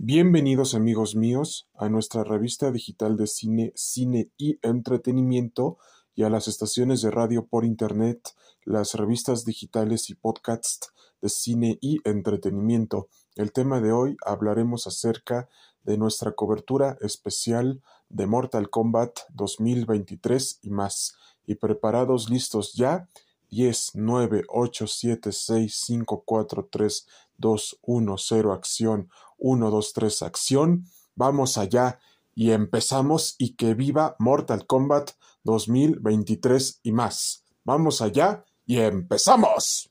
Bienvenidos 0.00 0.76
amigos 0.76 1.16
míos 1.16 1.68
a 1.74 1.88
nuestra 1.88 2.22
revista 2.22 2.70
digital 2.70 3.16
de 3.16 3.26
cine, 3.26 3.72
cine 3.74 4.30
y 4.38 4.56
entretenimiento 4.62 5.76
y 6.14 6.22
a 6.22 6.30
las 6.30 6.46
estaciones 6.46 7.02
de 7.02 7.10
radio 7.10 7.46
por 7.46 7.64
internet, 7.64 8.30
las 8.64 8.94
revistas 8.94 9.44
digitales 9.44 10.08
y 10.08 10.14
podcasts 10.14 10.92
de 11.20 11.28
cine 11.28 11.78
y 11.80 11.98
entretenimiento. 12.04 13.08
El 13.34 13.50
tema 13.50 13.80
de 13.80 13.90
hoy 13.90 14.16
hablaremos 14.24 14.86
acerca 14.86 15.48
de 15.82 15.98
nuestra 15.98 16.30
cobertura 16.30 16.96
especial 17.00 17.82
de 18.08 18.28
Mortal 18.28 18.70
Kombat 18.70 19.18
2023 19.34 20.60
y 20.62 20.70
más. 20.70 21.16
Y 21.44 21.56
preparados 21.56 22.30
listos 22.30 22.74
ya, 22.74 23.08
10, 23.50 23.92
9, 23.94 24.44
8, 24.48 24.86
7, 24.86 25.32
6, 25.32 25.74
5, 25.86 26.22
4, 26.24 26.68
3, 26.70 27.06
2, 27.38 27.78
1, 27.82 28.18
0, 28.18 28.52
acción. 28.52 29.08
1, 29.38 29.70
2, 29.70 29.92
3, 29.92 30.22
acción. 30.22 30.84
Vamos 31.14 31.58
allá 31.58 31.98
y 32.34 32.52
empezamos 32.52 33.34
y 33.38 33.56
que 33.56 33.74
viva 33.74 34.14
Mortal 34.18 34.66
Kombat 34.66 35.10
2023 35.44 36.80
y 36.82 36.92
más. 36.92 37.44
Vamos 37.64 38.00
allá 38.02 38.44
y 38.66 38.78
empezamos. 38.78 39.90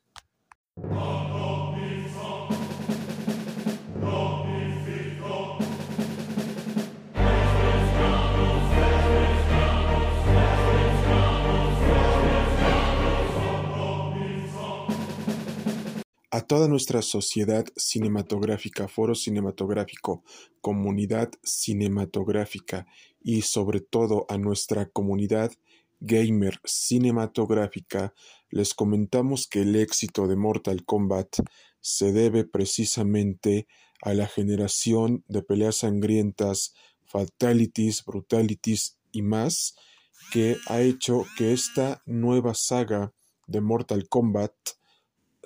A 16.29 16.41
toda 16.41 16.67
nuestra 16.67 17.01
sociedad 17.01 17.65
cinematográfica, 17.77 18.89
foro 18.89 19.15
cinematográfico, 19.15 20.25
comunidad 20.59 21.31
cinematográfica 21.41 22.85
y 23.21 23.43
sobre 23.43 23.79
todo 23.79 24.25
a 24.27 24.37
nuestra 24.37 24.89
comunidad 24.89 25.53
gamer 26.01 26.59
cinematográfica, 26.65 28.13
les 28.49 28.73
comentamos 28.73 29.47
que 29.47 29.61
el 29.61 29.77
éxito 29.77 30.27
de 30.27 30.35
Mortal 30.35 30.83
Kombat 30.83 31.37
se 31.79 32.11
debe 32.11 32.43
precisamente 32.43 33.65
a 34.01 34.13
la 34.13 34.27
generación 34.27 35.23
de 35.29 35.43
peleas 35.43 35.77
sangrientas, 35.77 36.73
fatalities, 37.05 38.03
brutalities 38.03 38.97
y 39.13 39.21
más 39.21 39.75
que 40.33 40.57
ha 40.67 40.81
hecho 40.81 41.25
que 41.37 41.53
esta 41.53 42.01
nueva 42.05 42.53
saga 42.53 43.13
de 43.47 43.61
Mortal 43.61 44.09
Kombat 44.09 44.51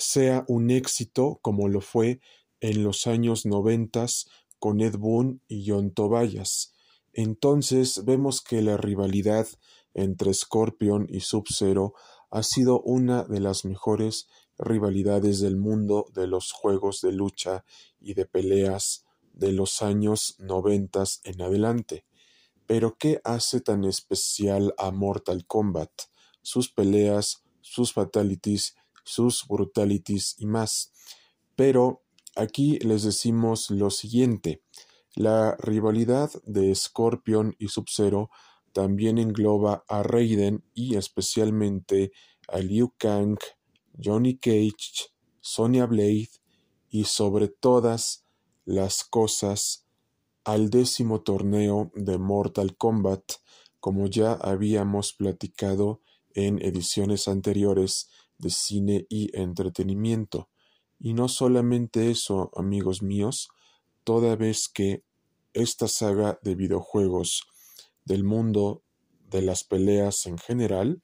sea 0.02 0.46
un 0.48 0.72
éxito 0.72 1.40
como 1.42 1.68
lo 1.68 1.82
fue 1.82 2.20
en 2.60 2.84
los 2.84 3.08
años 3.08 3.46
noventas 3.46 4.30
con 4.60 4.82
Ed 4.82 4.98
Boon 4.98 5.42
y 5.48 5.70
John 5.70 5.92
Tobias. 5.92 6.74
Entonces 7.14 8.06
vemos 8.06 8.42
que 8.42 8.62
la 8.62 8.78
rivalidad 8.78 9.48
entre 9.94 10.34
Scorpion 10.34 11.08
y 11.10 11.22
Sub-Zero 11.22 11.94
ha 12.30 12.44
sido 12.44 12.82
una 12.82 13.24
de 13.24 13.40
las 13.40 13.66
mejores 13.66 14.28
rivalidades 14.58 15.40
del 15.40 15.58
mundo 15.58 16.08
de 16.14 16.28
los 16.28 16.52
juegos 16.52 17.02
de 17.02 17.12
lucha 17.12 17.66
y 18.00 18.14
de 18.14 18.26
peleas 18.26 19.06
de 19.34 19.52
los 19.52 19.82
años 19.82 20.36
noventas 20.40 21.22
en 21.24 21.42
adelante. 21.42 22.06
Pero 22.68 22.96
¿qué 22.98 23.20
hace 23.24 23.60
tan 23.60 23.84
especial 23.84 24.74
a 24.78 24.92
Mortal 24.92 25.46
Kombat? 25.46 25.92
Sus 26.42 26.72
peleas, 26.72 27.44
sus 27.62 27.94
fatalities 27.94 28.76
sus 29.04 29.46
brutalities 29.48 30.36
y 30.38 30.46
más. 30.46 30.92
Pero 31.56 32.04
aquí 32.36 32.80
les 32.80 33.04
decimos 33.04 33.70
lo 33.70 33.90
siguiente. 33.90 34.62
La 35.16 35.56
rivalidad 35.58 36.32
de 36.46 36.74
Scorpion 36.74 37.56
y 37.60 37.68
Sub-Zero 37.68 38.30
también 38.72 39.18
engloba 39.18 39.84
a 39.88 40.04
Raiden 40.04 40.64
y 40.74 40.96
especialmente 40.96 42.12
a 42.48 42.60
Liu 42.60 42.94
Kang, 42.98 43.38
Johnny 44.02 44.38
Cage, 44.38 45.12
Sonya 45.42 45.86
Blade 45.86 46.30
y 46.90 47.06
sobre 47.06 47.50
todas 47.50 48.26
las 48.66 49.04
cosas 49.04 49.86
al 50.44 50.70
décimo 50.70 51.22
torneo 51.22 51.92
de 51.96 52.18
Mortal 52.18 52.76
Kombat, 52.78 53.24
como 53.80 54.08
ya 54.08 54.34
habíamos 54.34 55.14
platicado 55.14 56.02
en 56.34 56.64
ediciones 56.64 57.28
anteriores 57.28 58.10
de 58.42 58.50
cine 58.50 59.06
y 59.10 59.30
entretenimiento. 59.40 60.50
Y 61.00 61.14
no 61.14 61.28
solamente 61.28 62.12
eso, 62.12 62.52
amigos 62.56 63.02
míos, 63.02 63.50
toda 64.04 64.36
vez 64.36 64.68
que 64.68 65.04
esta 65.54 65.88
saga 65.88 66.40
de 66.44 66.56
videojuegos 66.56 67.44
del 68.04 68.24
mundo 68.24 68.84
de 69.30 69.42
las 69.42 69.64
peleas 69.64 70.26
en 70.26 70.38
general, 70.38 71.02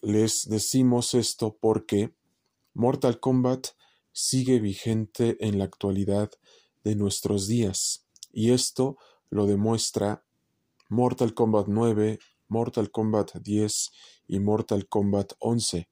les 0.00 0.48
decimos 0.48 1.14
esto 1.14 1.56
porque 1.60 2.14
Mortal 2.74 3.20
Kombat 3.20 3.68
sigue 4.12 4.60
vigente 4.60 5.36
en 5.40 5.58
la 5.58 5.64
actualidad 5.64 6.30
de 6.82 6.96
nuestros 6.96 7.46
días. 7.46 8.06
Y 8.32 8.52
esto 8.52 8.96
lo 9.30 9.46
demuestra 9.46 10.24
Mortal 10.88 11.34
Kombat 11.34 11.66
9, 11.68 12.18
Mortal 12.48 12.90
Kombat 12.90 13.36
10 13.36 13.90
y 14.28 14.40
Mortal 14.40 14.88
Kombat 14.88 15.32
11, 15.38 15.88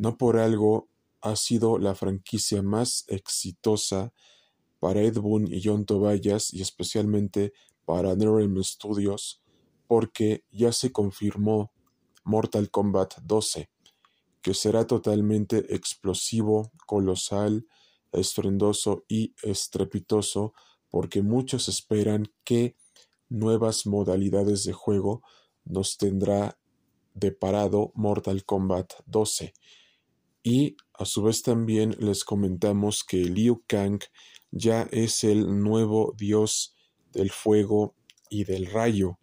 no 0.00 0.16
por 0.16 0.38
algo 0.38 0.88
ha 1.20 1.36
sido 1.36 1.78
la 1.78 1.94
franquicia 1.94 2.62
más 2.62 3.04
exitosa 3.08 4.14
para 4.78 5.02
Ed 5.02 5.18
Boon 5.18 5.46
y 5.52 5.60
John 5.62 5.84
Tobias 5.84 6.54
y 6.54 6.62
especialmente 6.62 7.52
para 7.84 8.14
NetherRealm 8.14 8.64
Studios 8.64 9.42
porque 9.86 10.46
ya 10.50 10.72
se 10.72 10.90
confirmó 10.90 11.70
Mortal 12.24 12.70
Kombat 12.70 13.18
12 13.24 13.68
que 14.40 14.54
será 14.54 14.86
totalmente 14.86 15.74
explosivo, 15.74 16.72
colosal, 16.86 17.66
estruendoso 18.10 19.04
y 19.06 19.34
estrepitoso 19.42 20.54
porque 20.88 21.20
muchos 21.20 21.68
esperan 21.68 22.32
que 22.42 22.74
nuevas 23.28 23.84
modalidades 23.84 24.64
de 24.64 24.72
juego 24.72 25.22
nos 25.66 25.98
tendrá 25.98 26.58
deparado 27.12 27.92
Mortal 27.94 28.46
Kombat 28.46 28.94
12 29.04 29.52
y 30.42 30.76
a 30.94 31.04
su 31.04 31.22
vez 31.22 31.42
también 31.42 31.96
les 31.98 32.24
comentamos 32.24 33.04
que 33.04 33.18
Liu 33.18 33.62
Kang 33.66 34.00
ya 34.50 34.82
es 34.90 35.24
el 35.24 35.62
nuevo 35.62 36.14
dios 36.16 36.74
del 37.12 37.30
fuego 37.30 37.94
y 38.28 38.44
del 38.44 38.66
rayo, 38.66 39.18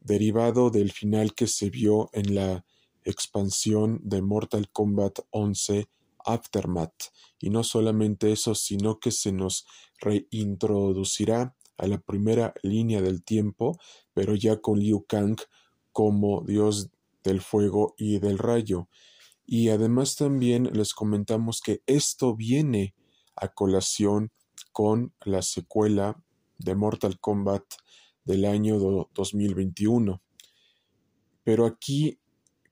derivado 0.00 0.70
del 0.70 0.92
final 0.92 1.34
que 1.34 1.46
se 1.46 1.70
vio 1.70 2.10
en 2.12 2.34
la 2.34 2.64
expansión 3.04 4.00
de 4.02 4.22
Mortal 4.22 4.70
Kombat 4.70 5.20
11 5.30 5.88
Aftermath. 6.24 7.12
Y 7.40 7.50
no 7.50 7.64
solamente 7.64 8.32
eso, 8.32 8.54
sino 8.54 8.98
que 8.98 9.10
se 9.10 9.32
nos 9.32 9.66
reintroducirá 10.00 11.54
a 11.76 11.86
la 11.86 11.98
primera 11.98 12.54
línea 12.62 13.02
del 13.02 13.22
tiempo, 13.22 13.78
pero 14.12 14.34
ya 14.34 14.60
con 14.60 14.78
Liu 14.78 15.04
Kang 15.06 15.36
como 15.92 16.42
dios 16.42 16.90
del 17.22 17.40
fuego 17.40 17.94
y 17.96 18.18
del 18.18 18.38
rayo. 18.38 18.88
Y 19.46 19.68
además 19.68 20.16
también 20.16 20.70
les 20.72 20.94
comentamos 20.94 21.60
que 21.60 21.82
esto 21.86 22.34
viene 22.34 22.94
a 23.36 23.48
colación 23.48 24.32
con 24.72 25.12
la 25.24 25.42
secuela 25.42 26.22
de 26.58 26.74
Mortal 26.74 27.18
Kombat 27.20 27.64
del 28.24 28.44
año 28.44 28.78
2021. 29.14 30.22
Pero 31.42 31.66
aquí 31.66 32.18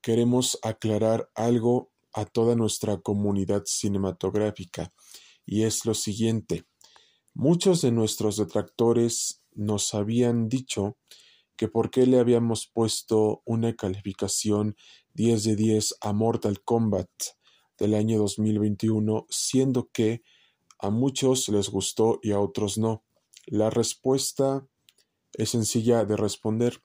queremos 0.01 0.59
aclarar 0.63 1.31
algo 1.35 1.91
a 2.13 2.25
toda 2.25 2.57
nuestra 2.57 2.99
comunidad 2.99 3.63
cinematográfica 3.67 4.93
y 5.47 5.63
es 5.63 5.85
lo 5.85 5.95
siguiente. 5.95 6.65
Muchos 7.35 7.83
de 7.83 7.93
nuestros 7.93 8.37
detractores 8.37 9.43
nos 9.55 9.95
habían 9.95 10.49
dicho 10.49 10.97
que 11.63 11.69
por 11.69 11.93
qué 11.93 12.07
le 12.07 12.19
habíamos 12.19 12.67
puesto 12.67 13.41
una 13.45 13.77
calificación 13.77 14.75
10 15.15 15.45
de 15.45 15.55
10 15.55 15.95
a 16.01 16.13
Mortal 16.13 16.61
Kombat 16.65 17.09
del 17.79 17.95
año 17.95 18.19
2021, 18.19 19.27
siendo 19.31 19.89
que 19.93 20.25
a 20.81 20.91
muchos 20.91 21.49
les 21.51 21.69
gustó 21.69 22.19
y 22.21 22.33
a 22.33 22.41
otros 22.41 22.79
no. 22.79 23.05
La 23.47 23.71
respuesta 23.71 24.67
es 25.35 25.51
sencilla 25.51 26.05
de 26.05 26.17
responder 26.17 26.83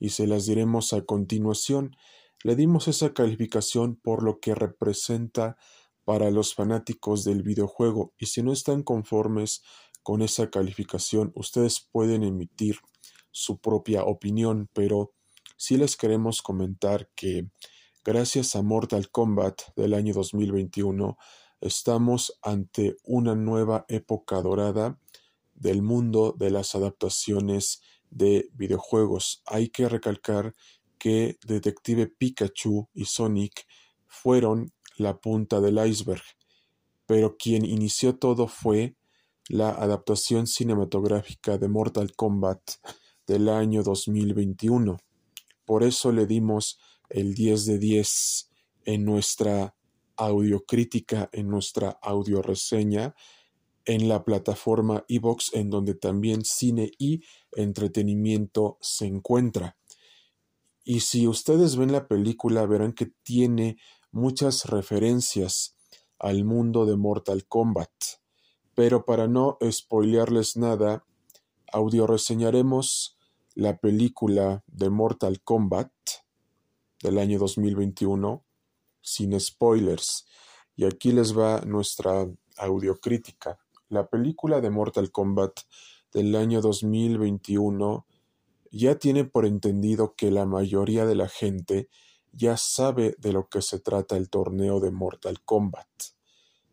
y 0.00 0.08
se 0.08 0.26
las 0.26 0.46
diremos 0.46 0.92
a 0.92 1.04
continuación. 1.04 1.94
Le 2.42 2.56
dimos 2.56 2.88
esa 2.88 3.14
calificación 3.14 3.94
por 3.94 4.24
lo 4.24 4.40
que 4.40 4.56
representa 4.56 5.56
para 6.02 6.32
los 6.32 6.52
fanáticos 6.52 7.22
del 7.22 7.44
videojuego 7.44 8.12
y 8.18 8.26
si 8.26 8.42
no 8.42 8.52
están 8.52 8.82
conformes 8.82 9.62
con 10.02 10.20
esa 10.20 10.50
calificación, 10.50 11.30
ustedes 11.36 11.86
pueden 11.92 12.24
emitir 12.24 12.80
su 13.36 13.58
propia 13.58 14.02
opinión, 14.04 14.70
pero 14.72 15.12
sí 15.58 15.76
les 15.76 15.98
queremos 15.98 16.40
comentar 16.40 17.10
que 17.14 17.50
gracias 18.02 18.56
a 18.56 18.62
Mortal 18.62 19.10
Kombat 19.10 19.74
del 19.76 19.92
año 19.92 20.14
2021 20.14 21.18
estamos 21.60 22.38
ante 22.40 22.96
una 23.04 23.34
nueva 23.34 23.84
época 23.88 24.40
dorada 24.40 24.98
del 25.54 25.82
mundo 25.82 26.34
de 26.38 26.50
las 26.50 26.74
adaptaciones 26.74 27.82
de 28.08 28.48
videojuegos. 28.54 29.42
Hay 29.44 29.68
que 29.68 29.86
recalcar 29.86 30.54
que 30.98 31.36
Detective 31.44 32.06
Pikachu 32.06 32.88
y 32.94 33.04
Sonic 33.04 33.66
fueron 34.06 34.72
la 34.96 35.18
punta 35.18 35.60
del 35.60 35.76
iceberg, 35.86 36.24
pero 37.04 37.36
quien 37.36 37.66
inició 37.66 38.16
todo 38.16 38.48
fue 38.48 38.96
la 39.48 39.68
adaptación 39.72 40.46
cinematográfica 40.46 41.58
de 41.58 41.68
Mortal 41.68 42.16
Kombat 42.16 42.62
del 43.26 43.48
año 43.48 43.82
2021. 43.82 44.98
Por 45.64 45.82
eso 45.82 46.12
le 46.12 46.26
dimos 46.26 46.78
el 47.08 47.34
10 47.34 47.66
de 47.66 47.78
10 47.78 48.50
en 48.84 49.04
nuestra 49.04 49.74
audiocrítica, 50.16 51.28
en 51.32 51.48
nuestra 51.48 51.98
audioreseña, 52.02 53.14
en 53.84 54.08
la 54.08 54.24
plataforma 54.24 55.04
iBox, 55.08 55.54
en 55.54 55.70
donde 55.70 55.94
también 55.94 56.44
cine 56.44 56.90
y 56.98 57.22
entretenimiento 57.52 58.78
se 58.80 59.06
encuentra. 59.06 59.76
Y 60.84 61.00
si 61.00 61.26
ustedes 61.26 61.76
ven 61.76 61.92
la 61.92 62.06
película, 62.08 62.66
verán 62.66 62.92
que 62.92 63.06
tiene 63.22 63.76
muchas 64.10 64.66
referencias 64.66 65.76
al 66.18 66.44
mundo 66.44 66.86
de 66.86 66.96
Mortal 66.96 67.46
Kombat. 67.46 67.90
Pero 68.74 69.04
para 69.04 69.26
no 69.26 69.58
spoilearles 69.70 70.56
nada, 70.56 71.04
audio 71.72 72.06
reseñaremos 72.06 73.15
la 73.56 73.78
película 73.78 74.62
de 74.66 74.90
Mortal 74.90 75.40
Kombat 75.40 75.90
del 77.02 77.18
año 77.18 77.38
2021 77.38 78.44
sin 79.00 79.40
spoilers. 79.40 80.26
Y 80.76 80.84
aquí 80.84 81.10
les 81.10 81.36
va 81.36 81.62
nuestra 81.62 82.28
audiocrítica. 82.58 83.58
La 83.88 84.08
película 84.08 84.60
de 84.60 84.68
Mortal 84.68 85.10
Kombat 85.10 85.60
del 86.12 86.36
año 86.36 86.60
2021 86.60 88.06
ya 88.72 88.98
tiene 88.98 89.24
por 89.24 89.46
entendido 89.46 90.14
que 90.14 90.30
la 90.30 90.44
mayoría 90.44 91.06
de 91.06 91.14
la 91.14 91.28
gente 91.28 91.88
ya 92.32 92.58
sabe 92.58 93.14
de 93.18 93.32
lo 93.32 93.48
que 93.48 93.62
se 93.62 93.78
trata 93.78 94.18
el 94.18 94.28
torneo 94.28 94.80
de 94.80 94.90
Mortal 94.90 95.40
Kombat. 95.42 95.88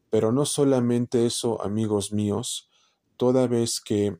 Pero 0.09 0.33
no 0.33 0.45
solamente 0.45 1.25
eso, 1.25 1.61
amigos 1.61 2.11
míos, 2.11 2.69
toda 3.15 3.47
vez 3.47 3.79
que 3.79 4.17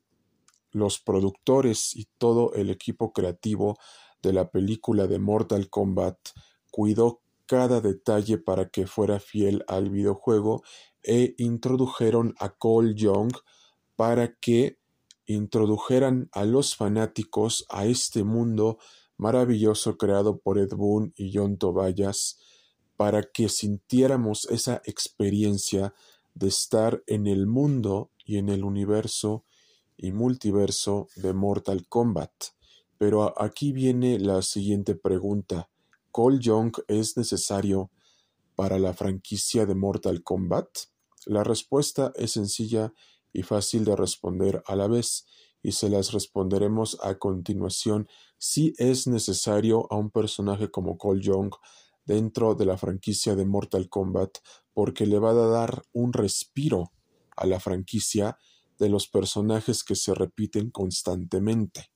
los 0.73 0.99
productores 0.99 1.95
y 1.95 2.07
todo 2.17 2.53
el 2.53 2.69
equipo 2.69 3.13
creativo 3.13 3.77
de 4.21 4.33
la 4.33 4.49
película 4.49 5.07
de 5.07 5.19
Mortal 5.19 5.69
Kombat 5.69 6.17
cuidó 6.71 7.21
cada 7.45 7.81
detalle 7.81 8.37
para 8.37 8.69
que 8.69 8.87
fuera 8.87 9.19
fiel 9.19 9.63
al 9.67 9.89
videojuego 9.89 10.63
e 11.03 11.35
introdujeron 11.37 12.33
a 12.39 12.49
Cole 12.49 12.95
Young 12.95 13.31
para 13.95 14.33
que 14.35 14.79
introdujeran 15.25 16.29
a 16.31 16.45
los 16.45 16.75
fanáticos 16.75 17.65
a 17.69 17.85
este 17.85 18.23
mundo 18.23 18.79
maravilloso 19.17 19.97
creado 19.97 20.39
por 20.39 20.57
Ed 20.57 20.73
Boon 20.75 21.13
y 21.15 21.31
John 21.33 21.57
Tobayas 21.57 22.39
para 22.97 23.23
que 23.23 23.49
sintiéramos 23.49 24.45
esa 24.45 24.81
experiencia 24.85 25.93
de 26.33 26.47
estar 26.47 27.03
en 27.07 27.27
el 27.27 27.47
mundo 27.47 28.11
y 28.25 28.37
en 28.37 28.49
el 28.49 28.63
universo 28.63 29.45
y 29.97 30.11
multiverso 30.11 31.07
de 31.15 31.33
Mortal 31.33 31.87
Kombat. 31.87 32.31
Pero 32.97 33.39
aquí 33.41 33.71
viene 33.71 34.19
la 34.19 34.41
siguiente 34.41 34.95
pregunta. 34.95 35.69
¿Cole 36.11 36.39
Young 36.39 36.73
es 36.87 37.17
necesario 37.17 37.91
para 38.55 38.79
la 38.79 38.93
franquicia 38.93 39.65
de 39.65 39.75
Mortal 39.75 40.23
Kombat? 40.23 40.67
La 41.25 41.43
respuesta 41.43 42.11
es 42.15 42.31
sencilla 42.31 42.93
y 43.31 43.43
fácil 43.43 43.83
de 43.85 43.95
responder 43.95 44.63
a 44.67 44.75
la 44.75 44.87
vez, 44.87 45.25
y 45.63 45.71
se 45.71 45.89
las 45.89 46.11
responderemos 46.11 46.97
a 47.01 47.15
continuación 47.17 48.07
si 48.37 48.73
es 48.77 49.07
necesario 49.07 49.87
a 49.91 49.95
un 49.95 50.11
personaje 50.11 50.69
como 50.69 50.97
Cole 50.97 51.21
Young 51.21 51.53
dentro 52.05 52.53
de 52.53 52.65
la 52.65 52.77
franquicia 52.77 53.33
de 53.35 53.45
Mortal 53.45 53.87
Kombat, 53.89 54.39
porque 54.73 55.05
le 55.05 55.19
va 55.19 55.31
a 55.31 55.33
dar 55.33 55.83
un 55.93 56.11
respiro 56.11 56.91
a 57.35 57.45
la 57.45 57.59
franquicia 57.59 58.37
de 58.77 58.89
los 58.89 59.07
personajes 59.07 59.83
que 59.83 59.95
se 59.95 60.13
repiten 60.13 60.71
constantemente. 60.71 61.91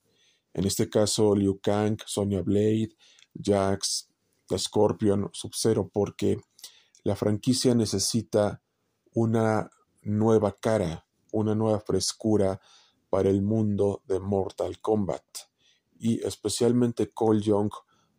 En 0.52 0.66
este 0.66 0.88
caso, 0.88 1.34
Liu 1.34 1.60
Kang, 1.60 1.98
Sonya 2.06 2.42
Blade, 2.42 2.90
Jax, 3.34 4.08
Scorpion, 4.56 5.28
Sub-Zero, 5.32 5.88
porque 5.92 6.38
la 7.04 7.16
franquicia 7.16 7.74
necesita 7.74 8.62
una 9.14 9.70
nueva 10.02 10.56
cara, 10.58 11.06
una 11.32 11.54
nueva 11.54 11.80
frescura 11.80 12.60
para 13.10 13.28
el 13.28 13.42
mundo 13.42 14.02
de 14.06 14.20
Mortal 14.20 14.80
Kombat. 14.80 15.24
Y 15.98 16.24
especialmente 16.24 17.10
Cole 17.12 17.40
Young 17.40 17.70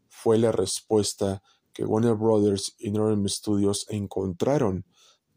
fue 0.09 0.37
la 0.37 0.51
respuesta 0.51 1.41
que 1.73 1.85
Warner 1.85 2.15
Brothers 2.15 2.75
y 2.77 2.91
NetherRealm 2.91 3.27
Studios 3.29 3.85
encontraron 3.89 4.85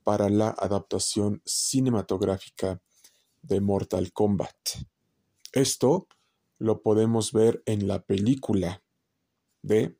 para 0.02 0.28
la 0.28 0.48
adaptación 0.48 1.42
cinematográfica 1.44 2.82
de 3.42 3.60
Mortal 3.60 4.12
Kombat. 4.12 4.56
Esto 5.52 6.08
lo 6.58 6.82
podemos 6.82 7.32
ver 7.32 7.62
en 7.66 7.86
la 7.88 8.02
película 8.02 8.82
de 9.62 9.98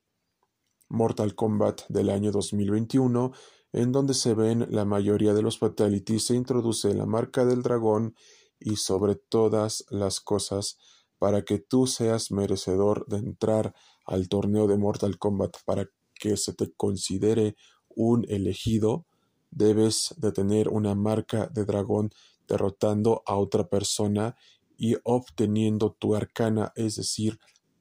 Mortal 0.89 1.35
Kombat 1.35 1.83
del 1.89 2.11
año 2.11 2.31
2021 2.33 3.33
en 3.73 3.91
donde 3.91 4.15
se 4.15 4.35
ven 4.35 4.67
la 4.71 4.85
mayoría 4.85 5.33
de 5.33 5.43
los 5.43 5.59
fatalities, 5.59 6.27
se 6.27 6.35
introduce 6.35 6.93
la 6.95 7.07
marca 7.07 7.45
del 7.45 7.63
dragón 7.63 8.15
y 8.61 8.77
sobre 8.77 9.17
todas 9.17 9.85
las 9.91 10.21
cosas 10.21 10.79
para 11.19 11.43
que 11.43 11.59
tú 11.59 11.87
seas 11.87 12.31
merecedor 12.31 13.07
de 13.07 13.17
entrar 13.19 13.75
al 14.05 14.29
torneo 14.29 14.67
de 14.67 14.77
Mortal 14.77 15.19
Kombat 15.19 15.57
para 15.65 15.89
que 16.15 16.37
se 16.37 16.53
te 16.53 16.73
considere 16.73 17.57
un 17.89 18.27
elegido, 18.29 19.07
debes 19.51 20.15
de 20.19 20.33
tener 20.33 20.69
una 20.69 20.95
marca 20.95 21.47
de 21.47 21.65
dragón 21.65 22.11
derrotando 22.49 23.23
a 23.27 23.37
otra 23.37 23.69
persona 23.69 24.37
y 24.77 24.97
obteniendo 25.05 25.93
tu 25.99 26.15
arcana, 26.15 26.73
es 26.75 26.97
decir, 26.97 27.39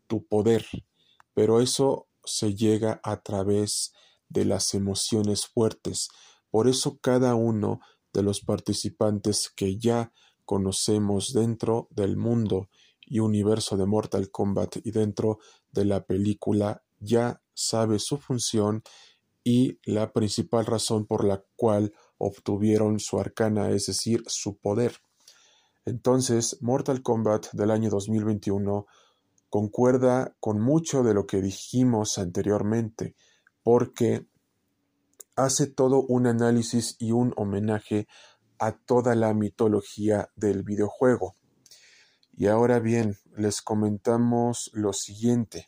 tu 0.08 0.26
poder. 0.26 0.66
Pero 1.34 1.62
eso 1.62 2.08
se 2.24 2.54
llega 2.56 3.00
a 3.04 3.22
través 3.22 3.94
de 4.30 4.46
las 4.46 4.74
emociones 4.74 5.46
fuertes. 5.48 6.10
Por 6.50 6.68
eso 6.68 7.00
cada 7.00 7.36
uno 7.36 7.80
de 8.14 8.24
los 8.24 8.42
participantes 8.42 9.50
que 9.50 9.78
ya 9.78 10.12
conocemos 10.46 11.34
dentro 11.34 11.88
del 11.92 12.18
mundo 12.18 12.70
y 13.06 13.20
universo 13.20 13.78
de 13.78 13.86
Mortal 13.86 14.30
Kombat 14.32 14.78
y 14.84 14.92
dentro 14.92 15.40
de 15.72 15.86
la 15.86 16.06
película 16.06 16.84
ya 17.00 17.42
sabe 17.54 18.00
su 18.00 18.18
función 18.18 18.84
y 19.44 19.80
la 19.84 20.14
principal 20.14 20.66
razón 20.66 21.06
por 21.06 21.26
la 21.26 21.44
cual 21.56 21.94
obtuvieron 22.22 23.00
su 23.00 23.20
arcana, 23.20 23.70
es 23.72 23.88
decir, 23.88 24.24
su 24.28 24.58
poder. 24.58 24.94
Entonces, 25.86 26.58
Mortal 26.62 27.02
Kombat 27.02 27.52
del 27.54 27.72
año 27.72 27.90
2021 27.90 28.86
concuerda 29.50 30.36
con 30.40 30.62
mucho 30.62 31.04
de 31.04 31.14
lo 31.14 31.26
que 31.26 31.42
dijimos 31.42 32.18
anteriormente 32.18 33.16
porque 33.64 34.28
hace 35.36 35.68
todo 35.68 36.02
un 36.02 36.28
análisis 36.28 36.96
y 37.00 37.12
un 37.12 37.34
homenaje 37.36 38.08
a 38.60 38.74
toda 38.74 39.16
la 39.16 39.34
mitología 39.34 40.30
del 40.36 40.64
videojuego. 40.64 41.36
Y 42.34 42.48
ahora 42.48 42.80
bien, 42.80 43.18
les 43.36 43.62
comentamos 43.62 44.70
lo 44.74 44.94
siguiente. 44.94 45.68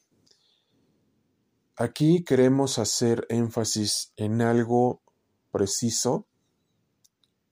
Aquí 1.75 2.23
queremos 2.23 2.77
hacer 2.77 3.25
énfasis 3.29 4.13
en 4.15 4.41
algo 4.41 5.01
preciso 5.51 6.27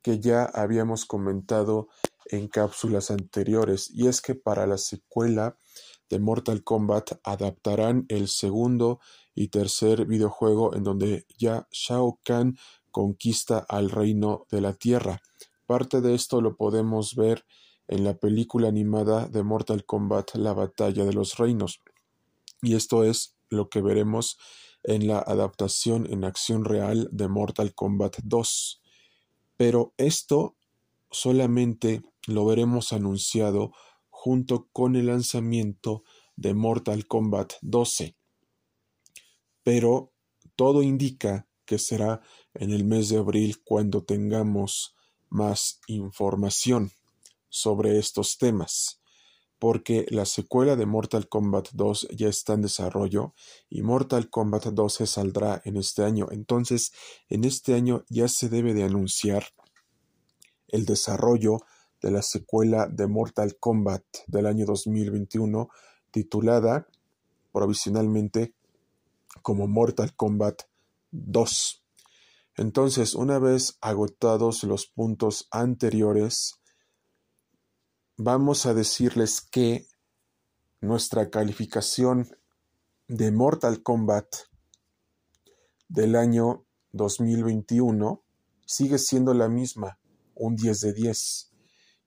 que 0.02 0.20
ya 0.20 0.46
habíamos 0.46 1.06
comentado 1.06 1.88
en 2.26 2.48
cápsulas 2.48 3.12
anteriores, 3.12 3.90
y 3.94 4.08
es 4.08 4.22
que 4.22 4.36
para 4.36 4.68
la 4.68 4.78
secuela 4.78 5.58
de 6.10 6.20
Mortal 6.20 6.64
Kombat 6.64 7.20
adaptarán 7.24 8.06
el 8.10 8.28
segundo 8.28 9.00
y 9.34 9.48
tercer 9.48 10.06
videojuego 10.06 10.76
en 10.76 10.84
donde 10.84 11.26
ya 11.38 11.68
Shao 11.72 12.20
Kahn 12.24 12.58
conquista 12.92 13.66
al 13.70 13.90
reino 13.90 14.46
de 14.52 14.62
la 14.62 14.74
tierra. 14.74 15.22
Parte 15.66 16.02
de 16.02 16.14
esto 16.14 16.42
lo 16.42 16.58
podemos 16.58 17.16
ver 17.16 17.46
en 17.88 18.04
la 18.04 18.18
película 18.18 18.68
animada 18.68 19.28
de 19.28 19.44
Mortal 19.44 19.86
Kombat 19.86 20.36
La 20.36 20.54
batalla 20.54 21.06
de 21.06 21.14
los 21.14 21.38
reinos. 21.38 21.80
Y 22.62 22.76
esto 22.76 23.04
es 23.04 23.36
lo 23.50 23.70
que 23.70 23.82
veremos 23.82 24.38
en 24.84 25.08
la 25.08 25.20
adaptación 25.20 26.08
en 26.12 26.24
acción 26.24 26.66
real 26.66 27.10
de 27.12 27.28
Mortal 27.28 27.74
Kombat 27.74 28.18
2. 28.24 28.81
Pero 29.62 29.94
esto 29.98 30.56
solamente 31.12 32.02
lo 32.26 32.46
veremos 32.48 32.94
anunciado 32.94 33.74
junto 34.10 34.70
con 34.74 34.96
el 34.96 35.06
lanzamiento 35.06 36.04
de 36.36 36.56
Mortal 36.56 37.06
Kombat 37.06 37.54
12 37.62 38.16
pero 39.64 40.12
todo 40.56 40.82
indica 40.82 41.48
que 41.66 41.78
será 41.78 42.22
en 42.56 42.72
el 42.72 42.84
mes 42.84 43.10
de 43.10 43.18
abril 43.18 43.62
cuando 43.64 44.04
tengamos 44.04 44.96
más 45.30 45.80
información. 45.86 46.92
sobre 47.54 48.00
estos 48.00 48.38
temas 48.38 49.01
porque 49.62 50.08
la 50.10 50.26
secuela 50.26 50.76
de 50.76 50.88
Mortal 50.88 51.30
Kombat 51.30 51.70
2 51.74 52.08
ya 52.18 52.28
está 52.28 52.54
en 52.54 52.64
desarrollo 52.64 53.36
y 53.70 53.84
Mortal 53.84 54.28
Kombat 54.28 54.66
12 54.66 55.06
saldrá 55.06 55.62
en 55.66 55.78
este 55.78 56.04
año. 56.04 56.26
Entonces, 56.32 56.92
en 57.30 57.44
este 57.44 57.76
año 57.76 58.04
ya 58.10 58.28
se 58.28 58.50
debe 58.50 58.74
de 58.74 58.86
anunciar 58.86 59.44
el 60.68 60.88
desarrollo 60.88 61.60
de 62.02 62.10
la 62.10 62.24
secuela 62.24 62.88
de 62.88 63.06
Mortal 63.06 63.56
Kombat 63.60 64.04
del 64.26 64.48
año 64.48 64.66
2021 64.66 65.70
titulada 66.10 66.88
provisionalmente 67.52 68.56
como 69.44 69.68
Mortal 69.68 70.16
Kombat 70.16 70.64
2. 71.12 71.84
Entonces, 72.58 73.14
una 73.14 73.38
vez 73.38 73.78
agotados 73.80 74.64
los 74.64 74.88
puntos 74.88 75.48
anteriores, 75.52 76.61
vamos 78.18 78.66
a 78.66 78.74
decirles 78.74 79.42
que 79.42 79.88
nuestra 80.80 81.30
calificación 81.30 82.30
de 83.08 83.32
Mortal 83.32 83.84
Kombat 83.84 84.28
del 85.90 86.16
año 86.16 86.66
2021 86.94 88.24
sigue 88.66 88.98
siendo 88.98 89.34
la 89.34 89.50
misma, 89.50 90.00
un 90.34 90.56
10 90.56 90.80
de 90.80 90.94
10. 90.94 91.52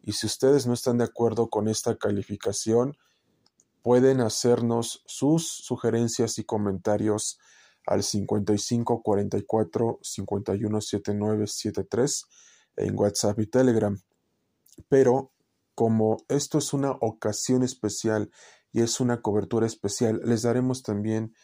Y 0.02 0.12
si 0.12 0.26
ustedes 0.26 0.66
no 0.66 0.74
están 0.74 0.98
de 0.98 1.04
acuerdo 1.04 1.48
con 1.48 1.68
esta 1.68 1.96
calificación, 1.96 2.96
pueden 3.82 4.22
hacernos 4.22 5.02
sus 5.06 5.46
sugerencias 5.46 6.38
y 6.38 6.44
comentarios 6.44 7.38
al 7.86 8.02
55 8.02 9.02
44 9.02 9.98
51 10.02 10.80
79 10.80 11.46
73 11.46 12.24
en 12.76 12.98
WhatsApp 12.98 13.38
y 13.40 13.46
Telegram. 13.46 14.00
Pero 14.88 15.33
como 15.74 16.18
esto 16.28 16.58
es 16.58 16.72
una 16.72 16.92
ocasión 16.92 17.62
especial 17.62 18.30
y 18.72 18.82
es 18.82 19.00
una 19.00 19.22
cobertura 19.22 19.66
especial, 19.66 20.20
les 20.24 20.42
daremos 20.42 20.82
también 20.82 21.34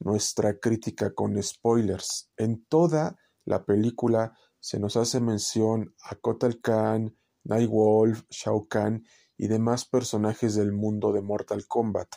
nuestra 0.00 0.58
crítica 0.58 1.12
con 1.14 1.40
spoilers. 1.42 2.30
En 2.36 2.64
toda 2.64 3.16
la 3.44 3.64
película 3.64 4.36
se 4.58 4.78
nos 4.78 4.96
hace 4.96 5.20
mención 5.20 5.94
a 6.02 6.16
Kotal 6.16 6.60
Khan, 6.60 7.16
Nightwolf, 7.44 8.24
Shao 8.30 8.66
Kahn 8.68 9.04
y 9.36 9.48
demás 9.48 9.84
personajes 9.84 10.54
del 10.54 10.72
mundo 10.72 11.12
de 11.12 11.22
Mortal 11.22 11.66
Kombat. 11.66 12.08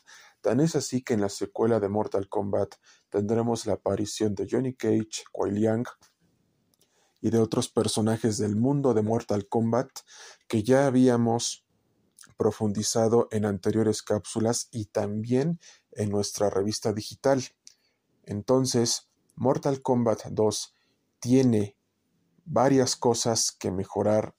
Tan 0.41 0.59
es 0.59 0.75
así 0.75 1.03
que 1.03 1.13
en 1.13 1.21
la 1.21 1.29
secuela 1.29 1.79
de 1.79 1.87
Mortal 1.87 2.27
Kombat 2.27 2.75
tendremos 3.09 3.65
la 3.65 3.73
aparición 3.73 4.35
de 4.35 4.47
Johnny 4.49 4.75
Cage, 4.75 5.23
Kuai 5.31 5.51
Liang 5.51 5.85
y 7.21 7.29
de 7.29 7.39
otros 7.39 7.69
personajes 7.69 8.37
del 8.37 8.57
mundo 8.57 8.93
de 8.93 9.01
Mortal 9.01 9.47
Kombat 9.47 9.89
que 10.49 10.63
ya 10.63 10.85
habíamos 10.85 11.62
profundizado 12.37 13.27
en 13.31 13.45
anteriores 13.45 14.01
cápsulas 14.01 14.67
y 14.71 14.85
también 14.85 15.59
en 15.91 16.09
nuestra 16.09 16.49
revista 16.49 16.93
digital. 16.93 17.43
Entonces, 18.23 19.09
Mortal 19.35 19.81
Kombat 19.81 20.25
2 20.31 20.75
tiene 21.19 21.77
varias 22.45 22.95
cosas 22.95 23.51
que 23.51 23.71
mejorar 23.71 24.35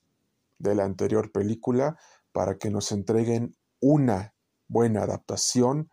de 0.59 0.75
la 0.75 0.85
anterior 0.85 1.33
película 1.33 1.99
para 2.33 2.59
que 2.59 2.71
nos 2.71 2.93
entreguen 2.93 3.57
una 3.81 4.35
buena 4.69 5.03
adaptación 5.03 5.91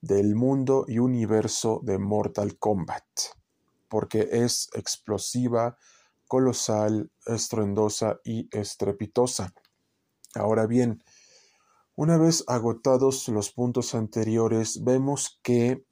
del 0.00 0.34
mundo 0.34 0.84
y 0.88 0.98
universo 0.98 1.80
de 1.82 1.98
Mortal 1.98 2.58
Kombat, 2.58 3.04
porque 3.88 4.28
es 4.30 4.68
explosiva, 4.74 5.76
colosal, 6.26 7.10
estruendosa 7.26 8.20
y 8.24 8.48
estrepitosa. 8.56 9.52
Ahora 10.34 10.66
bien, 10.66 11.02
una 12.00 12.16
vez 12.16 12.44
agotados 12.46 13.28
los 13.28 13.52
puntos 13.52 13.94
anteriores, 13.94 14.82
vemos 14.84 15.38
que 15.42 15.84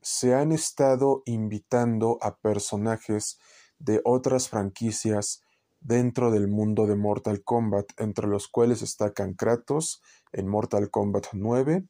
se 0.00 0.32
han 0.32 0.52
estado 0.52 1.24
invitando 1.26 2.18
a 2.22 2.36
personajes 2.36 3.40
de 3.80 4.00
otras 4.04 4.48
franquicias 4.48 5.42
dentro 5.80 6.30
del 6.30 6.46
mundo 6.46 6.86
de 6.86 6.94
Mortal 6.94 7.42
Kombat, 7.42 7.86
entre 7.98 8.28
los 8.28 8.46
cuales 8.46 8.82
destacan 8.82 9.34
Kratos 9.34 10.02
en 10.32 10.46
Mortal 10.46 10.88
Kombat 10.88 11.26
9, 11.32 11.84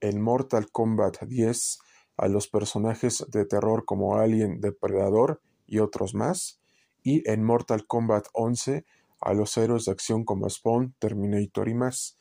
en 0.00 0.20
Mortal 0.20 0.70
Kombat 0.70 1.22
10 1.22 1.78
a 2.18 2.28
los 2.28 2.48
personajes 2.48 3.24
de 3.30 3.46
terror 3.46 3.86
como 3.86 4.18
Alien, 4.18 4.60
Depredador 4.60 5.40
y 5.66 5.78
otros 5.78 6.14
más, 6.14 6.60
y 7.02 7.26
en 7.30 7.44
Mortal 7.44 7.86
Kombat 7.86 8.26
11 8.34 8.84
a 9.22 9.32
los 9.32 9.56
héroes 9.56 9.86
de 9.86 9.92
acción 9.92 10.26
como 10.26 10.50
Spawn, 10.50 10.94
Terminator 10.98 11.70
y 11.70 11.74
más. 11.74 12.17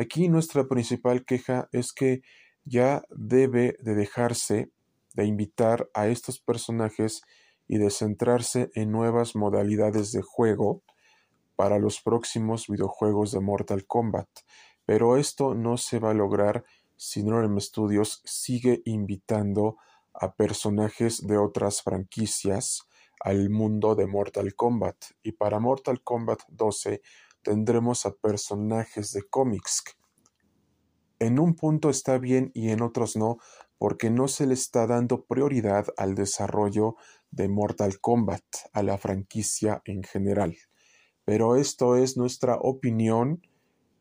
Aquí 0.00 0.30
nuestra 0.30 0.66
principal 0.66 1.26
queja 1.26 1.68
es 1.72 1.92
que 1.92 2.22
ya 2.64 3.02
debe 3.10 3.76
de 3.80 3.94
dejarse 3.94 4.70
de 5.12 5.26
invitar 5.26 5.90
a 5.92 6.08
estos 6.08 6.40
personajes 6.40 7.20
y 7.68 7.76
de 7.76 7.90
centrarse 7.90 8.70
en 8.74 8.92
nuevas 8.92 9.36
modalidades 9.36 10.10
de 10.12 10.22
juego 10.22 10.82
para 11.54 11.78
los 11.78 12.00
próximos 12.00 12.66
videojuegos 12.66 13.32
de 13.32 13.40
Mortal 13.40 13.86
Kombat. 13.86 14.30
Pero 14.86 15.18
esto 15.18 15.54
no 15.54 15.76
se 15.76 15.98
va 15.98 16.12
a 16.12 16.14
lograr 16.14 16.64
si 16.96 17.22
Norm 17.22 17.60
Studios 17.60 18.22
sigue 18.24 18.80
invitando 18.86 19.76
a 20.14 20.32
personajes 20.32 21.26
de 21.26 21.36
otras 21.36 21.82
franquicias 21.82 22.88
al 23.22 23.50
mundo 23.50 23.94
de 23.94 24.06
Mortal 24.06 24.54
Kombat. 24.54 24.96
Y 25.22 25.32
para 25.32 25.60
Mortal 25.60 26.02
Kombat 26.02 26.40
12 26.48 27.02
tendremos 27.42 28.06
a 28.06 28.14
personajes 28.14 29.12
de 29.12 29.22
cómics. 29.22 29.84
En 31.18 31.38
un 31.38 31.54
punto 31.54 31.90
está 31.90 32.18
bien 32.18 32.50
y 32.54 32.70
en 32.70 32.82
otros 32.82 33.16
no, 33.16 33.38
porque 33.78 34.10
no 34.10 34.28
se 34.28 34.46
le 34.46 34.54
está 34.54 34.86
dando 34.86 35.24
prioridad 35.24 35.86
al 35.96 36.14
desarrollo 36.14 36.96
de 37.30 37.48
Mortal 37.48 38.00
Kombat, 38.00 38.44
a 38.72 38.82
la 38.82 38.98
franquicia 38.98 39.82
en 39.84 40.02
general. 40.02 40.56
Pero 41.24 41.56
esto 41.56 41.96
es 41.96 42.16
nuestra 42.16 42.56
opinión 42.56 43.42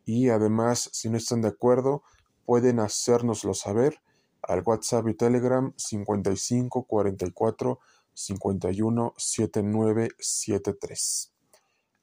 y 0.06 0.30
además, 0.30 0.90
si 0.92 1.10
no 1.10 1.18
están 1.18 1.42
de 1.42 1.50
acuerdo, 1.50 2.04
pueden 2.46 2.80
hacérnoslo 2.80 3.54
saber 3.54 4.02
al 4.42 4.64
WhatsApp 4.66 5.08
y 5.10 5.14
Telegram 5.14 5.74
55 5.78 6.86
44 6.86 7.80
51 8.14 9.14
79 9.18 10.10
73. 10.18 11.34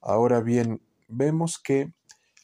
Ahora 0.00 0.40
bien, 0.40 0.80
vemos 1.08 1.58
que 1.58 1.92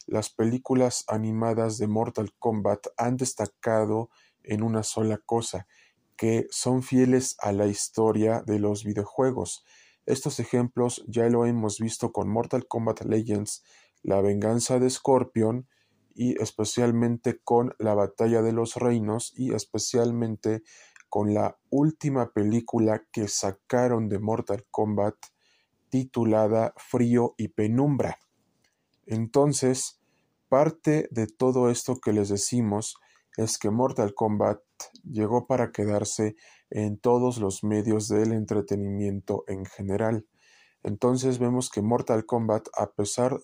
las 0.06 0.30
películas 0.30 1.04
animadas 1.08 1.78
de 1.78 1.86
Mortal 1.86 2.32
Kombat 2.38 2.86
han 2.96 3.16
destacado 3.16 4.10
en 4.42 4.62
una 4.62 4.82
sola 4.82 5.18
cosa, 5.18 5.66
que 6.16 6.46
son 6.50 6.82
fieles 6.82 7.36
a 7.40 7.52
la 7.52 7.66
historia 7.66 8.42
de 8.46 8.58
los 8.58 8.84
videojuegos. 8.84 9.64
Estos 10.06 10.40
ejemplos 10.40 11.04
ya 11.06 11.28
lo 11.28 11.46
hemos 11.46 11.78
visto 11.78 12.12
con 12.12 12.28
Mortal 12.28 12.66
Kombat 12.66 13.02
Legends, 13.02 13.62
La 14.02 14.20
venganza 14.20 14.78
de 14.78 14.90
Scorpion 14.90 15.68
y 16.14 16.40
especialmente 16.42 17.40
con 17.42 17.74
La 17.78 17.94
batalla 17.94 18.42
de 18.42 18.52
los 18.52 18.76
reinos 18.76 19.32
y 19.36 19.54
especialmente 19.54 20.62
con 21.08 21.34
la 21.34 21.58
última 21.70 22.32
película 22.32 23.04
que 23.12 23.28
sacaron 23.28 24.08
de 24.08 24.18
Mortal 24.18 24.66
Kombat 24.70 25.14
titulada 25.90 26.72
Frío 26.76 27.34
y 27.36 27.48
Penumbra. 27.48 28.18
Entonces, 29.06 30.00
parte 30.48 31.08
de 31.10 31.26
todo 31.26 31.70
esto 31.70 31.96
que 31.96 32.12
les 32.12 32.28
decimos 32.28 32.96
es 33.36 33.58
que 33.58 33.70
Mortal 33.70 34.14
Kombat 34.14 34.60
llegó 35.02 35.46
para 35.46 35.72
quedarse 35.72 36.36
en 36.70 36.98
todos 36.98 37.38
los 37.38 37.64
medios 37.64 38.08
del 38.08 38.32
entretenimiento 38.32 39.44
en 39.46 39.64
general. 39.64 40.26
Entonces 40.82 41.38
vemos 41.38 41.70
que 41.70 41.82
Mortal 41.82 42.26
Kombat, 42.26 42.68
a 42.76 42.90
pesar 42.92 43.40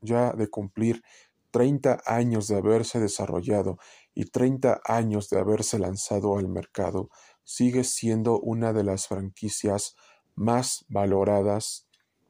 ya 0.00 0.32
de 0.32 0.48
cumplir 0.48 1.02
30 1.50 2.02
años 2.06 2.48
de 2.48 2.56
haberse 2.56 3.00
desarrollado 3.00 3.78
y 4.14 4.26
30 4.26 4.80
años 4.84 5.28
de 5.30 5.38
haberse 5.38 5.78
lanzado 5.78 6.38
al 6.38 6.48
mercado, 6.48 7.10
sigue 7.44 7.84
siendo 7.84 8.38
una 8.40 8.72
de 8.72 8.84
las 8.84 9.08
franquicias 9.08 9.96
más 10.34 10.84
valoradas 10.88 11.86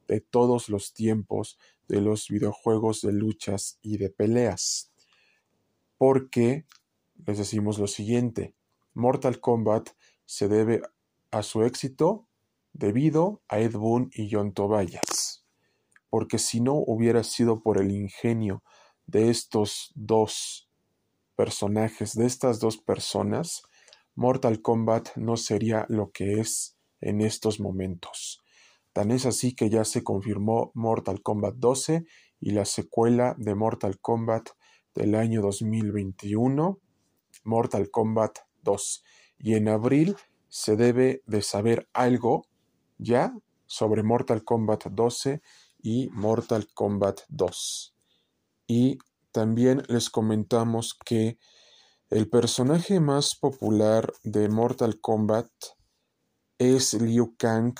de 0.07 0.21
todos 0.21 0.69
los 0.69 0.93
tiempos 0.93 1.59
de 1.89 2.01
los 2.01 2.29
videojuegos 2.29 3.01
de 3.03 3.13
luchas 3.13 3.79
y 3.83 3.99
de 3.99 4.11
peleas. 4.11 4.93
Porque 5.99 6.67
les 7.27 7.39
decimos 7.39 7.79
lo 7.79 7.87
siguiente, 7.87 8.55
Mortal 8.95 9.41
Kombat 9.41 9.91
se 10.25 10.49
debe 10.49 10.83
a 11.31 11.43
su 11.43 11.63
éxito 11.63 12.27
debido 12.73 13.43
a 13.49 13.61
Ed 13.61 13.73
Boon 13.73 14.11
y 14.13 14.31
John 14.31 14.53
Tobias. 14.53 15.45
Porque 16.11 16.39
si 16.39 16.61
no 16.61 16.75
hubiera 16.75 17.25
sido 17.25 17.63
por 17.63 17.81
el 17.81 17.91
ingenio 17.91 18.63
de 19.07 19.31
estos 19.31 19.93
dos 19.95 20.69
personajes, 21.37 22.15
de 22.15 22.27
estas 22.27 22.61
dos 22.61 22.79
personas, 22.79 23.63
Mortal 24.15 24.63
Kombat 24.63 25.17
no 25.17 25.37
sería 25.37 25.85
lo 25.89 26.11
que 26.11 26.41
es 26.41 26.77
en 27.01 27.21
estos 27.21 27.61
momentos. 27.61 28.43
Tan 28.97 29.11
es 29.11 29.27
así 29.27 29.55
que 29.55 29.69
ya 29.69 29.85
se 29.85 30.03
confirmó 30.03 30.71
Mortal 30.73 31.21
Kombat 31.21 31.57
12 31.57 32.07
y 32.41 32.53
la 32.53 32.65
secuela 32.65 33.35
de 33.37 33.55
Mortal 33.55 34.01
Kombat 34.01 34.49
del 34.95 35.17
año 35.17 35.43
2021, 35.43 36.81
Mortal 37.45 37.91
Kombat 37.91 38.39
2. 38.63 39.05
Y 39.39 39.53
en 39.53 39.69
abril 39.69 40.17
se 40.49 40.77
debe 40.77 41.23
de 41.27 41.43
saber 41.43 41.91
algo 41.93 42.47
ya 42.97 43.37
sobre 43.67 44.03
Mortal 44.03 44.45
Kombat 44.45 44.87
12 44.87 45.43
y 45.83 46.09
Mortal 46.15 46.67
Kombat 46.73 47.21
2. 47.29 47.95
Y 48.67 48.97
también 49.31 49.83
les 49.89 50.09
comentamos 50.09 50.95
que 51.05 51.37
el 52.09 52.31
personaje 52.31 52.99
más 53.01 53.37
popular 53.37 54.11
de 54.23 54.49
Mortal 54.49 55.03
Kombat 55.03 55.51
es 56.57 56.95
Liu 56.95 57.37
Kang 57.37 57.75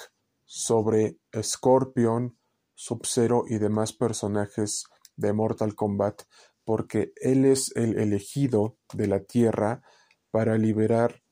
sobre 0.47 1.19
Scorpion, 1.43 2.39
Sub-Zero 2.75 3.45
y 3.47 3.59
demás 3.59 3.93
personajes 3.93 4.85
de 5.17 5.33
Mortal 5.33 5.75
Kombat 5.75 6.23
porque 6.65 7.13
él 7.21 7.45
es 7.45 7.71
el 7.77 7.99
elegido 7.99 8.77
de 8.93 9.07
la 9.07 9.21
Tierra 9.21 9.83
para 10.31 10.59
liberar 10.59 11.23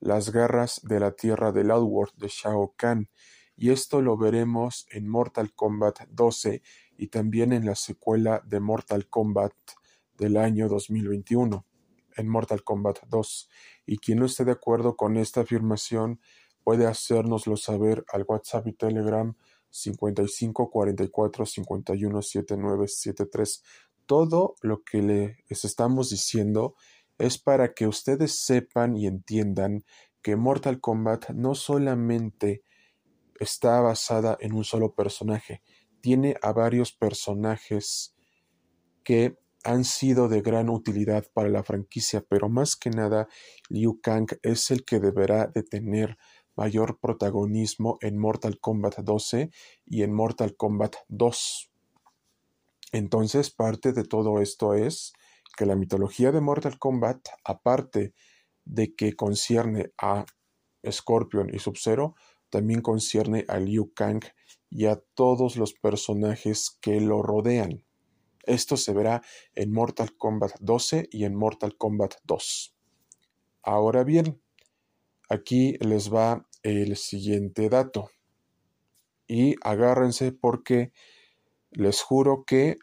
las 0.00 0.30
garras 0.30 0.80
de 0.82 1.00
la 1.00 1.12
Tierra 1.12 1.52
del 1.52 1.70
Outworld 1.70 2.14
de 2.16 2.28
Shao 2.28 2.74
Kahn 2.76 3.08
y 3.56 3.70
esto 3.70 4.00
lo 4.00 4.16
veremos 4.16 4.86
en 4.90 5.08
Mortal 5.08 5.52
Kombat 5.54 6.08
12 6.08 6.62
y 6.96 7.08
también 7.08 7.52
en 7.52 7.66
la 7.66 7.74
secuela 7.74 8.42
de 8.44 8.60
Mortal 8.60 9.08
Kombat 9.08 9.52
del 10.16 10.36
año 10.36 10.68
2021, 10.68 11.64
en 12.16 12.28
Mortal 12.28 12.64
Kombat 12.64 13.00
2. 13.08 13.50
Y 13.86 13.98
quien 13.98 14.18
no 14.20 14.26
esté 14.26 14.44
de 14.44 14.52
acuerdo 14.52 14.96
con 14.96 15.16
esta 15.16 15.42
afirmación 15.42 16.20
puede 16.62 16.86
hacérnoslo 16.86 17.56
saber 17.56 18.04
al 18.12 18.24
WhatsApp 18.26 18.66
y 18.68 18.72
Telegram 18.72 19.34
55 19.70 20.70
44 20.70 21.46
51 21.46 22.22
79 22.22 22.88
73. 22.88 23.62
Todo 24.06 24.56
lo 24.60 24.82
que 24.82 25.02
les 25.02 25.64
estamos 25.64 26.10
diciendo 26.10 26.74
es 27.18 27.38
para 27.38 27.72
que 27.72 27.86
ustedes 27.86 28.44
sepan 28.44 28.96
y 28.96 29.06
entiendan 29.06 29.84
que 30.22 30.36
Mortal 30.36 30.80
Kombat 30.80 31.30
no 31.30 31.54
solamente 31.54 32.62
está 33.38 33.80
basada 33.80 34.36
en 34.40 34.54
un 34.54 34.64
solo 34.64 34.94
personaje, 34.94 35.62
tiene 36.00 36.36
a 36.42 36.52
varios 36.52 36.92
personajes 36.92 38.14
que 39.04 39.38
han 39.64 39.84
sido 39.84 40.28
de 40.28 40.42
gran 40.42 40.68
utilidad 40.68 41.26
para 41.32 41.48
la 41.48 41.62
franquicia, 41.62 42.24
pero 42.28 42.48
más 42.48 42.76
que 42.76 42.90
nada 42.90 43.28
Liu 43.68 44.00
Kang 44.00 44.26
es 44.42 44.70
el 44.70 44.84
que 44.84 44.98
deberá 44.98 45.46
de 45.46 45.62
tener 45.62 46.18
mayor 46.56 46.98
protagonismo 47.00 47.98
en 48.00 48.18
Mortal 48.18 48.58
Kombat 48.60 48.98
12 49.00 49.50
y 49.86 50.02
en 50.02 50.12
Mortal 50.12 50.56
Kombat 50.56 50.96
2. 51.08 51.70
Entonces, 52.92 53.50
parte 53.50 53.92
de 53.92 54.04
todo 54.04 54.40
esto 54.40 54.74
es 54.74 55.12
que 55.56 55.66
la 55.66 55.76
mitología 55.76 56.32
de 56.32 56.40
Mortal 56.40 56.78
Kombat, 56.78 57.26
aparte 57.44 58.12
de 58.64 58.94
que 58.94 59.14
concierne 59.14 59.92
a 59.98 60.24
Scorpion 60.90 61.50
y 61.52 61.58
Sub-Zero, 61.58 62.14
también 62.50 62.82
concierne 62.82 63.44
a 63.48 63.58
Liu 63.58 63.92
Kang 63.94 64.22
y 64.68 64.86
a 64.86 64.96
todos 65.14 65.56
los 65.56 65.72
personajes 65.72 66.76
que 66.80 67.00
lo 67.00 67.22
rodean. 67.22 67.84
Esto 68.44 68.76
se 68.76 68.92
verá 68.92 69.22
en 69.54 69.72
Mortal 69.72 70.16
Kombat 70.16 70.52
12 70.60 71.08
y 71.10 71.24
en 71.24 71.34
Mortal 71.34 71.76
Kombat 71.76 72.14
2. 72.24 72.76
Ahora 73.62 74.04
bien, 74.04 74.42
aquí 75.32 75.78
les 75.80 76.12
va 76.12 76.46
el 76.62 76.96
siguiente 76.96 77.68
dato. 77.68 78.10
Y 79.26 79.56
agárrense 79.62 80.32
porque 80.32 80.92
les 81.70 82.02
juro 82.02 82.44
que 82.44 82.78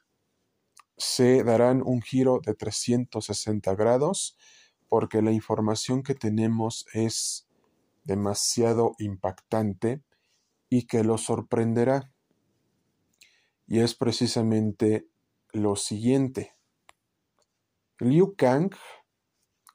se 0.97 1.43
darán 1.43 1.81
un 1.85 2.01
giro 2.01 2.39
de 2.43 2.55
360 2.55 3.75
grados 3.75 4.35
porque 4.89 5.21
la 5.21 5.31
información 5.31 6.01
que 6.01 6.15
tenemos 6.15 6.87
es 6.93 7.47
demasiado 8.03 8.95
impactante 8.97 10.01
y 10.69 10.87
que 10.87 11.03
lo 11.03 11.19
sorprenderá. 11.19 12.11
Y 13.67 13.79
es 13.81 13.93
precisamente 13.93 15.07
lo 15.53 15.75
siguiente. 15.75 16.55
Liu 17.99 18.35
Kang, 18.35 18.71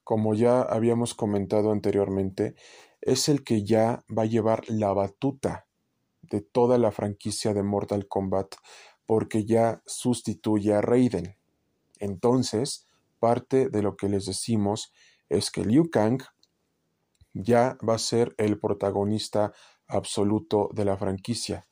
como 0.05 0.35
ya 0.35 0.62
habíamos 0.62 1.14
comentado 1.14 1.73
anteriormente, 1.73 2.55
es 3.01 3.29
el 3.29 3.43
que 3.43 3.64
ya 3.64 4.05
va 4.17 4.23
a 4.23 4.27
llevar 4.27 4.62
la 4.69 4.93
batuta 4.93 5.67
de 6.23 6.40
toda 6.40 6.79
la 6.79 6.93
franquicia 6.93 7.53
de 7.53 7.62
Mortal 7.62 8.07
Kombat 8.09 8.55
porque 9.07 9.45
ya 9.45 9.83
sustituye 9.87 10.75
a 10.75 10.81
Raiden. 10.81 11.37
Entonces, 11.99 12.87
parte 13.19 13.69
de 13.69 13.83
lo 13.83 13.97
que 13.97 14.09
les 14.09 14.27
decimos 14.27 14.93
es 15.29 15.51
que 15.51 15.64
Liu 15.64 15.90
Kang 15.90 16.23
ya 17.33 17.77
va 17.87 17.95
a 17.95 17.99
ser 17.99 18.35
el 18.38 18.59
protagonista 18.59 19.53
absoluto 19.87 20.71
de 20.73 20.85
la 20.85 20.97
franquicia. 20.97 21.67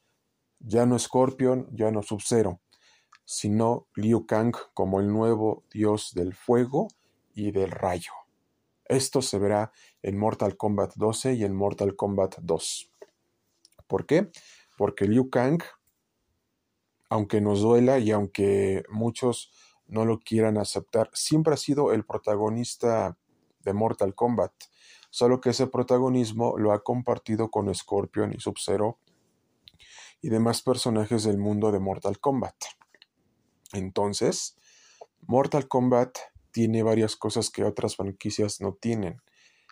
Ya 0.59 0.87
no 0.87 0.99
Scorpion, 0.99 1.69
ya 1.73 1.91
no 1.91 2.03
Sub-Zero, 2.03 2.61
sino 3.25 3.87
Liu 3.95 4.27
Kang 4.27 4.55
como 4.75 5.01
el 5.01 5.09
nuevo 5.09 5.65
dios 5.71 6.13
del 6.15 6.35
fuego 6.35 6.89
y 7.35 7.53
del 7.53 7.71
rayo. 7.71 8.22
Esto 8.93 9.23
se 9.23 9.39
verá 9.39 9.73
en 10.03 10.19
Mortal 10.19 10.57
Kombat 10.57 10.95
12 10.97 11.35
y 11.35 11.45
en 11.45 11.55
Mortal 11.55 11.97
Kombat 11.97 12.37
2. 12.41 12.91
¿Por 13.87 14.07
qué? 14.07 14.31
Porque 14.77 15.07
Liu 15.07 15.31
Kang, 15.31 15.63
aunque 17.09 17.41
nos 17.41 17.61
duela 17.61 17.99
y 17.99 18.11
aunque 18.11 18.85
muchos 18.91 19.51
no 19.87 20.05
lo 20.05 20.21
quieran 20.21 20.59
aceptar, 20.59 21.11
siempre 21.15 21.55
ha 21.55 21.57
sido 21.57 21.93
el 21.93 22.05
protagonista 22.05 23.17
de 23.61 23.73
Mortal 23.73 24.15
Kombat 24.15 24.53
solo 25.13 25.43
que 25.43 25.51
ese 25.51 25.67
protagonismo 25.67 26.57
lo 26.57 26.73
ha 26.73 26.83
compartido 26.83 27.51
con 27.51 27.73
Scorpion 27.75 28.33
y 28.33 28.41
Sub-Zero 28.41 28.99
y 30.23 30.31
demás 30.31 30.63
personajes 30.63 31.25
del 31.25 31.37
mundo 31.37 31.71
de 31.71 31.81
Mortal 31.81 32.19
Kombat. 32.19 32.57
Entonces, 33.75 34.57
Mortal 35.21 35.69
Kombat 35.69 36.17
tiene 36.53 36.83
varias 36.83 37.17
cosas 37.17 37.51
que 37.51 37.65
otras 37.65 37.97
franquicias 37.97 38.61
no 38.61 38.75
tienen. 38.75 39.21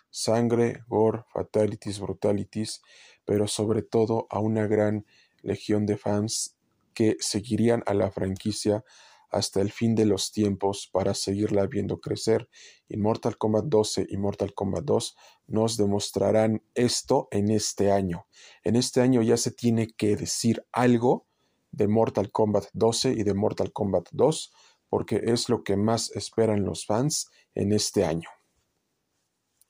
Sangre, 0.09 0.83
gore, 0.87 1.23
fatalities, 1.33 1.99
brutalities, 1.99 2.81
pero 3.25 3.47
sobre 3.47 3.81
todo 3.81 4.27
a 4.29 4.39
una 4.39 4.67
gran 4.67 5.05
legión 5.41 5.85
de 5.85 5.97
fans 5.97 6.57
que 6.93 7.15
seguirían 7.19 7.83
a 7.85 7.93
la 7.93 8.11
franquicia 8.11 8.83
hasta 9.29 9.61
el 9.61 9.71
fin 9.71 9.95
de 9.95 10.05
los 10.05 10.31
tiempos 10.31 10.89
para 10.91 11.13
seguirla 11.13 11.65
viendo 11.65 12.01
crecer. 12.01 12.49
Y 12.89 12.97
Mortal 12.97 13.37
Kombat 13.37 13.65
12 13.65 14.07
y 14.09 14.17
Mortal 14.17 14.53
Kombat 14.53 14.83
2 14.83 15.15
nos 15.47 15.77
demostrarán 15.77 16.61
esto 16.75 17.29
en 17.31 17.49
este 17.49 17.91
año. 17.91 18.27
En 18.63 18.75
este 18.75 18.99
año 18.99 19.21
ya 19.21 19.37
se 19.37 19.51
tiene 19.51 19.87
que 19.87 20.17
decir 20.17 20.65
algo 20.73 21.25
de 21.71 21.87
Mortal 21.87 22.31
Kombat 22.31 22.65
12 22.73 23.11
y 23.13 23.23
de 23.23 23.33
Mortal 23.33 23.71
Kombat 23.71 24.09
2 24.11 24.51
porque 24.91 25.21
es 25.23 25.47
lo 25.47 25.63
que 25.63 25.77
más 25.77 26.11
esperan 26.17 26.65
los 26.65 26.85
fans 26.85 27.29
en 27.55 27.71
este 27.71 28.03
año. 28.03 28.27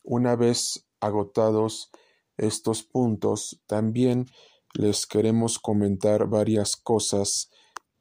Una 0.03 0.35
vez 0.35 0.87
agotados 0.99 1.91
estos 2.37 2.81
puntos, 2.81 3.61
también 3.67 4.25
les 4.73 5.05
queremos 5.05 5.59
comentar 5.59 6.27
varias 6.27 6.75
cosas 6.75 7.51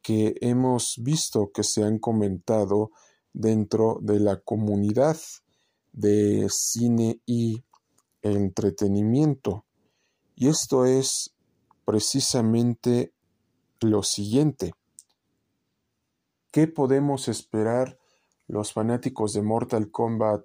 que 0.00 0.34
hemos 0.40 0.94
visto 1.02 1.50
que 1.52 1.62
se 1.62 1.84
han 1.84 1.98
comentado 1.98 2.90
dentro 3.34 3.98
de 4.00 4.18
la 4.18 4.40
comunidad 4.40 5.18
de 5.92 6.46
cine 6.48 7.20
y 7.26 7.62
entretenimiento. 8.22 9.66
Y 10.36 10.48
esto 10.48 10.86
es 10.86 11.34
precisamente 11.84 13.12
lo 13.82 14.02
siguiente. 14.02 14.72
¿Qué 16.50 16.66
podemos 16.66 17.28
esperar 17.28 17.98
los 18.46 18.72
fanáticos 18.72 19.32
de 19.32 19.42
Mortal 19.42 19.90
Kombat 19.90 20.44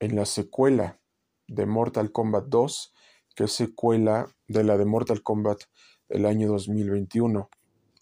en 0.00 0.16
la 0.16 0.24
secuela 0.24 1.00
de 1.46 1.66
Mortal 1.66 2.12
Kombat 2.12 2.46
2, 2.46 2.94
que 3.34 3.44
es 3.44 3.52
secuela 3.52 4.34
de 4.46 4.64
la 4.64 4.76
de 4.76 4.86
Mortal 4.86 5.22
Kombat 5.22 5.62
del 6.08 6.26
año 6.26 6.48
2021? 6.48 7.48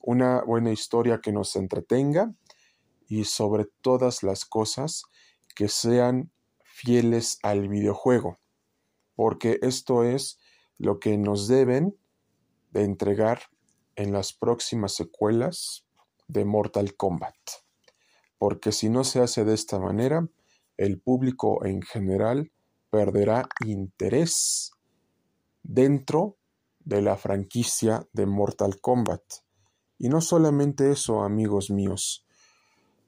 una 0.07 0.43
buena 0.45 0.71
historia 0.71 1.21
que 1.21 1.33
nos 1.33 1.57
entretenga 1.57 2.33
y 3.09 3.25
sobre 3.25 3.67
todas 3.83 4.23
las 4.23 4.45
cosas 4.45 5.03
que 5.57 5.69
sean 5.69 6.31
fieles 6.63 7.41
al 7.43 7.69
videojuego, 7.69 8.39
porque 9.17 9.59
esto 9.63 10.05
es 10.05 10.39
lo 10.79 11.01
que 11.01 11.19
nos 11.19 11.49
deben 11.49 11.99
de 12.71 12.85
entregar 12.85 13.43
en 13.97 14.13
las 14.13 14.33
próximas 14.33 14.95
secuelas 14.95 15.86
de 16.29 16.45
Mortal 16.45 16.97
Kombat. 16.97 17.37
Porque 18.39 18.73
si 18.73 18.89
no 18.89 19.05
se 19.05 19.21
hace 19.21 19.45
de 19.45 19.55
esta 19.55 19.79
manera, 19.79 20.29
el 20.77 21.01
público 21.01 21.65
en 21.65 21.83
general 21.83 22.53
perderá 22.91 23.49
interés 23.65 24.73
dentro 25.63 26.37
de 26.81 27.03
la 27.03 27.17
franquicia 27.17 28.07
de 28.13 28.27
Mortal 28.27 28.81
Kombat 28.81 29.23
Y 29.99 30.09
no 30.09 30.21
solamente 30.21 30.91
eso, 30.93 31.23
amigos 31.23 31.71
míos. 31.71 32.27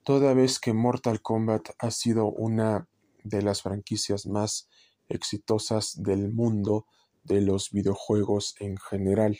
Toda 0.03 0.35
vez 0.35 0.59
que 0.59 0.73
Mortal 0.73 1.21
Kombat 1.21 1.69
ha 1.79 1.91
sido 1.91 2.27
una 2.27 2.89
de 3.25 3.43
las 3.43 3.63
franquicias 3.63 4.27
más 4.27 4.69
exitosas 5.09 6.03
del 6.03 6.33
mundo 6.33 6.87
de 7.25 7.43
los 7.43 7.71
videojuegos 7.71 8.55
en 8.59 8.79
general, 8.79 9.39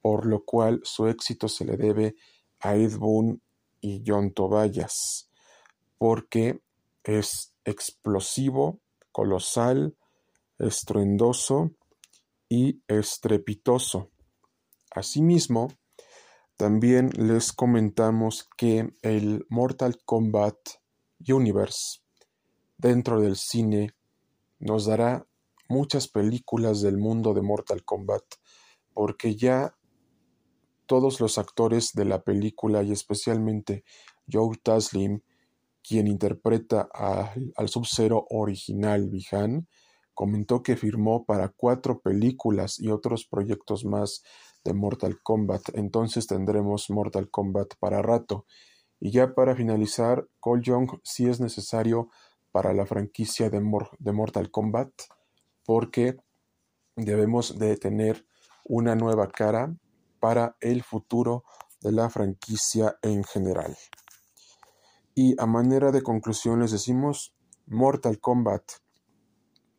por 0.00 0.26
lo 0.26 0.44
cual 0.44 0.80
su 0.82 1.06
éxito 1.08 1.48
se 1.48 1.64
le 1.64 1.76
debe 1.76 2.16
a 2.66 2.76
Ed 2.76 2.96
Boon 2.96 3.40
y 3.80 4.02
John 4.06 4.32
Tobayas, 4.32 5.30
porque 5.98 6.60
es 7.04 7.54
explosivo, 7.64 8.80
colosal, 9.12 9.96
estruendoso 10.58 11.70
y 12.48 12.82
estrepitoso. 12.88 14.10
Asimismo, 14.90 15.68
también 16.56 17.10
les 17.16 17.52
comentamos 17.52 18.48
que 18.56 18.94
el 19.02 19.46
Mortal 19.48 19.98
Kombat 20.04 20.56
Universe 21.28 22.00
dentro 22.78 23.20
del 23.20 23.36
cine 23.36 23.94
nos 24.58 24.86
dará 24.86 25.26
muchas 25.68 26.08
películas 26.08 26.80
del 26.80 26.96
mundo 26.96 27.34
de 27.34 27.42
Mortal 27.42 27.84
Kombat 27.84 28.24
porque 28.96 29.36
ya 29.36 29.75
todos 30.86 31.20
los 31.20 31.38
actores 31.38 31.92
de 31.92 32.04
la 32.04 32.22
película 32.22 32.82
y 32.82 32.92
especialmente 32.92 33.84
Joe 34.30 34.56
Taslim, 34.62 35.20
quien 35.82 36.06
interpreta 36.06 36.88
al 36.92 37.68
Sub-Zero 37.68 38.26
original 38.30 39.08
Bihan, 39.08 39.68
comentó 40.14 40.62
que 40.62 40.76
firmó 40.76 41.24
para 41.24 41.48
cuatro 41.50 42.00
películas 42.00 42.80
y 42.80 42.90
otros 42.90 43.26
proyectos 43.26 43.84
más 43.84 44.22
de 44.64 44.72
Mortal 44.72 45.20
Kombat. 45.22 45.62
Entonces 45.74 46.26
tendremos 46.26 46.90
Mortal 46.90 47.30
Kombat 47.30 47.74
para 47.78 48.02
rato. 48.02 48.46
Y 48.98 49.10
ya 49.10 49.34
para 49.34 49.54
finalizar, 49.54 50.26
Cole 50.40 50.62
Young 50.62 50.98
sí 51.04 51.28
es 51.28 51.38
necesario 51.38 52.08
para 52.50 52.72
la 52.72 52.86
franquicia 52.86 53.50
de, 53.50 53.60
de 53.98 54.12
Mortal 54.12 54.50
Kombat 54.50 54.90
porque 55.66 56.16
debemos 56.96 57.58
de 57.58 57.76
tener 57.76 58.24
una 58.64 58.94
nueva 58.94 59.28
cara 59.28 59.76
para 60.18 60.56
el 60.60 60.82
futuro 60.82 61.44
de 61.80 61.92
la 61.92 62.10
franquicia 62.10 62.98
en 63.02 63.24
general. 63.24 63.76
Y 65.14 65.40
a 65.40 65.46
manera 65.46 65.92
de 65.92 66.02
conclusión 66.02 66.60
les 66.60 66.72
decimos, 66.72 67.34
Mortal 67.66 68.20
Kombat 68.20 68.62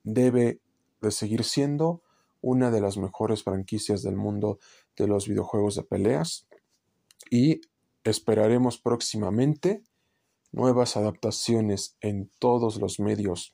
debe 0.04 0.62
de 1.02 1.12
seguir 1.12 1.43
siendo 1.43 2.02
una 2.41 2.71
de 2.71 2.82
las 2.82 2.97
mejores 2.97 3.43
franquicias 3.43 4.04
del 4.04 4.15
mundo 4.15 4.60
de 4.95 5.08
los 5.08 5.28
videojuegos 5.28 5.76
de 5.76 5.84
peleas 5.84 6.47
y 7.30 7.62
esperaremos 8.04 8.80
próximamente 8.80 9.84
nuevas 10.52 10.97
adaptaciones 10.97 11.97
en 12.02 12.32
todos 12.39 12.78
los 12.78 13.00
medios 13.00 13.54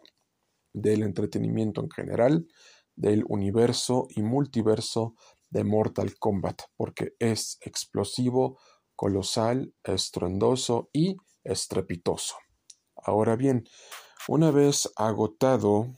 del 0.73 1.03
entretenimiento 1.03 1.81
en 1.81 1.89
general, 1.89 2.47
del 2.95 3.23
universo 3.27 4.07
y 4.09 4.21
multiverso 4.21 5.15
de 5.53 5.63
Mortal 5.63 6.17
Kombat, 6.17 6.63
porque 6.75 7.13
es 7.19 7.59
explosivo, 7.61 8.59
colosal, 8.95 9.73
estruendoso 9.83 10.89
y 10.91 11.15
estrepitoso. 11.43 12.35
Ahora 12.95 13.35
bien, 13.35 13.63
una 14.27 14.49
vez 14.49 14.91
agotado 14.95 15.95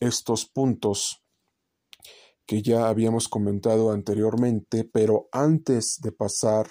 estos 0.00 0.44
puntos 0.44 1.22
que 2.46 2.62
ya 2.62 2.88
habíamos 2.88 3.28
comentado 3.28 3.92
anteriormente, 3.92 4.84
pero 4.84 5.28
antes 5.30 6.00
de 6.00 6.10
pasar 6.10 6.66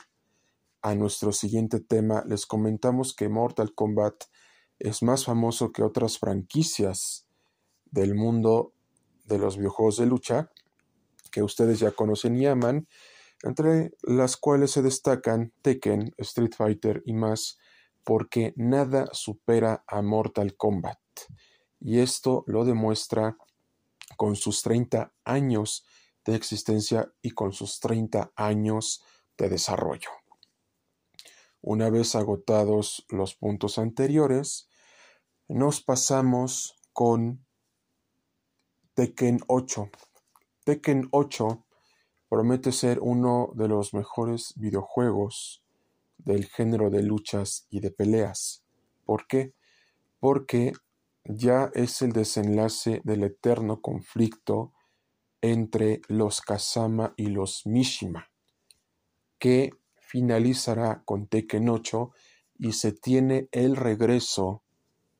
a 0.81 0.93
nuestro 0.93 1.31
siguiente 1.31 1.79
tema, 1.79 2.23
les 2.27 2.45
comentamos 2.45 3.15
que 3.15 3.29
Mortal 3.29 3.73
Kombat 3.73 4.25
es 4.77 5.03
más 5.03 5.23
famoso 5.23 5.71
que 5.71 5.83
otras 5.83 6.19
franquicias 6.19 7.27
del 7.85 8.13
mundo 8.13 8.73
de 9.23 9.37
los 9.37 9.57
videojuegos 9.57 9.97
de 9.97 10.05
lucha 10.05 10.51
que 11.35 11.43
ustedes 11.43 11.79
ya 11.81 11.91
conocen 11.91 12.37
y 12.37 12.45
aman, 12.45 12.87
entre 13.43 13.91
las 14.03 14.37
cuales 14.37 14.71
se 14.71 14.81
destacan 14.81 15.51
Tekken, 15.61 16.13
Street 16.19 16.53
Fighter 16.55 17.03
y 17.05 17.11
más, 17.11 17.57
porque 18.05 18.53
nada 18.55 19.09
supera 19.11 19.83
a 19.85 20.01
Mortal 20.01 20.55
Kombat 20.55 20.97
y 21.81 21.99
esto 21.99 22.45
lo 22.47 22.63
demuestra 22.63 23.35
con 24.15 24.37
sus 24.37 24.61
30 24.61 25.13
años 25.25 25.85
de 26.23 26.35
existencia 26.35 27.13
y 27.21 27.31
con 27.31 27.51
sus 27.51 27.81
30 27.81 28.31
años 28.37 29.03
de 29.37 29.49
desarrollo. 29.49 30.09
Una 31.59 31.89
vez 31.89 32.15
agotados 32.15 33.05
los 33.09 33.35
puntos 33.35 33.77
anteriores, 33.77 34.69
nos 35.49 35.81
pasamos 35.81 36.79
con 36.93 37.45
Tekken 38.93 39.41
8. 39.47 39.89
Tekken 40.65 41.09
8 41.11 41.63
promete 42.27 42.71
ser 42.71 42.97
uno 42.99 43.51
de 43.53 43.67
los 43.67 43.93
mejores 43.93 44.51
videojuegos 44.55 45.61
del 46.17 46.47
género 46.47 46.89
de 46.89 47.03
luchas 47.03 47.67
y 47.69 47.81
de 47.81 47.91
peleas. 47.91 48.63
¿Por 49.05 49.27
qué? 49.27 49.53
Porque 50.19 50.73
ya 51.23 51.69
es 51.75 52.01
el 52.01 52.13
desenlace 52.13 53.01
del 53.03 53.25
eterno 53.25 53.79
conflicto 53.79 54.73
entre 55.39 56.01
los 56.07 56.41
Kazama 56.41 57.13
y 57.15 57.27
los 57.27 57.67
Mishima, 57.67 58.31
que 59.37 59.69
finalizará 59.93 61.03
con 61.05 61.27
Tekken 61.27 61.69
8 61.69 62.09
y 62.57 62.71
se 62.71 62.91
tiene 62.91 63.49
el 63.51 63.75
regreso 63.75 64.63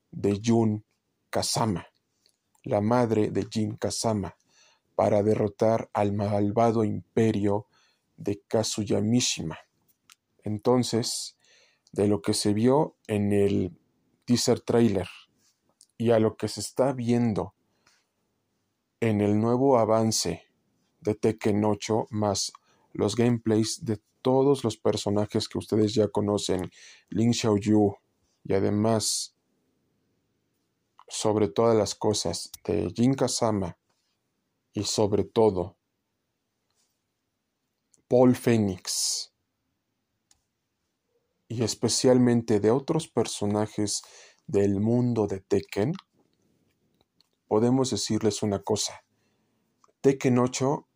de 0.09 0.41
Jun 0.43 0.83
Kazama, 1.29 1.85
la 2.63 2.81
madre 2.81 3.29
de 3.29 3.45
Jin 3.47 3.75
Kazama, 3.75 4.35
para 4.95 5.23
derrotar 5.23 5.89
al 5.93 6.13
malvado 6.13 6.83
imperio 6.83 7.67
de 8.17 8.41
Kazuya 8.47 9.01
Mishima. 9.01 9.59
Entonces, 10.43 11.37
de 11.91 12.07
lo 12.07 12.21
que 12.21 12.33
se 12.33 12.53
vio 12.53 12.95
en 13.07 13.31
el 13.31 13.77
teaser 14.25 14.61
trailer 14.61 15.07
y 15.97 16.11
a 16.11 16.19
lo 16.19 16.35
que 16.35 16.47
se 16.47 16.61
está 16.61 16.93
viendo 16.93 17.53
en 18.99 19.21
el 19.21 19.39
nuevo 19.39 19.77
avance 19.77 20.43
de 20.99 21.15
Tekken 21.15 21.63
8 21.63 22.07
más 22.09 22.51
los 22.93 23.15
gameplays 23.15 23.83
de 23.83 24.01
todos 24.21 24.63
los 24.63 24.77
personajes 24.77 25.47
que 25.47 25.57
ustedes 25.57 25.93
ya 25.93 26.07
conocen, 26.07 26.71
Lin 27.09 27.33
Xiaoyu 27.33 27.95
y 28.43 28.53
además 28.53 29.35
sobre 31.07 31.47
todas 31.47 31.77
las 31.77 31.93
cosas 31.93 32.51
de 32.63 32.91
Jin 32.95 33.13
Kazama 33.13 33.77
y 34.75 34.83
sobre 34.83 35.23
todo 35.23 35.77
Paul 38.07 38.35
Phoenix 38.35 39.33
y 41.47 41.63
especialmente 41.63 42.59
de 42.59 42.71
otros 42.71 43.07
personajes 43.07 44.03
del 44.45 44.79
mundo 44.79 45.27
de 45.27 45.39
Tekken, 45.39 45.93
podemos 47.47 47.91
decirles 47.91 48.43
una 48.43 48.61
cosa. 48.61 49.03
Tekken 50.01 50.39
8 50.39 50.87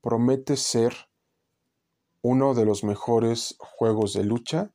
promete 0.00 0.56
ser 0.56 1.08
uno 2.20 2.54
de 2.54 2.64
los 2.64 2.82
mejores 2.82 3.54
juegos 3.58 4.12
de 4.12 4.24
lucha 4.24 4.74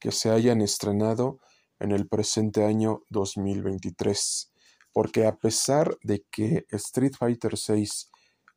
que 0.00 0.10
se 0.10 0.30
hayan 0.30 0.62
estrenado 0.62 1.38
en 1.78 1.92
el 1.92 2.08
presente 2.08 2.64
año 2.64 3.02
2023, 3.10 4.52
porque 4.98 5.26
a 5.26 5.36
pesar 5.36 5.96
de 6.02 6.26
que 6.28 6.66
Street 6.70 7.12
Fighter 7.16 7.54
VI 7.54 7.88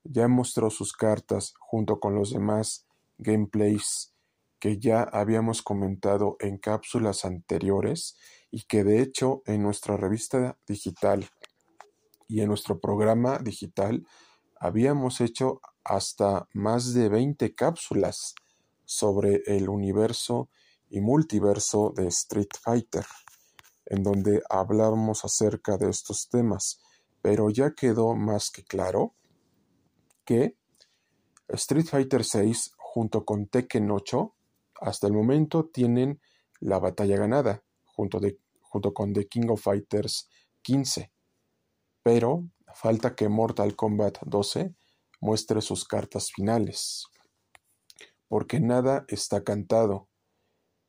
ya 0.03 0.27
mostró 0.27 0.71
sus 0.71 0.91
cartas 0.91 1.53
junto 1.59 1.99
con 1.99 2.15
los 2.15 2.33
demás 2.33 2.87
gameplays 3.19 4.15
que 4.57 4.79
ya 4.79 5.03
habíamos 5.03 5.61
comentado 5.61 6.37
en 6.39 6.57
cápsulas 6.57 7.25
anteriores 7.25 8.17
y 8.49 8.63
que 8.63 8.83
de 8.83 9.03
hecho 9.03 9.43
en 9.45 9.61
nuestra 9.61 9.97
revista 9.97 10.57
digital 10.65 11.29
y 12.27 12.41
en 12.41 12.47
nuestro 12.47 12.79
programa 12.79 13.37
digital 13.37 14.07
habíamos 14.59 15.21
hecho 15.21 15.61
hasta 15.83 16.47
más 16.55 16.95
de 16.95 17.07
20 17.09 17.53
cápsulas 17.53 18.33
sobre 18.83 19.43
el 19.45 19.69
universo 19.69 20.49
y 20.89 21.01
multiverso 21.01 21.93
de 21.95 22.07
Street 22.07 22.49
Fighter, 22.59 23.05
en 23.91 24.03
donde 24.03 24.41
hablábamos 24.49 25.25
acerca 25.25 25.75
de 25.77 25.89
estos 25.89 26.29
temas, 26.29 26.79
pero 27.21 27.49
ya 27.49 27.71
quedó 27.71 28.15
más 28.15 28.49
que 28.49 28.63
claro 28.63 29.15
que 30.23 30.55
Street 31.49 31.85
Fighter 31.85 32.23
6 32.23 32.71
junto 32.77 33.25
con 33.25 33.47
Tekken 33.47 33.91
8 33.91 34.33
hasta 34.79 35.07
el 35.07 35.13
momento 35.13 35.65
tienen 35.65 36.21
la 36.61 36.79
batalla 36.79 37.17
ganada, 37.17 37.63
junto, 37.83 38.21
junto 38.61 38.93
con 38.93 39.11
The 39.11 39.27
King 39.27 39.49
of 39.49 39.61
Fighters 39.61 40.29
15. 40.61 41.11
Pero 42.01 42.45
falta 42.73 43.13
que 43.13 43.27
Mortal 43.27 43.75
Kombat 43.75 44.19
12 44.25 44.73
muestre 45.19 45.61
sus 45.61 45.83
cartas 45.83 46.31
finales. 46.31 47.07
porque 48.29 48.61
nada 48.61 49.03
está 49.09 49.43
cantado. 49.43 50.07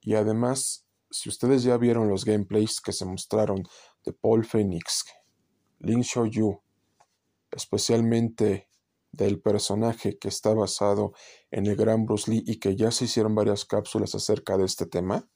Y 0.00 0.14
además, 0.14 0.82
si 1.12 1.29
ustedes 1.29 1.62
ya 1.62 1.77
vieron 1.77 2.09
los 2.09 2.25
gameplays 2.25 2.81
que 2.81 2.92
se 2.92 3.05
mostraron 3.05 3.62
de 4.05 4.12
Paul 4.12 4.44
Phoenix, 4.44 5.05
Lin 5.79 6.03
Yu, 6.03 6.61
especialmente 7.51 8.68
del 9.12 9.40
personaje 9.40 10.18
que 10.18 10.29
está 10.29 10.55
basado 10.55 11.12
en 11.51 11.66
el 11.66 11.77
gran 11.77 12.07
Bruce 12.07 12.31
Lee 12.31 12.42
y 12.46 12.59
que 12.59 12.77
ya 12.77 12.90
se 12.90 13.05
hicieron 13.05 13.35
varias 13.35 13.66
cápsulas 13.66 14.14
acerca 14.14 14.57
de 14.57 14.64
este 14.64 14.87
tema, 14.87 15.29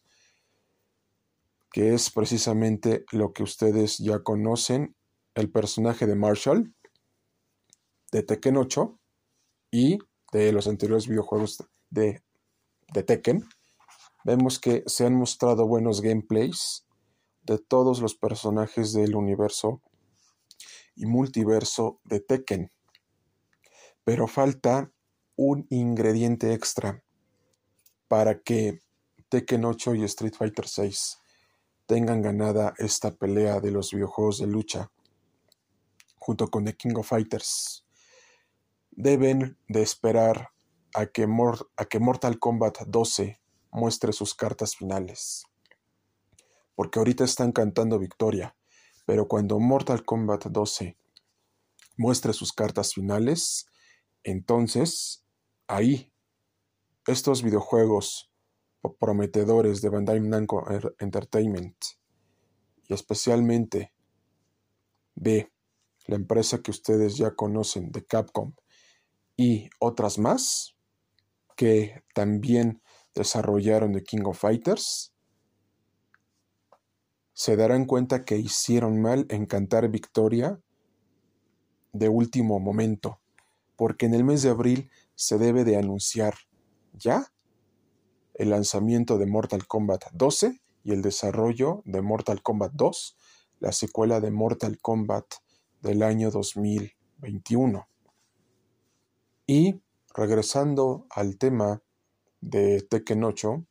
que 1.71 1.93
es 1.93 2.11
precisamente 2.11 3.05
lo 3.12 3.33
que 3.35 3.43
ustedes 3.43 3.99
ya 3.99 4.21
conocen, 4.21 4.97
el 5.35 5.51
personaje 5.51 6.07
de 6.07 6.17
Marshall, 6.17 6.75
de 8.12 8.23
Tekken 8.23 8.57
8 8.57 8.99
y 9.71 9.99
de 10.33 10.53
los 10.53 10.69
anteriores 10.69 11.07
videojuegos 11.07 11.62
de, 11.91 12.23
de 12.95 13.03
Tekken, 13.03 13.47
vemos 14.27 14.59
que 14.59 14.83
se 14.87 15.07
han 15.07 15.15
mostrado 15.15 15.69
buenos 15.69 16.01
gameplays 16.01 16.85
de 17.45 17.59
todos 17.59 18.01
los 18.01 18.17
personajes 18.17 18.93
del 18.93 19.15
universo 19.15 19.81
y 20.97 21.07
multiverso 21.07 22.01
de 22.03 22.19
Tekken. 22.19 22.73
Pero 24.03 24.27
falta 24.27 24.91
un 25.37 25.69
ingrediente 25.71 26.53
extra 26.55 27.05
para 28.09 28.41
que 28.41 28.81
Tekken 29.29 29.65
8 29.65 29.95
y 29.95 30.03
Street 30.03 30.35
Fighter 30.37 30.67
6 30.67 31.19
tengan 31.87 32.21
ganada 32.21 32.75
esta 32.79 33.15
pelea 33.15 33.61
de 33.61 33.71
los 33.71 33.93
videojuegos 33.93 34.39
de 34.39 34.49
lucha 34.49 34.91
junto 36.17 36.49
con 36.49 36.65
The 36.65 36.77
King 36.77 36.97
of 36.97 37.07
Fighters. 37.07 37.87
Deben 38.91 39.57
de 39.69 39.83
esperar 39.83 40.49
a 40.95 41.07
que, 41.07 41.29
a 41.77 41.85
que 41.85 42.01
Mortal 42.01 42.41
Kombat 42.41 42.89
12 42.89 43.46
muestre 43.77 44.12
sus 44.12 44.35
cartas 44.35 44.75
finales. 44.75 45.45
Porque 46.75 46.99
ahorita 46.99 47.25
están 47.25 47.53
cantando 47.53 47.99
victoria, 47.99 48.57
pero 49.05 49.29
cuando 49.29 49.61
Mortal 49.61 50.05
Kombat 50.05 50.47
12 50.47 50.97
muestre 51.99 52.33
sus 52.33 52.53
cartas 52.53 52.95
finales, 52.95 53.67
entonces 54.25 55.25
ahí 55.69 56.12
estos 57.07 57.43
videojuegos 57.43 58.31
prometedores 58.99 59.83
de 59.83 59.89
Bandai 59.91 60.21
Namco 60.21 60.65
Entertainment 60.99 61.77
y 62.89 62.95
especialmente 62.95 63.93
de 65.15 65.53
la 66.07 66.17
empresa 66.17 66.62
que 66.62 66.71
ustedes 66.71 67.17
ya 67.17 67.35
conocen 67.35 67.91
de 67.91 68.05
Capcom 68.07 68.55
y 69.37 69.69
otras 69.81 70.19
más 70.19 70.77
que 71.57 72.05
también 72.15 72.81
desarrollaron 73.16 73.92
The 73.92 74.05
King 74.05 74.22
of 74.26 74.38
Fighters 74.38 75.12
se 77.37 77.55
darán 77.55 77.85
cuenta 77.85 78.24
que 78.24 78.38
hicieron 78.38 79.02
mal 79.02 79.26
en 79.29 79.44
cantar 79.44 79.90
victoria 79.90 80.59
de 81.92 82.09
último 82.09 82.59
momento, 82.61 83.20
porque 83.76 84.07
en 84.07 84.14
el 84.14 84.24
mes 84.24 84.40
de 84.40 84.48
abril 84.48 84.90
se 85.16 85.37
debe 85.37 85.62
de 85.64 85.76
anunciar 85.76 86.35
ya 86.94 87.31
el 88.33 88.48
lanzamiento 88.48 89.18
de 89.18 89.26
Mortal 89.26 89.66
Kombat 89.66 90.05
12 90.14 90.62
y 90.83 90.92
el 90.92 91.02
desarrollo 91.02 91.83
de 91.85 92.00
Mortal 92.00 92.40
Kombat 92.40 92.72
2, 92.72 93.16
la 93.61 93.72
secuela 93.72 94.20
de 94.20 94.31
Mortal 94.31 94.79
Kombat 94.81 95.26
del 95.83 96.02
año 96.02 96.31
2021. 96.31 97.87
Y 99.46 99.83
regresando 100.14 101.07
al 101.11 101.37
tema 101.37 101.83
de 102.40 102.83
Tekken 102.83 103.25
8, 103.25 103.66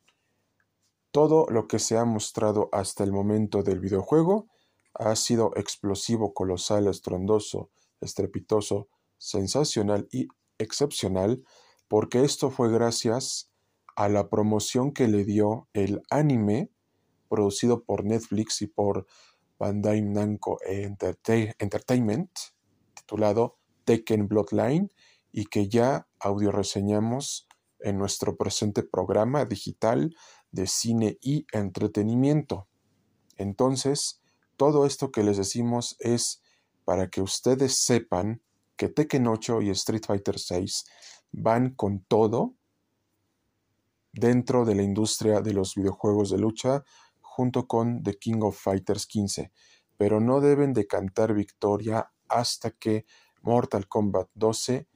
todo 1.10 1.46
lo 1.48 1.66
que 1.66 1.78
se 1.78 1.96
ha 1.96 2.04
mostrado 2.04 2.68
hasta 2.72 3.04
el 3.04 3.12
momento 3.12 3.62
del 3.62 3.80
videojuego 3.80 4.48
ha 4.94 5.14
sido 5.16 5.52
explosivo, 5.56 6.34
colosal, 6.34 6.88
estrondoso, 6.88 7.70
estrepitoso, 8.00 8.88
sensacional 9.18 10.08
y 10.10 10.28
excepcional, 10.58 11.42
porque 11.88 12.24
esto 12.24 12.50
fue 12.50 12.70
gracias 12.70 13.50
a 13.94 14.08
la 14.08 14.28
promoción 14.28 14.92
que 14.92 15.08
le 15.08 15.24
dio 15.24 15.68
el 15.72 16.02
anime 16.10 16.70
producido 17.28 17.82
por 17.82 18.04
Netflix 18.04 18.62
y 18.62 18.66
por 18.66 19.06
Bandai 19.58 20.02
Namco 20.02 20.58
Entertainment, 20.64 22.30
titulado 22.94 23.56
Tekken 23.84 24.28
Bloodline, 24.28 24.92
y 25.32 25.46
que 25.46 25.68
ya 25.68 26.08
audio 26.18 26.50
reseñamos 26.52 27.45
en 27.80 27.98
nuestro 27.98 28.36
presente 28.36 28.82
programa 28.82 29.44
digital 29.44 30.14
de 30.50 30.66
cine 30.66 31.18
y 31.20 31.46
entretenimiento. 31.52 32.68
Entonces, 33.36 34.20
todo 34.56 34.86
esto 34.86 35.10
que 35.10 35.22
les 35.22 35.36
decimos 35.36 35.96
es 35.98 36.42
para 36.84 37.08
que 37.08 37.20
ustedes 37.20 37.78
sepan 37.78 38.42
que 38.76 38.88
Tekken 38.88 39.26
8 39.26 39.62
y 39.62 39.70
Street 39.70 40.04
Fighter 40.06 40.38
6 40.38 40.84
van 41.32 41.74
con 41.74 42.04
todo 42.04 42.54
dentro 44.12 44.64
de 44.64 44.74
la 44.74 44.82
industria 44.82 45.40
de 45.40 45.52
los 45.52 45.74
videojuegos 45.74 46.30
de 46.30 46.38
lucha 46.38 46.84
junto 47.20 47.66
con 47.66 48.02
The 48.02 48.14
King 48.14 48.40
of 48.42 48.58
Fighters 48.58 49.06
15, 49.06 49.52
pero 49.98 50.20
no 50.20 50.40
deben 50.40 50.72
de 50.72 50.86
cantar 50.86 51.34
victoria 51.34 52.10
hasta 52.28 52.70
que 52.70 53.04
Mortal 53.42 53.88
Kombat 53.88 54.28
12 54.34 54.88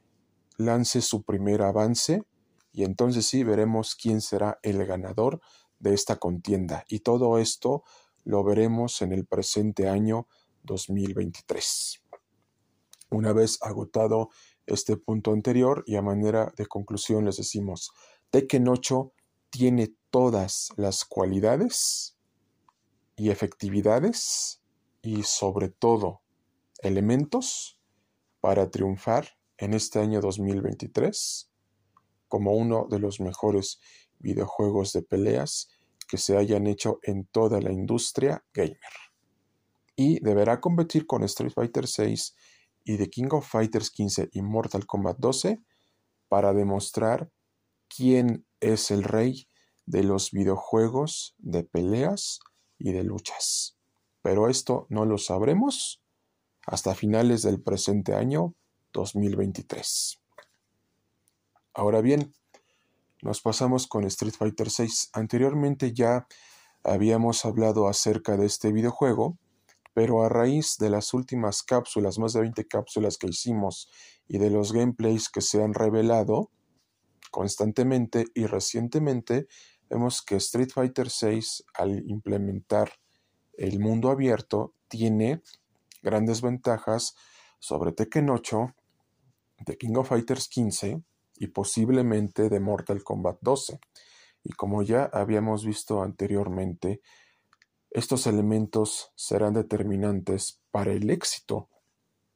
lance 0.57 1.03
su 1.03 1.23
primer 1.23 1.63
avance 1.63 2.23
y 2.73 2.85
entonces 2.85 3.27
sí 3.27 3.45
veremos 3.45 3.95
quién 3.95 4.21
será 4.21 4.59
el 4.63 4.85
ganador 4.87 5.41
de 5.79 5.95
esta 5.95 6.17
contienda 6.17 6.85
y 6.89 7.01
todo 7.01 7.39
esto 7.39 7.85
lo 8.25 8.45
veremos 8.45 9.03
en 9.03 9.13
el 9.13 9.27
presente 9.27 9.89
año 9.89 10.29
2023. 10.63 12.03
Una 13.11 13.33
vez 13.33 13.59
agotado 13.63 14.29
este 14.67 14.97
punto 14.97 15.33
anterior 15.33 15.83
y 15.87 15.97
a 15.97 16.03
manera 16.03 16.53
de 16.57 16.67
conclusión 16.67 17.25
les 17.25 17.39
decimos, 17.39 17.91
Tekken 18.31 18.69
8 18.69 19.13
tiene 19.51 19.95
todas 20.11 20.69
las 20.77 21.05
cualidades 21.05 22.17
y 23.17 23.31
efectividades 23.31 24.63
y 25.03 25.25
sobre 25.25 25.71
todo 25.71 26.23
elementos 26.83 27.79
para 28.41 28.71
triunfar 28.71 29.37
en 29.59 29.75
este 29.75 29.99
año 29.99 30.21
2023 30.21 31.50
como 32.31 32.53
uno 32.53 32.87
de 32.89 33.01
los 33.01 33.21
mejores 33.21 33.81
videojuegos 34.21 34.95
de 34.95 35.03
peleas 35.03 35.69
que 36.09 36.17
se 36.17 36.37
hayan 36.37 36.67
hecho 36.67 37.01
en 37.03 37.27
toda 37.27 37.61
la 37.61 37.73
industria 37.73 38.43
gamer. 38.55 38.79
Y 39.97 40.21
deberá 40.21 40.61
competir 40.61 41.07
con 41.07 41.25
Street 41.25 41.53
Fighter 41.53 41.85
VI 41.85 42.15
y 42.85 42.97
The 42.97 43.11
King 43.11 43.29
of 43.33 43.47
Fighters 43.47 43.91
15 43.91 44.31
y 44.33 44.43
Mortal 44.43 44.87
Kombat 44.87 45.19
12 45.19 45.61
para 46.29 46.55
demostrar 46.55 47.31
quién 47.95 48.47
es 48.61 48.91
el 48.91 49.03
rey 49.03 49.49
de 49.87 50.05
los 50.05 50.31
videojuegos 50.31 51.35
de 51.39 51.65
peleas 51.65 52.39
y 52.79 52.93
de 52.93 53.03
luchas. 53.03 53.77
Pero 54.23 54.49
esto 54.49 54.87
no 54.89 55.05
lo 55.05 55.19
sabremos 55.19 56.03
hasta 56.67 56.95
finales 56.95 57.43
del 57.43 57.61
presente 57.61 58.15
año 58.15 58.55
2023. 58.93 60.21
Ahora 61.73 62.01
bien, 62.01 62.35
nos 63.23 63.41
pasamos 63.41 63.87
con 63.87 64.05
Street 64.05 64.35
Fighter 64.37 64.67
VI. 64.77 64.89
Anteriormente 65.13 65.93
ya 65.93 66.27
habíamos 66.83 67.45
hablado 67.45 67.87
acerca 67.87 68.37
de 68.37 68.47
este 68.47 68.73
videojuego, 68.73 69.39
pero 69.95 70.25
a 70.25 70.29
raíz 70.29 70.79
de 70.79 70.91
las 70.91 71.15
últimas 71.15 71.63
cápsulas, 71.63 72.19
más 72.19 72.33
de 72.33 72.41
20 72.41 72.67
cápsulas 72.67 73.19
que 73.19 73.29
hicimos 73.29 73.89
y 74.27 74.39
de 74.39 74.51
los 74.51 74.73
gameplays 74.73 75.29
que 75.29 75.43
se 75.43 75.63
han 75.63 75.73
revelado, 75.73 76.51
constantemente 77.31 78.25
y 78.35 78.47
recientemente 78.47 79.47
vemos 79.89 80.23
que 80.23 80.37
Street 80.37 80.71
Fighter 80.75 81.07
VI 81.07 81.41
al 81.75 82.03
implementar 82.11 82.95
el 83.57 83.79
mundo 83.79 84.11
abierto 84.11 84.75
tiene 84.89 85.43
grandes 86.03 86.43
ventajas 86.43 87.15
sobre 87.61 87.93
Tekken 87.93 88.29
8, 88.29 88.75
The 89.67 89.77
King 89.77 89.97
of 89.97 90.09
Fighters 90.09 90.49
15 90.49 91.05
y 91.41 91.49
posiblemente 91.49 92.49
de 92.49 92.61
Mortal 92.61 93.03
Kombat 93.03 93.39
12. 93.41 93.81
Y 94.45 94.53
como 94.53 94.83
ya 94.83 95.05
habíamos 95.13 95.65
visto 95.65 96.03
anteriormente, 96.03 97.01
estos 97.91 98.29
elementos 98.29 99.11
serán 99.17 99.55
determinantes 99.55 100.61
para 100.71 100.93
el 100.93 101.11
éxito 101.11 101.69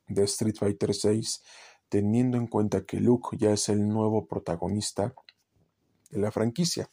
de 0.09 0.25
Street 0.25 0.57
Fighter 0.59 0.91
VI 0.91 1.23
teniendo 1.89 2.39
en 2.39 2.47
cuenta 2.47 2.85
que 2.85 2.99
Luke 2.99 3.37
ya 3.39 3.53
es 3.53 3.69
el 3.69 3.87
nuevo 3.87 4.27
protagonista 4.27 5.15
de 6.11 6.19
la 6.19 6.33
franquicia. 6.33 6.91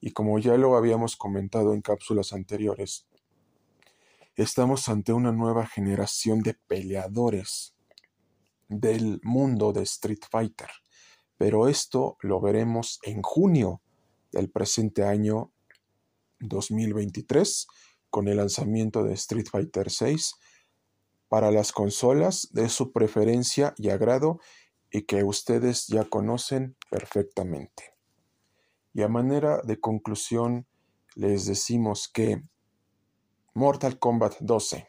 Y 0.00 0.10
como 0.10 0.38
ya 0.38 0.56
lo 0.56 0.76
habíamos 0.76 1.16
comentado 1.16 1.72
en 1.72 1.82
cápsulas 1.82 2.32
anteriores, 2.32 3.06
estamos 4.34 4.88
ante 4.88 5.12
una 5.12 5.32
nueva 5.32 5.66
generación 5.66 6.42
de 6.42 6.54
peleadores 6.54 7.74
del 8.68 9.20
mundo 9.22 9.72
de 9.72 9.84
Street 9.84 10.24
Fighter, 10.30 10.68
pero 11.38 11.68
esto 11.68 12.18
lo 12.20 12.40
veremos 12.40 12.98
en 13.04 13.22
junio 13.22 13.80
del 14.32 14.50
presente 14.50 15.04
año 15.04 15.52
2023 16.40 17.66
con 18.10 18.28
el 18.28 18.36
lanzamiento 18.36 19.04
de 19.04 19.14
Street 19.14 19.46
Fighter 19.50 19.88
VI 19.88 20.16
para 21.28 21.50
las 21.50 21.72
consolas 21.72 22.48
de 22.52 22.68
su 22.68 22.92
preferencia 22.92 23.74
y 23.76 23.90
agrado 23.90 24.40
y 24.90 25.02
que 25.02 25.22
ustedes 25.22 25.86
ya 25.86 26.04
conocen 26.04 26.76
perfectamente. 26.90 27.94
Y 28.94 29.02
a 29.02 29.08
manera 29.08 29.60
de 29.62 29.78
conclusión 29.78 30.66
les 31.14 31.46
decimos 31.46 32.08
que 32.08 32.42
Mortal 33.54 33.98
Kombat 33.98 34.36
12 34.40 34.88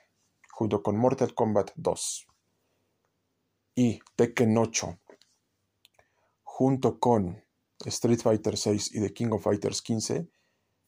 junto 0.51 0.81
con 0.81 0.97
Mortal 0.97 1.33
Kombat 1.33 1.71
2 1.75 2.27
y 3.75 3.99
Tekken 4.15 4.57
8 4.57 4.99
junto 6.59 6.99
con 6.99 7.41
Street 7.85 8.19
Fighter 8.19 8.57
6 8.57 8.93
y 8.93 8.99
The 8.99 9.13
King 9.13 9.29
of 9.31 9.43
Fighters 9.43 9.81
15 9.81 10.27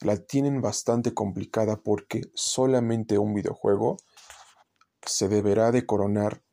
la 0.01 0.17
tienen 0.17 0.59
bastante 0.59 1.13
complicada 1.13 1.77
porque 1.77 2.23
solamente 2.33 3.17
un 3.17 3.33
videojuego 3.33 3.95
se 5.01 5.29
deberá 5.29 5.71
de 5.71 5.85
coronar 5.85 6.43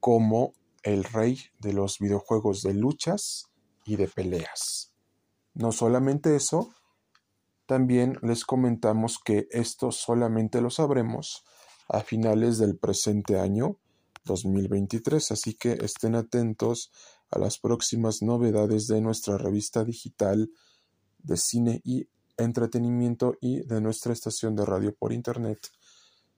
como 0.00 0.54
el 0.82 1.04
rey 1.04 1.38
de 1.58 1.74
los 1.74 1.98
videojuegos 1.98 2.62
de 2.62 2.72
luchas 2.72 3.50
y 3.84 3.96
de 3.96 4.08
peleas. 4.08 4.94
No 5.52 5.70
solamente 5.70 6.34
eso, 6.34 6.72
también 7.66 8.16
les 8.22 8.46
comentamos 8.46 9.18
que 9.22 9.46
esto 9.50 9.92
solamente 9.92 10.62
lo 10.62 10.70
sabremos 10.70 11.44
a 11.86 12.00
finales 12.00 12.56
del 12.56 12.78
presente 12.78 13.38
año 13.38 13.76
2023, 14.24 15.32
así 15.32 15.52
que 15.52 15.72
estén 15.72 16.14
atentos 16.14 16.90
a 17.34 17.38
las 17.38 17.58
próximas 17.58 18.22
novedades 18.22 18.86
de 18.86 19.00
nuestra 19.00 19.36
revista 19.36 19.84
digital 19.84 20.50
de 21.18 21.36
cine 21.36 21.80
y 21.84 22.08
entretenimiento 22.36 23.36
y 23.40 23.66
de 23.66 23.80
nuestra 23.80 24.12
estación 24.12 24.54
de 24.54 24.64
radio 24.64 24.94
por 24.94 25.12
internet, 25.12 25.58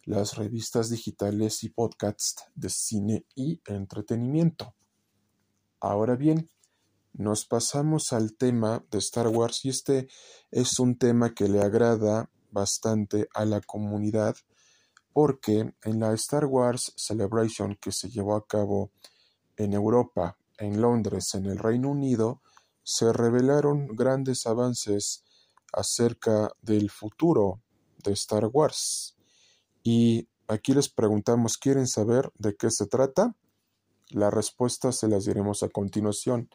las 0.04 0.37
revistas 0.37 0.88
digitales 0.88 1.64
y 1.64 1.68
podcasts 1.68 2.44
de 2.54 2.70
cine 2.70 3.26
y 3.35 3.61
entretenimiento. 3.66 4.74
Ahora 5.80 6.16
bien, 6.16 6.50
nos 7.12 7.44
pasamos 7.44 8.12
al 8.12 8.35
tema 8.35 8.82
de 8.90 8.98
Star 8.98 9.28
Wars 9.28 9.64
y 9.64 9.68
este 9.68 10.09
es 10.50 10.78
un 10.78 10.96
tema 10.96 11.35
que 11.35 11.48
le 11.48 11.61
agrada 11.61 12.30
bastante 12.50 13.28
a 13.35 13.44
la 13.44 13.61
comunidad 13.61 14.37
porque 15.12 15.74
en 15.82 16.00
la 16.00 16.12
Star 16.14 16.46
Wars 16.46 16.92
Celebration 16.96 17.76
que 17.80 17.92
se 17.92 18.09
llevó 18.09 18.37
a 18.37 18.46
cabo 18.46 18.92
en 19.56 19.72
Europa, 19.72 20.38
en 20.59 20.81
Londres, 20.81 21.35
en 21.35 21.47
el 21.47 21.59
Reino 21.59 21.90
Unido, 21.90 22.40
se 22.83 23.12
revelaron 23.12 23.88
grandes 23.88 24.47
avances 24.47 25.25
acerca 25.73 26.53
del 26.62 26.90
futuro 26.90 27.61
de 28.05 28.12
Star 28.12 28.47
Wars. 28.47 29.16
Y 29.83 30.29
aquí 30.47 30.73
les 30.73 30.88
preguntamos, 30.88 31.59
¿quieren 31.59 31.87
saber 31.87 32.31
de 32.38 32.55
qué 32.55 32.71
se 32.71 32.87
trata? 32.87 33.35
La 34.11 34.31
respuesta 34.31 34.92
se 34.92 35.09
las 35.09 35.25
diremos 35.25 35.62
a 35.62 35.69
continuación. 35.69 36.49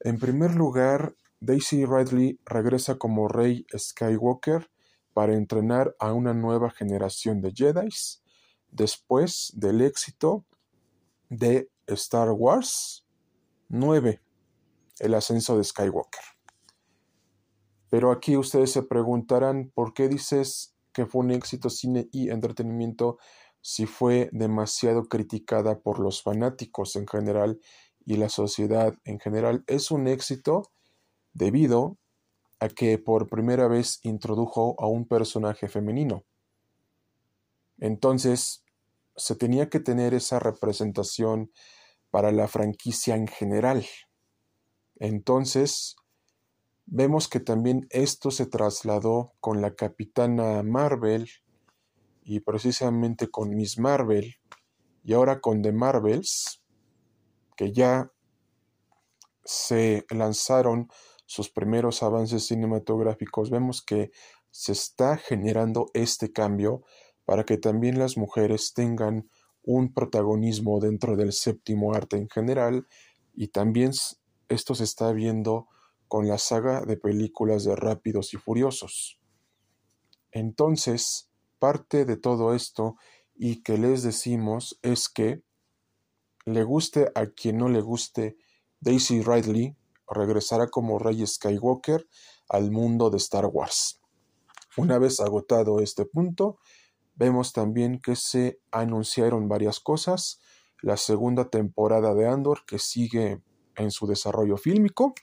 En 0.00 0.18
primer 0.18 0.54
lugar, 0.54 1.16
Daisy 1.40 1.84
Ridley 1.84 2.38
regresa 2.44 2.98
como 2.98 3.26
Rey 3.26 3.66
Skywalker 3.76 4.70
para 5.12 5.34
entrenar 5.34 5.94
a 5.98 6.12
una 6.12 6.34
nueva 6.34 6.70
generación 6.70 7.40
de 7.40 7.52
Jedi 7.52 7.88
después 8.70 9.52
del 9.54 9.80
éxito 9.80 10.44
de 11.28 11.68
Star 11.86 12.30
Wars 12.30 13.01
9, 13.72 14.20
el 15.00 15.14
ascenso 15.14 15.56
de 15.56 15.64
Skywalker. 15.64 16.20
Pero 17.88 18.12
aquí 18.12 18.36
ustedes 18.36 18.70
se 18.70 18.82
preguntarán 18.82 19.72
por 19.74 19.94
qué 19.94 20.08
dices 20.08 20.74
que 20.92 21.06
fue 21.06 21.22
un 21.22 21.30
éxito 21.30 21.70
cine 21.70 22.06
y 22.12 22.28
entretenimiento 22.28 23.16
si 23.62 23.86
fue 23.86 24.28
demasiado 24.32 25.04
criticada 25.04 25.80
por 25.80 26.00
los 26.00 26.22
fanáticos 26.22 26.96
en 26.96 27.06
general 27.06 27.60
y 28.04 28.16
la 28.16 28.28
sociedad 28.28 28.94
en 29.04 29.18
general. 29.18 29.64
Es 29.66 29.90
un 29.90 30.06
éxito 30.06 30.70
debido 31.32 31.96
a 32.60 32.68
que 32.68 32.98
por 32.98 33.30
primera 33.30 33.68
vez 33.68 34.00
introdujo 34.02 34.76
a 34.80 34.86
un 34.86 35.08
personaje 35.08 35.68
femenino. 35.68 36.24
Entonces, 37.78 38.64
se 39.16 39.34
tenía 39.34 39.70
que 39.70 39.80
tener 39.80 40.12
esa 40.12 40.38
representación 40.38 41.50
para 42.12 42.30
la 42.30 42.46
franquicia 42.46 43.16
en 43.16 43.26
general. 43.26 43.86
Entonces, 45.00 45.96
vemos 46.84 47.26
que 47.26 47.40
también 47.40 47.86
esto 47.88 48.30
se 48.30 48.44
trasladó 48.44 49.32
con 49.40 49.62
la 49.62 49.74
capitana 49.74 50.62
Marvel 50.62 51.28
y 52.22 52.40
precisamente 52.40 53.28
con 53.28 53.56
Miss 53.56 53.78
Marvel 53.78 54.36
y 55.02 55.14
ahora 55.14 55.40
con 55.40 55.62
The 55.62 55.72
Marvels, 55.72 56.62
que 57.56 57.72
ya 57.72 58.12
se 59.44 60.04
lanzaron 60.10 60.88
sus 61.24 61.48
primeros 61.48 62.02
avances 62.02 62.46
cinematográficos, 62.46 63.48
vemos 63.48 63.82
que 63.82 64.10
se 64.50 64.72
está 64.72 65.16
generando 65.16 65.86
este 65.94 66.30
cambio 66.30 66.82
para 67.24 67.44
que 67.44 67.56
también 67.56 67.98
las 67.98 68.18
mujeres 68.18 68.74
tengan 68.74 69.30
un 69.64 69.92
protagonismo 69.92 70.80
dentro 70.80 71.16
del 71.16 71.32
séptimo 71.32 71.94
arte 71.94 72.16
en 72.16 72.28
general 72.28 72.86
y 73.34 73.48
también 73.48 73.92
esto 74.48 74.74
se 74.74 74.84
está 74.84 75.12
viendo 75.12 75.68
con 76.08 76.28
la 76.28 76.38
saga 76.38 76.82
de 76.82 76.96
películas 76.96 77.64
de 77.64 77.74
Rápidos 77.74 78.34
y 78.34 78.36
Furiosos. 78.36 79.18
Entonces, 80.30 81.30
parte 81.58 82.04
de 82.04 82.16
todo 82.16 82.54
esto 82.54 82.96
y 83.34 83.62
que 83.62 83.78
les 83.78 84.02
decimos 84.02 84.78
es 84.82 85.08
que 85.08 85.42
le 86.44 86.64
guste 86.64 87.10
a 87.14 87.26
quien 87.26 87.58
no 87.58 87.68
le 87.68 87.80
guste 87.80 88.36
Daisy 88.80 89.22
Ridley, 89.22 89.76
regresará 90.08 90.68
como 90.68 90.98
Rey 90.98 91.24
Skywalker 91.26 92.06
al 92.48 92.70
mundo 92.70 93.10
de 93.10 93.18
Star 93.18 93.46
Wars. 93.46 94.00
Una 94.76 94.98
vez 94.98 95.20
agotado 95.20 95.80
este 95.80 96.04
punto, 96.04 96.58
vemos 97.14 97.52
también 97.52 98.00
que 98.00 98.16
se 98.16 98.60
anunciaron 98.70 99.48
varias 99.48 99.80
cosas. 99.80 100.40
La 100.80 100.96
segunda 100.96 101.48
temporada 101.48 102.14
de 102.14 102.26
Andor 102.26 102.64
que 102.66 102.78
sigue 102.78 103.42
en 103.76 103.90
su 103.90 104.06
desarrollo 104.06 104.56
fílmico 104.56 105.14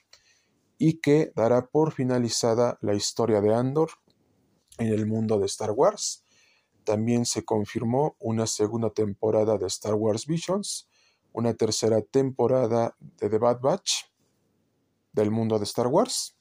y 0.78 1.00
que 1.00 1.32
dará 1.36 1.66
por 1.66 1.92
finalizada 1.92 2.78
la 2.80 2.94
historia 2.94 3.40
de 3.40 3.54
Andor 3.54 3.90
en 4.78 4.88
el 4.88 5.06
mundo 5.06 5.38
de 5.38 5.46
Star 5.46 5.72
Wars. 5.72 6.24
También 6.84 7.26
se 7.26 7.44
confirmó 7.44 8.16
una 8.18 8.46
segunda 8.46 8.90
temporada 8.90 9.58
de 9.58 9.66
Star 9.66 9.94
Wars 9.94 10.26
Visions, 10.26 10.88
una 11.32 11.54
tercera 11.54 12.00
temporada 12.00 12.96
de 12.98 13.28
The 13.28 13.38
Bad 13.38 13.60
Batch 13.60 14.04
del 15.12 15.30
mundo 15.30 15.58
de 15.58 15.64
Star 15.64 15.88
Wars. 15.88 16.36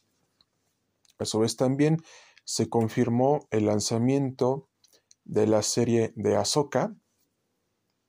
A 1.17 1.25
su 1.25 1.39
vez 1.39 1.57
también 1.57 1.97
se 2.45 2.69
confirmó 2.69 3.45
el 3.51 3.65
lanzamiento 3.65 4.68
de 5.29 5.45
la 5.45 5.61
serie 5.61 6.11
de 6.15 6.35
Ahsoka 6.35 6.95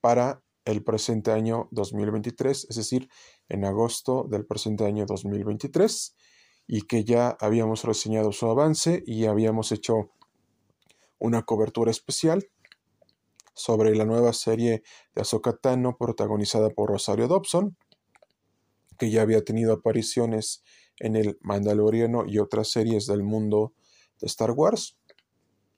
para 0.01 0.43
el 0.65 0.83
presente 0.83 1.31
año 1.31 1.67
2023, 1.71 2.67
es 2.69 2.75
decir, 2.75 3.09
en 3.47 3.63
agosto 3.63 4.25
del 4.29 4.45
presente 4.45 4.85
año 4.85 5.05
2023, 5.05 6.15
y 6.65 6.81
que 6.81 7.03
ya 7.03 7.37
habíamos 7.39 7.83
reseñado 7.83 8.31
su 8.31 8.47
avance 8.47 9.03
y 9.05 9.25
habíamos 9.25 9.71
hecho 9.71 10.09
una 11.19 11.43
cobertura 11.43 11.91
especial 11.91 12.49
sobre 13.53 13.95
la 13.95 14.05
nueva 14.05 14.33
serie 14.33 14.81
de 15.13 15.21
Ahsoka 15.21 15.55
Tano 15.55 15.97
protagonizada 15.97 16.71
por 16.71 16.89
Rosario 16.89 17.27
Dobson, 17.27 17.77
que 18.97 19.11
ya 19.11 19.21
había 19.21 19.43
tenido 19.43 19.73
apariciones 19.73 20.63
en 20.97 21.15
el 21.15 21.37
Mandaloriano 21.41 22.25
y 22.25 22.39
otras 22.39 22.71
series 22.71 23.05
del 23.05 23.21
mundo 23.21 23.73
de 24.19 24.25
Star 24.25 24.51
Wars, 24.51 24.97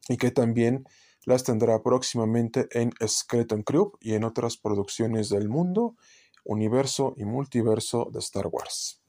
y 0.07 0.15
que 0.15 0.32
también 0.32 0.86
las 1.26 1.43
tendrá 1.43 1.82
próximamente 1.82 2.67
en 2.71 2.91
Skeleton 3.05 3.63
Crew 3.63 3.93
y 3.99 4.13
en 4.13 4.24
otras 4.24 4.57
producciones 4.57 5.30
del 5.30 5.49
mundo, 5.49 5.95
universo 6.43 7.13
y 7.17 7.26
multiverso 7.26 8.09
de 8.11 8.19
Star 8.19 8.47
Wars. 8.47 9.01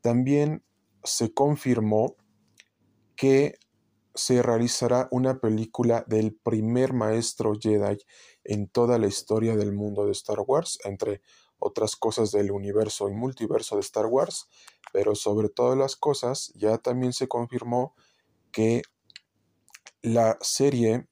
También 0.00 0.62
se 1.02 1.32
confirmó 1.32 2.16
que 3.16 3.58
se 4.14 4.42
realizará 4.42 5.08
una 5.10 5.40
película 5.40 6.04
del 6.06 6.34
primer 6.34 6.92
maestro 6.92 7.54
Jedi 7.58 7.98
en 8.44 8.68
toda 8.68 8.98
la 8.98 9.06
historia 9.06 9.56
del 9.56 9.72
mundo 9.72 10.06
de 10.06 10.12
Star 10.12 10.40
Wars, 10.40 10.78
entre 10.84 11.22
otras 11.58 11.96
cosas 11.96 12.32
del 12.32 12.50
universo 12.50 13.08
y 13.08 13.14
multiverso 13.14 13.76
de 13.76 13.82
Star 13.82 14.06
Wars, 14.06 14.48
pero 14.92 15.14
sobre 15.14 15.48
todas 15.48 15.78
las 15.78 15.96
cosas 15.96 16.52
ya 16.54 16.78
también 16.78 17.12
se 17.12 17.28
confirmó 17.28 17.94
que 18.50 18.82
la 20.02 20.36
serie 20.40 21.06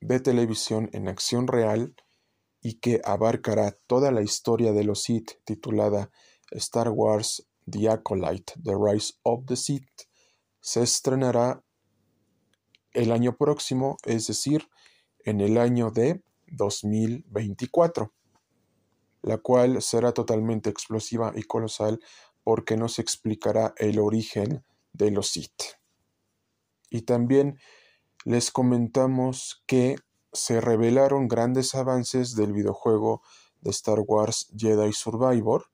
de 0.00 0.20
televisión 0.20 0.90
en 0.92 1.08
acción 1.08 1.46
real 1.46 1.94
y 2.60 2.74
que 2.80 3.00
abarcará 3.04 3.76
toda 3.86 4.10
la 4.10 4.22
historia 4.22 4.72
de 4.72 4.84
los 4.84 5.02
Sith 5.02 5.32
titulada 5.44 6.10
Star 6.50 6.90
Wars 6.90 7.46
The 7.70 7.90
Acolyte, 7.90 8.54
The 8.62 8.74
Rise 8.74 9.14
of 9.22 9.44
the 9.46 9.56
Sith, 9.56 10.08
se 10.60 10.82
estrenará 10.82 11.62
el 12.92 13.12
año 13.12 13.36
próximo, 13.36 13.96
es 14.04 14.26
decir, 14.26 14.68
en 15.24 15.40
el 15.40 15.58
año 15.58 15.90
de 15.90 16.22
2024, 16.46 18.12
la 19.22 19.38
cual 19.38 19.82
será 19.82 20.12
totalmente 20.12 20.70
explosiva 20.70 21.32
y 21.34 21.42
colosal 21.42 22.00
porque 22.42 22.76
nos 22.76 22.98
explicará 22.98 23.74
el 23.76 23.98
origen 23.98 24.64
de 24.92 25.10
los 25.10 25.28
Sith. 25.28 25.62
Y 26.90 27.02
también 27.02 27.58
les 28.28 28.50
comentamos 28.50 29.64
que 29.66 29.96
se 30.34 30.60
revelaron 30.60 31.28
grandes 31.28 31.74
avances 31.74 32.36
del 32.36 32.52
videojuego 32.52 33.22
de 33.62 33.70
Star 33.70 34.00
Wars 34.00 34.52
Jedi 34.54 34.92
Survivor, 34.92 35.70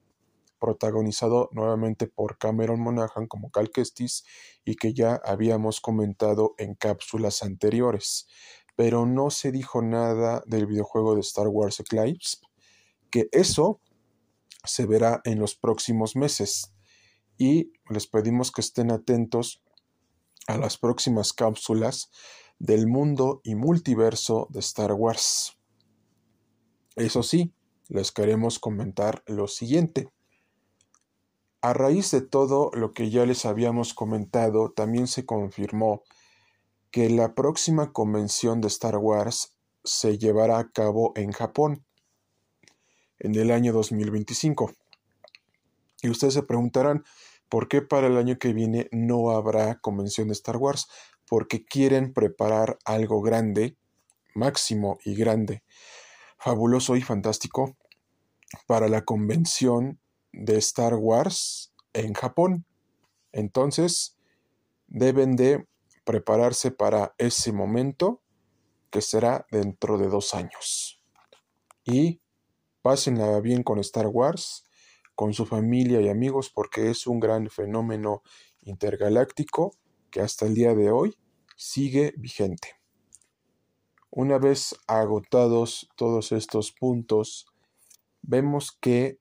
protagonizado 0.60 1.48
nuevamente 1.50 2.06
por 2.06 2.38
Cameron 2.38 2.80
Monaghan 2.80 3.26
como 3.26 3.50
Cal 3.50 3.72
Kestis 3.72 4.24
y 4.64 4.76
que 4.76 4.94
ya 4.94 5.20
habíamos 5.24 5.80
comentado 5.80 6.54
en 6.56 6.76
cápsulas 6.76 7.42
anteriores. 7.42 8.28
Pero 8.76 9.04
no 9.04 9.30
se 9.30 9.50
dijo 9.50 9.82
nada 9.82 10.44
del 10.46 10.66
videojuego 10.66 11.16
de 11.16 11.22
Star 11.22 11.48
Wars 11.48 11.80
Eclipse, 11.80 12.38
que 13.10 13.26
eso 13.32 13.80
se 14.62 14.86
verá 14.86 15.20
en 15.24 15.40
los 15.40 15.56
próximos 15.56 16.14
meses. 16.14 16.72
Y 17.36 17.72
les 17.90 18.06
pedimos 18.06 18.52
que 18.52 18.60
estén 18.60 18.92
atentos 18.92 19.60
a 20.46 20.58
las 20.58 20.76
próximas 20.76 21.32
cápsulas 21.32 22.10
del 22.58 22.86
mundo 22.86 23.40
y 23.44 23.54
multiverso 23.54 24.48
de 24.50 24.60
Star 24.60 24.92
Wars. 24.92 25.58
Eso 26.96 27.22
sí, 27.22 27.52
les 27.88 28.12
queremos 28.12 28.58
comentar 28.58 29.22
lo 29.26 29.48
siguiente. 29.48 30.08
A 31.60 31.72
raíz 31.72 32.10
de 32.10 32.20
todo 32.20 32.70
lo 32.74 32.92
que 32.92 33.10
ya 33.10 33.26
les 33.26 33.44
habíamos 33.46 33.94
comentado, 33.94 34.70
también 34.70 35.06
se 35.06 35.24
confirmó 35.24 36.02
que 36.90 37.10
la 37.10 37.34
próxima 37.34 37.92
convención 37.92 38.60
de 38.60 38.68
Star 38.68 38.98
Wars 38.98 39.56
se 39.82 40.18
llevará 40.18 40.58
a 40.58 40.70
cabo 40.70 41.12
en 41.16 41.32
Japón 41.32 41.84
en 43.18 43.34
el 43.34 43.50
año 43.50 43.72
2025. 43.72 44.72
Y 46.02 46.10
ustedes 46.10 46.34
se 46.34 46.42
preguntarán, 46.42 47.04
¿por 47.48 47.68
qué 47.68 47.82
para 47.82 48.06
el 48.06 48.16
año 48.16 48.38
que 48.38 48.52
viene 48.52 48.88
no 48.92 49.30
habrá 49.30 49.80
convención 49.80 50.28
de 50.28 50.34
Star 50.34 50.58
Wars? 50.58 50.88
Porque 51.28 51.64
quieren 51.64 52.12
preparar 52.12 52.78
algo 52.84 53.22
grande, 53.22 53.76
máximo 54.34 54.98
y 55.04 55.14
grande, 55.14 55.62
fabuloso 56.38 56.96
y 56.96 57.02
fantástico 57.02 57.76
para 58.66 58.88
la 58.88 59.04
convención 59.04 59.98
de 60.32 60.58
Star 60.58 60.94
Wars 60.94 61.72
en 61.92 62.14
Japón. 62.14 62.66
Entonces, 63.32 64.16
deben 64.86 65.36
de 65.36 65.66
prepararse 66.04 66.70
para 66.70 67.14
ese 67.18 67.52
momento 67.52 68.20
que 68.90 69.00
será 69.00 69.46
dentro 69.50 69.98
de 69.98 70.08
dos 70.08 70.34
años. 70.34 71.00
Y 71.84 72.20
pásenla 72.82 73.40
bien 73.40 73.62
con 73.62 73.78
Star 73.80 74.06
Wars, 74.06 74.64
con 75.14 75.32
su 75.32 75.46
familia 75.46 76.00
y 76.00 76.08
amigos, 76.08 76.50
porque 76.50 76.90
es 76.90 77.06
un 77.06 77.20
gran 77.20 77.48
fenómeno 77.48 78.22
intergaláctico 78.62 79.76
que 80.14 80.20
hasta 80.20 80.46
el 80.46 80.54
día 80.54 80.76
de 80.76 80.92
hoy 80.92 81.18
sigue 81.56 82.14
vigente. 82.16 82.76
Una 84.12 84.38
vez 84.38 84.76
agotados 84.86 85.88
todos 85.96 86.30
estos 86.30 86.70
puntos, 86.70 87.46
vemos 88.22 88.70
que 88.80 89.18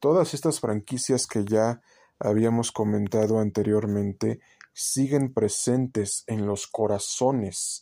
todas 0.00 0.34
estas 0.34 0.60
franquicias 0.60 1.26
que 1.26 1.46
ya 1.46 1.80
habíamos 2.18 2.72
comentado 2.72 3.38
anteriormente 3.38 4.40
siguen 4.74 5.32
presentes 5.32 6.24
en 6.26 6.44
los 6.44 6.66
corazones 6.66 7.80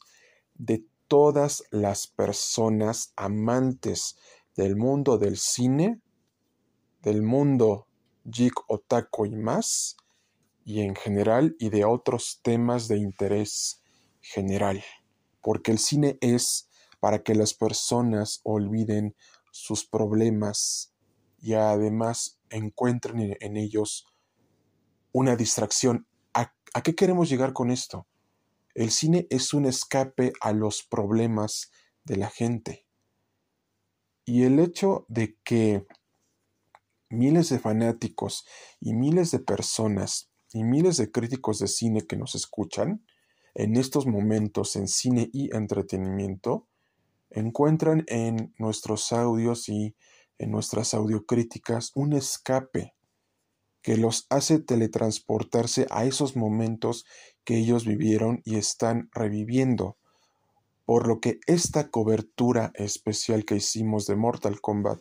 de 0.54 0.84
todas 1.08 1.64
las 1.72 2.06
personas 2.06 3.12
amantes 3.16 4.16
del 4.54 4.76
mundo 4.76 5.18
del 5.18 5.36
cine, 5.36 6.00
del 7.02 7.22
mundo 7.22 7.88
geek, 8.22 8.54
otaku 8.68 9.26
y 9.26 9.34
más, 9.34 9.96
y 10.64 10.80
en 10.80 10.94
general 10.94 11.56
y 11.58 11.70
de 11.70 11.84
otros 11.84 12.40
temas 12.42 12.88
de 12.88 12.98
interés 12.98 13.82
general, 14.20 14.84
porque 15.40 15.72
el 15.72 15.78
cine 15.78 16.18
es 16.20 16.68
para 17.00 17.22
que 17.22 17.34
las 17.34 17.54
personas 17.54 18.40
olviden 18.44 19.16
sus 19.50 19.84
problemas 19.84 20.92
y 21.40 21.54
además 21.54 22.38
encuentren 22.50 23.36
en 23.40 23.56
ellos 23.56 24.06
una 25.12 25.36
distracción. 25.36 26.06
¿A, 26.32 26.52
qué 26.82 26.94
queremos 26.94 27.28
llegar 27.28 27.52
con 27.52 27.70
esto? 27.70 28.06
El 28.74 28.90
cine 28.90 29.26
es 29.28 29.52
un 29.52 29.66
escape 29.66 30.32
a 30.40 30.52
los 30.52 30.82
problemas 30.82 31.70
de 32.04 32.16
la 32.16 32.30
gente. 32.30 32.86
Y 34.24 34.44
el 34.44 34.58
hecho 34.58 35.04
de 35.08 35.36
que 35.44 35.86
miles 37.10 37.50
de 37.50 37.58
fanáticos 37.58 38.46
y 38.80 38.94
miles 38.94 39.30
de 39.30 39.40
personas 39.40 40.32
y 40.55 40.64
miles 40.64 40.96
de 40.96 41.11
críticos 41.11 41.59
de 41.59 41.68
cine 41.68 42.07
que 42.07 42.16
nos 42.16 42.34
escuchan 42.34 43.05
en 43.55 43.76
estos 43.76 44.07
momentos 44.07 44.76
en 44.76 44.88
cine 44.88 45.28
y 45.32 45.55
entretenimiento 45.55 46.66
encuentran 47.30 48.05
en 48.09 48.55
nuestros 48.59 49.12
audios 49.12 49.68
y 49.68 49.94
en 50.38 50.50
nuestras 50.50 50.94
audiocríticas 50.94 51.92
un 51.94 52.14
escape 52.14 52.94
que 53.82 53.96
los 53.96 54.26
hace 54.30 54.61
teletransportarse 54.61 55.86
a 55.90 56.05
esos 56.05 56.36
momentos 56.36 57.05
que 57.44 57.57
ellos 57.59 57.84
vivieron 57.84 58.40
y 58.44 58.57
están 58.57 59.11
reviviendo. 59.12 59.98
Por 60.84 61.07
lo 61.07 61.20
que 61.20 61.40
esta 61.46 61.90
cobertura 61.90 62.72
especial 62.74 63.44
que 63.44 63.57
hicimos 63.57 64.07
de 64.07 64.16
Mortal 64.16 64.61
Kombat 64.61 65.00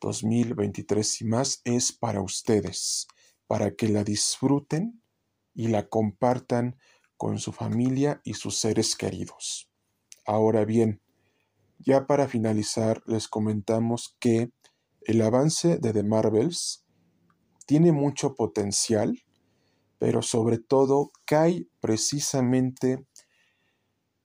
2023 0.00 1.22
y 1.22 1.24
más 1.24 1.60
es 1.64 1.92
para 1.92 2.20
ustedes, 2.20 3.06
para 3.46 3.74
que 3.74 3.88
la 3.88 4.04
disfruten 4.04 5.02
y 5.54 5.68
la 5.68 5.88
compartan 5.88 6.76
con 7.16 7.38
su 7.38 7.52
familia 7.52 8.20
y 8.24 8.34
sus 8.34 8.58
seres 8.58 8.94
queridos. 8.96 9.70
Ahora 10.24 10.64
bien, 10.64 11.00
ya 11.78 12.06
para 12.06 12.28
finalizar 12.28 13.02
les 13.06 13.28
comentamos 13.28 14.16
que 14.18 14.50
el 15.02 15.22
avance 15.22 15.78
de 15.78 15.92
The 15.92 16.02
Marvels 16.02 16.84
tiene 17.66 17.92
mucho 17.92 18.34
potencial, 18.34 19.22
pero 19.98 20.22
sobre 20.22 20.58
todo 20.58 21.12
cae 21.24 21.68
precisamente 21.80 23.06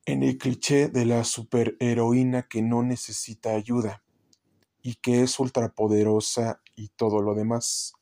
en 0.06 0.24
el 0.24 0.38
cliché 0.38 0.90
de 0.90 1.06
la 1.06 1.24
superheroína 1.24 2.48
que 2.48 2.62
no 2.62 2.84
necesita 2.84 3.52
ayuda 3.52 4.04
y 4.82 4.96
que 4.96 5.22
es 5.22 5.40
ultrapoderosa 5.40 6.62
y 6.76 6.90
todo 6.90 7.22
lo 7.22 7.36
demás. 7.36 7.94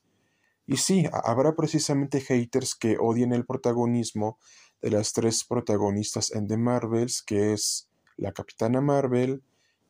Y 0.70 0.76
sí, 0.76 1.04
habrá 1.24 1.56
precisamente 1.56 2.20
haters 2.20 2.76
que 2.76 2.96
odien 2.96 3.32
el 3.32 3.44
protagonismo 3.44 4.38
de 4.80 4.90
las 4.92 5.12
tres 5.12 5.42
protagonistas 5.42 6.30
en 6.30 6.46
The 6.46 6.58
Marvels, 6.58 7.24
que 7.24 7.52
es 7.52 7.90
la 8.16 8.30
Capitana 8.30 8.80
Marvel, 8.80 9.42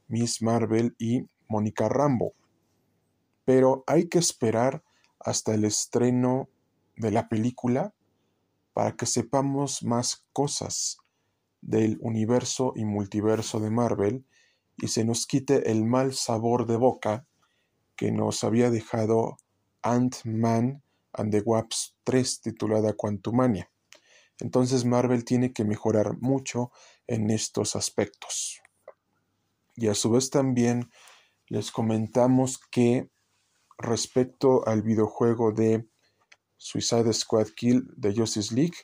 Miss 0.09 0.41
Marvel 0.41 0.97
y 0.99 1.27
Mónica 1.51 1.91
Rambo. 1.91 2.33
Pero 3.45 3.85
hay 3.87 4.09
que 4.09 4.21
esperar 4.21 4.83
hasta 5.19 5.53
el 5.53 5.67
estreno 5.67 6.49
de 6.97 7.11
la 7.11 7.29
película 7.29 7.93
para 8.73 8.97
que 8.97 9.05
sepamos 9.05 9.83
más 9.83 10.25
cosas 10.33 10.97
del 11.61 11.99
universo 12.01 12.73
y 12.75 12.87
multiverso 12.87 13.61
de 13.61 13.69
Marvel 13.69 14.25
y 14.79 14.89
se 14.89 15.05
nos 15.05 15.27
quite 15.27 15.71
el 15.71 15.85
mal 15.85 16.15
sabor 16.15 16.67
de 16.67 16.79
boca 16.79 17.27
que 17.97 18.13
nos 18.13 18.45
había 18.45 18.71
dejado 18.71 19.37
Ant-Man 19.83 20.83
and 21.13 21.33
the 21.33 21.43
Wasp 21.45 21.95
3 22.05 22.41
titulada 22.43 22.93
Quantumania. 22.93 23.71
Entonces 24.39 24.85
Marvel 24.85 25.25
tiene 25.25 25.53
que 25.53 25.65
mejorar 25.65 26.17
mucho 26.21 26.71
en 27.07 27.31
estos 27.31 27.77
aspectos. 27.77 28.61
Y 29.77 29.89
a 29.89 29.95
su 29.95 30.11
vez 30.11 30.31
también 30.31 30.91
les 31.49 31.71
comentamos 31.71 32.59
que 32.59 33.11
respecto 33.79 34.67
al 34.67 34.83
videojuego 34.83 35.53
de 35.53 35.89
Suicide 36.57 37.13
Squad 37.13 37.49
Kill 37.57 37.89
de 37.97 38.15
Justice 38.15 38.55
League 38.55 38.77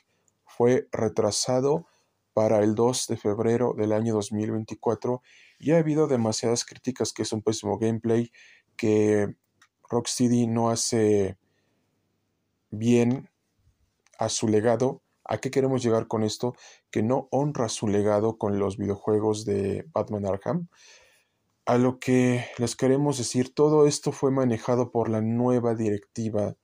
fue 0.45 0.87
retrasado 0.91 1.87
para 2.33 2.59
el 2.59 2.75
2 2.75 3.07
de 3.07 3.17
febrero 3.17 3.73
del 3.75 3.93
año 3.93 4.13
2024 4.15 5.21
y 5.59 5.71
ha 5.71 5.77
habido 5.77 6.07
demasiadas 6.07 6.65
críticas 6.65 7.13
que 7.13 7.23
es 7.23 7.31
un 7.31 7.41
pésimo 7.41 7.79
gameplay, 7.79 8.31
que 8.75 9.35
Rocksteady 9.89 10.47
no 10.47 10.69
hace 10.69 11.37
bien 12.71 13.29
a 14.19 14.29
su 14.29 14.47
legado. 14.47 15.01
¿A 15.23 15.39
qué 15.39 15.51
queremos 15.51 15.83
llegar 15.83 16.07
con 16.07 16.23
esto? 16.23 16.55
Que 16.89 17.03
no 17.03 17.27
honra 17.31 17.69
su 17.69 17.87
legado 17.87 18.37
con 18.37 18.59
los 18.59 18.77
videojuegos 18.77 19.45
de 19.45 19.85
Batman 19.93 20.25
Arkham. 20.25 20.69
a 21.65 21.77
lo 21.77 21.99
que 21.99 22.45
les 22.57 22.77
queremos 22.77 23.17
decir, 23.17 23.53
todo 23.53 23.87
esto 23.87 24.13
fue 24.13 24.31
manejado 24.31 24.89
por 24.89 25.09
la 25.09 25.21
nueva 25.21 25.75
directiva 25.75 26.55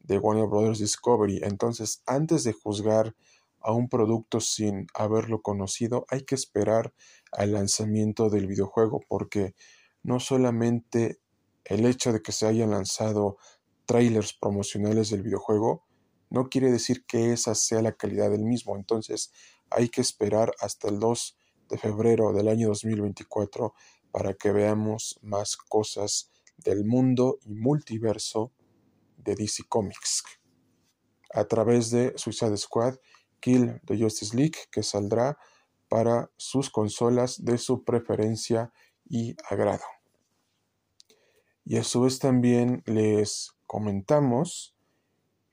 de 0.00 0.18
Warner 0.18 0.48
Brothers 0.48 0.80
Discovery. 0.80 1.40
Entonces, 1.44 2.02
antes 2.04 2.42
de 2.42 2.52
juzgar 2.52 3.14
a 3.60 3.72
un 3.72 3.88
producto 3.88 4.40
sin 4.40 4.88
haberlo 4.94 5.40
conocido, 5.40 6.04
hay 6.08 6.24
que 6.24 6.34
esperar 6.34 6.92
al 7.30 7.52
lanzamiento 7.52 8.28
del 8.28 8.48
videojuego, 8.48 9.00
porque 9.06 9.54
no 10.02 10.18
solamente 10.18 11.19
el 11.64 11.86
hecho 11.86 12.12
de 12.12 12.22
que 12.22 12.32
se 12.32 12.46
hayan 12.46 12.70
lanzado 12.70 13.38
trailers 13.86 14.32
promocionales 14.32 15.10
del 15.10 15.22
videojuego, 15.22 15.84
no 16.30 16.48
quiere 16.48 16.70
decir 16.70 17.04
que 17.06 17.32
esa 17.32 17.54
sea 17.54 17.82
la 17.82 17.92
calidad 17.92 18.30
del 18.30 18.44
mismo. 18.44 18.76
Entonces, 18.76 19.32
hay 19.70 19.88
que 19.88 20.00
esperar 20.00 20.52
hasta 20.60 20.88
el 20.88 20.98
2 20.98 21.36
de 21.68 21.78
febrero 21.78 22.32
del 22.32 22.48
año 22.48 22.68
2024 22.68 23.74
para 24.10 24.34
que 24.34 24.52
veamos 24.52 25.18
más 25.22 25.56
cosas 25.56 26.30
del 26.56 26.84
mundo 26.84 27.38
y 27.44 27.54
multiverso 27.54 28.52
de 29.16 29.34
DC 29.34 29.64
Comics 29.68 30.24
a 31.32 31.44
través 31.44 31.90
de 31.90 32.12
Suicide 32.16 32.56
Squad 32.56 32.96
Kill 33.40 33.80
the 33.86 33.96
Justice 33.96 34.36
League 34.36 34.58
que 34.70 34.82
saldrá 34.82 35.38
para 35.88 36.30
sus 36.36 36.70
consolas 36.70 37.44
de 37.44 37.58
su 37.58 37.84
preferencia 37.84 38.72
y 39.08 39.36
agrado. 39.48 39.99
Y 41.64 41.76
a 41.76 41.84
su 41.84 42.02
vez 42.02 42.18
también 42.18 42.82
les 42.86 43.52
comentamos 43.66 44.74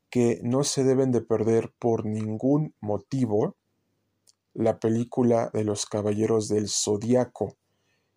que 0.10 0.40
no 0.44 0.64
se 0.64 0.84
deben 0.84 1.12
de 1.12 1.22
perder 1.22 1.74
por 1.78 2.06
ningún 2.06 2.74
motivo 2.80 3.56
la 4.54 4.80
película 4.80 5.52
de 5.54 5.64
los 5.64 5.86
Caballeros 5.86 6.48
del 6.48 6.68
Zodiaco, 6.70 7.56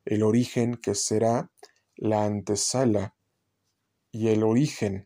el 0.04 0.22
origen 0.22 0.76
que 0.76 0.94
será 0.94 1.50
la 1.96 2.24
antesala 2.24 3.14
y 4.10 4.28
el 4.28 4.42
origen 4.42 5.04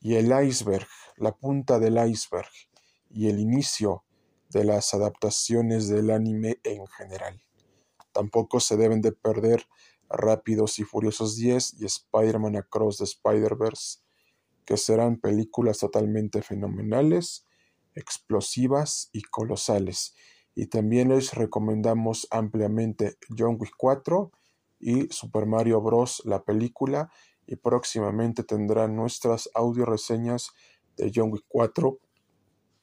y 0.00 0.16
el 0.16 0.32
iceberg, 0.46 0.86
la 1.16 1.32
punta 1.32 1.78
del 1.78 1.96
iceberg 2.06 2.50
y 3.08 3.28
el 3.28 3.40
inicio 3.40 4.04
de 4.50 4.64
las 4.64 4.92
adaptaciones 4.92 5.88
del 5.88 6.10
anime 6.10 6.58
en 6.64 6.86
general. 6.86 7.42
Tampoco 8.12 8.60
se 8.60 8.76
deben 8.76 9.00
de 9.00 9.12
perder 9.12 9.66
Rápidos 10.12 10.78
y 10.78 10.84
Furiosos 10.84 11.36
10 11.36 11.80
y 11.80 11.86
Spider-Man 11.86 12.56
Across 12.56 12.98
the 12.98 13.04
Spider-Verse, 13.04 14.00
que 14.64 14.76
serán 14.76 15.18
películas 15.18 15.78
totalmente 15.78 16.42
fenomenales, 16.42 17.46
explosivas 17.94 19.10
y 19.12 19.22
colosales. 19.22 20.14
Y 20.54 20.66
también 20.66 21.08
les 21.08 21.34
recomendamos 21.34 22.26
ampliamente 22.30 23.16
John 23.36 23.56
Wick 23.58 23.72
4 23.76 24.30
y 24.78 25.08
Super 25.08 25.46
Mario 25.46 25.80
Bros. 25.80 26.22
la 26.24 26.42
película 26.44 27.10
y 27.46 27.56
próximamente 27.56 28.44
tendrán 28.44 28.94
nuestras 28.96 29.48
audio 29.54 29.84
reseñas 29.84 30.50
de 30.96 31.10
John 31.14 31.32
Wick 31.32 31.44
4 31.48 31.98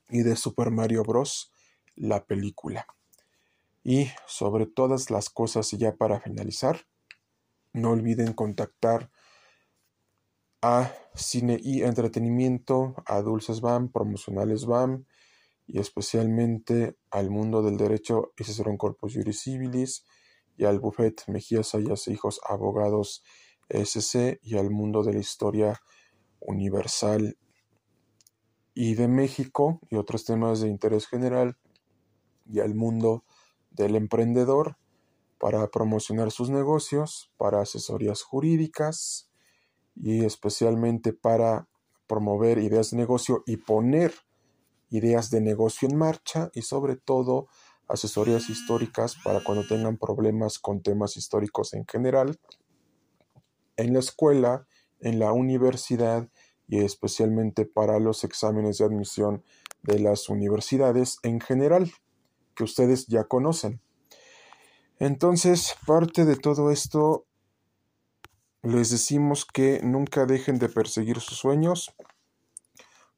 y 0.10 0.24
de 0.24 0.36
Super 0.36 0.72
Mario 0.72 1.04
Bros. 1.04 1.52
la 1.96 2.26
película. 2.26 2.88
Y 3.84 4.08
sobre 4.26 4.66
todas 4.66 5.10
las 5.10 5.30
cosas 5.30 5.72
y 5.74 5.78
ya 5.78 5.96
para 5.96 6.20
finalizar, 6.20 6.86
no 7.74 7.92
olviden 7.92 8.34
contactar 8.34 9.12
a 10.62 10.94
Cine 11.16 11.58
y 11.62 11.84
Entretenimiento, 11.84 12.96
a 13.06 13.22
Dulces 13.22 13.62
BAM, 13.62 13.92
Promocionales 13.92 14.66
BAM 14.66 15.06
y 15.68 15.80
especialmente 15.80 16.98
al 17.12 17.30
mundo 17.30 17.62
del 17.62 17.78
derecho 17.78 18.34
y 18.38 18.44
Cicerón 18.44 18.78
Corpus 18.78 19.14
Juris 19.14 19.42
Civilis 19.42 20.06
y 20.58 20.66
al 20.66 20.80
Buffet 20.80 21.24
Mejías 21.28 21.76
Ayas 21.76 22.08
Hijos 22.08 22.42
Abogados 22.44 23.24
SC 23.70 24.40
y 24.42 24.58
al 24.58 24.72
mundo 24.72 25.04
de 25.04 25.14
la 25.14 25.20
historia 25.20 25.80
universal 26.40 27.38
y 28.74 28.96
de 28.96 29.08
México 29.08 29.80
y 29.90 29.96
otros 29.96 30.26
temas 30.26 30.62
de 30.62 30.70
interés 30.70 31.08
general 31.08 31.58
y 32.46 32.60
al 32.60 32.74
mundo 32.74 33.24
del 33.70 33.96
emprendedor 33.96 34.79
para 35.40 35.68
promocionar 35.70 36.32
sus 36.32 36.50
negocios, 36.50 37.32
para 37.38 37.62
asesorías 37.62 38.22
jurídicas 38.22 39.30
y 39.96 40.26
especialmente 40.26 41.14
para 41.14 41.68
promover 42.08 42.58
ideas 42.60 42.92
de 42.92 42.98
negocio 42.98 43.44
y 43.46 43.58
poner 43.58 44.14
ideas 44.90 45.30
de 45.30 45.42
negocio 45.42 45.88
en 45.88 45.98
marcha 45.98 46.50
y 46.54 46.64
sobre 46.64 46.96
todo 46.96 47.48
asesorías 47.88 48.50
históricas 48.50 49.16
para 49.24 49.44
cuando 49.44 49.68
tengan 49.68 49.98
problemas 49.98 50.60
con 50.60 50.82
temas 50.82 51.18
históricos 51.18 51.74
en 51.74 51.86
general 51.88 52.40
en 53.80 53.94
la 53.94 54.00
escuela, 54.00 54.68
en 55.00 55.20
la 55.20 55.32
universidad 55.32 56.30
y 56.68 56.80
especialmente 56.80 57.66
para 57.66 57.98
los 58.00 58.24
exámenes 58.24 58.78
de 58.78 58.86
admisión 58.86 59.44
de 59.84 60.00
las 60.00 60.28
universidades 60.28 61.18
en 61.24 61.40
general, 61.40 61.92
que 62.56 62.66
ustedes 62.66 63.08
ya 63.08 63.24
conocen. 63.24 63.82
Entonces, 65.00 65.76
parte 65.88 66.26
de 66.26 66.36
todo 66.36 66.72
esto, 66.72 67.26
les 68.62 68.90
decimos 68.90 69.46
que 69.46 69.80
nunca 69.82 70.26
dejen 70.26 70.60
de 70.60 70.68
perseguir 70.68 71.22
sus 71.22 71.38
sueños, 71.38 71.96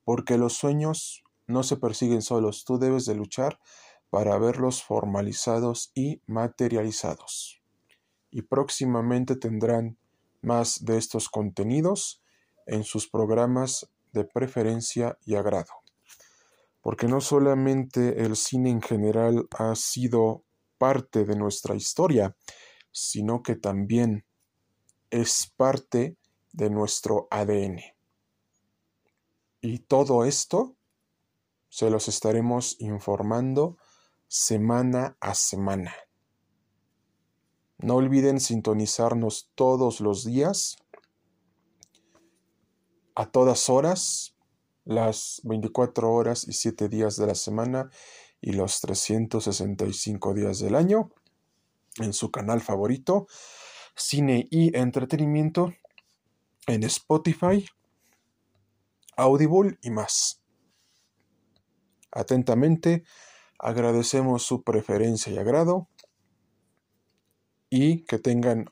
porque 0.03 0.37
los 0.37 0.53
sueños 0.53 1.23
no 1.47 1.63
se 1.63 1.77
persiguen 1.77 2.21
solos, 2.21 2.65
tú 2.65 2.77
debes 2.77 3.05
de 3.05 3.15
luchar 3.15 3.59
para 4.11 4.37
verlos 4.37 4.83
formalizados 4.83 5.91
y 5.95 6.21
materializados. 6.27 7.63
Y 8.29 8.43
próximamente 8.43 9.35
tendrán 9.35 9.97
más 10.41 10.85
de 10.85 10.97
estos 10.97 11.29
contenidos 11.29 12.21
en 12.67 12.83
sus 12.83 13.09
programas 13.09 13.89
de 14.11 14.23
preferencia 14.23 15.17
y 15.25 15.33
agrado. 15.33 15.71
Porque 16.81 17.07
no 17.07 17.21
solamente 17.21 18.23
el 18.23 18.35
cine 18.35 18.69
en 18.69 18.81
general 18.81 19.47
ha 19.57 19.75
sido 19.75 20.43
parte 20.81 21.25
de 21.25 21.35
nuestra 21.35 21.75
historia, 21.75 22.35
sino 22.91 23.43
que 23.43 23.55
también 23.55 24.25
es 25.11 25.53
parte 25.55 26.17
de 26.53 26.71
nuestro 26.71 27.27
ADN. 27.29 27.81
Y 29.61 29.77
todo 29.77 30.25
esto 30.25 30.75
se 31.69 31.91
los 31.91 32.07
estaremos 32.07 32.77
informando 32.79 33.77
semana 34.27 35.15
a 35.19 35.35
semana. 35.35 35.93
No 37.77 37.97
olviden 37.97 38.39
sintonizarnos 38.39 39.51
todos 39.53 40.01
los 40.01 40.25
días, 40.25 40.77
a 43.13 43.29
todas 43.29 43.69
horas, 43.69 44.35
las 44.83 45.41
24 45.43 46.11
horas 46.11 46.47
y 46.47 46.53
7 46.53 46.89
días 46.89 47.17
de 47.17 47.27
la 47.27 47.35
semana 47.35 47.91
y 48.41 48.53
los 48.53 48.81
365 48.81 50.33
días 50.33 50.59
del 50.59 50.75
año 50.75 51.11
en 51.97 52.13
su 52.13 52.31
canal 52.31 52.61
favorito, 52.61 53.27
Cine 53.95 54.47
y 54.49 54.75
Entretenimiento, 54.75 55.73
en 56.67 56.83
Spotify, 56.83 57.65
Audible 59.17 59.77
y 59.81 59.91
más. 59.91 60.41
Atentamente, 62.11 63.03
agradecemos 63.59 64.43
su 64.43 64.63
preferencia 64.63 65.31
y 65.31 65.37
agrado 65.37 65.87
y 67.69 68.03
que 68.05 68.19
tengan 68.19 68.65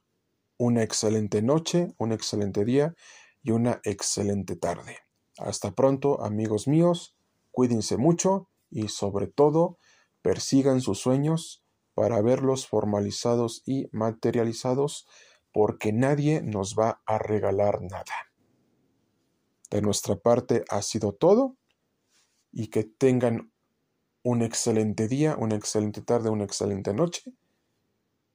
una 0.58 0.84
excelente 0.84 1.42
noche, 1.42 1.94
un 1.98 2.12
excelente 2.12 2.66
día 2.66 2.96
y 3.44 3.52
una 3.52 3.80
excelente 3.84 4.56
tarde. 4.56 4.98
Hasta 5.38 5.72
pronto, 5.72 6.24
amigos 6.24 6.68
míos, 6.68 7.16
cuídense 7.52 7.98
mucho 7.98 8.50
y 8.70 8.90
sobre 8.90 9.28
todo 9.28 9.78
persigan 10.22 10.82
sus 10.82 11.00
sueños 11.00 11.64
para 11.94 12.22
verlos 12.22 12.68
formalizados 12.68 13.64
y 13.66 13.88
materializados 13.92 15.08
porque 15.52 15.92
nadie 15.92 16.42
nos 16.42 16.76
va 16.76 17.02
a 17.06 17.18
regalar 17.18 17.82
nada. 17.82 18.32
De 19.70 19.82
nuestra 19.82 20.16
parte 20.16 20.64
ha 20.70 20.82
sido 20.82 21.14
todo 21.14 21.58
y 22.52 22.68
que 22.68 22.84
tengan 22.84 23.52
un 24.24 24.42
excelente 24.42 25.08
día, 25.08 25.36
una 25.38 25.56
excelente 25.56 26.02
tarde, 26.02 26.30
una 26.30 26.44
excelente 26.44 26.94
noche 26.94 27.34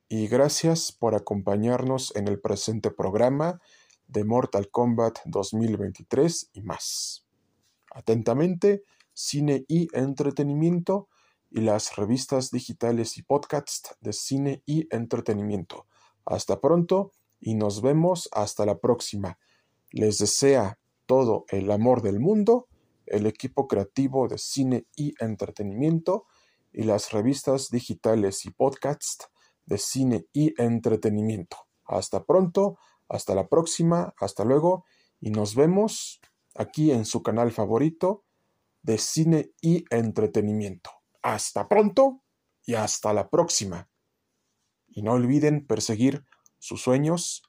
y 0.09 0.29
gracias 0.29 0.93
por 0.93 1.15
acompañarnos 1.15 2.15
en 2.15 2.29
el 2.29 2.41
presente 2.41 2.91
programa 2.91 3.61
de 4.07 4.25
Mortal 4.25 4.71
Kombat 4.71 5.19
2023 5.25 6.51
y 6.53 6.61
más. 6.63 7.27
Atentamente, 7.91 8.85
cine 9.15 9.65
y 9.69 9.89
entretenimiento 9.93 11.09
y 11.51 11.61
las 11.61 11.97
revistas 11.97 12.51
digitales 12.51 13.17
y 13.17 13.23
podcasts 13.23 13.97
de 14.01 14.13
cine 14.13 14.63
y 14.67 14.89
entretenimiento. 14.95 15.87
Hasta 16.27 16.61
pronto 16.61 17.13
y 17.41 17.55
nos 17.55 17.81
vemos 17.81 18.29
hasta 18.33 18.67
la 18.67 18.79
próxima. 18.79 19.39
Les 19.91 20.19
desea 20.19 20.79
todo 21.07 21.45
el 21.49 21.71
amor 21.71 22.03
del 22.03 22.19
mundo, 22.19 22.67
el 23.07 23.27
equipo 23.27 23.69
creativo 23.69 24.27
de 24.29 24.39
cine 24.39 24.87
y 24.97 25.15
entretenimiento 25.21 26.27
y 26.73 26.83
las 26.83 27.13
revistas 27.13 27.71
digitales 27.71 28.45
y 28.47 28.51
podcasts 28.51 29.29
de 29.65 29.79
cine 29.79 30.27
y 30.33 30.61
entretenimiento. 30.61 31.57
Hasta 31.85 32.25
pronto, 32.25 32.79
hasta 33.09 33.35
la 33.35 33.49
próxima, 33.49 34.13
hasta 34.19 34.45
luego 34.45 34.85
y 35.21 35.31
nos 35.31 35.55
vemos 35.55 36.21
aquí 36.55 36.91
en 36.91 37.05
su 37.05 37.23
canal 37.23 37.53
favorito 37.53 38.24
de 38.85 38.99
cine 38.99 39.51
y 39.61 39.85
entretenimiento. 39.91 40.91
Hasta 41.23 41.69
pronto 41.69 42.23
y 42.65 42.75
hasta 42.75 43.13
la 43.13 43.29
próxima. 43.29 43.89
Y 44.89 45.03
no 45.03 45.13
olviden 45.13 45.67
perseguir 45.67 46.25
sus 46.59 46.83
sueños 46.83 47.43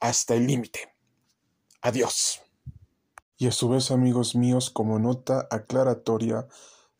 hasta 0.00 0.34
el 0.34 0.46
límite. 0.46 0.96
Adiós. 1.82 2.42
Y 3.36 3.46
a 3.46 3.52
su 3.52 3.68
vez, 3.68 3.90
amigos 3.90 4.34
míos, 4.34 4.70
como 4.70 4.98
nota 4.98 5.46
aclaratoria, 5.50 6.48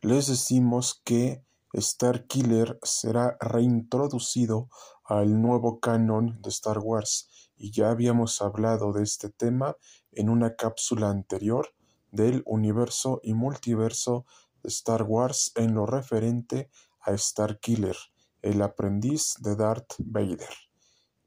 les 0.02 0.26
decimos 0.26 1.00
que 1.02 1.42
Star 1.72 2.26
Killer 2.26 2.78
será 2.82 3.38
reintroducido 3.40 4.68
al 5.02 5.40
nuevo 5.40 5.80
canon 5.80 6.40
de 6.42 6.50
Star 6.50 6.78
Wars 6.78 7.28
y 7.56 7.70
ya 7.70 7.90
habíamos 7.90 8.42
hablado 8.42 8.92
de 8.92 9.02
este 9.02 9.30
tema 9.30 9.76
en 10.12 10.28
una 10.28 10.56
cápsula 10.56 11.08
anterior 11.08 11.75
del 12.16 12.42
universo 12.46 13.20
y 13.22 13.34
multiverso 13.34 14.26
de 14.62 14.70
Star 14.70 15.04
Wars 15.04 15.52
en 15.54 15.74
lo 15.74 15.86
referente 15.86 16.70
a 17.00 17.12
Star 17.12 17.60
Killer, 17.60 17.96
el 18.42 18.62
aprendiz 18.62 19.34
de 19.40 19.54
Darth 19.54 19.94
Vader. 19.98 20.50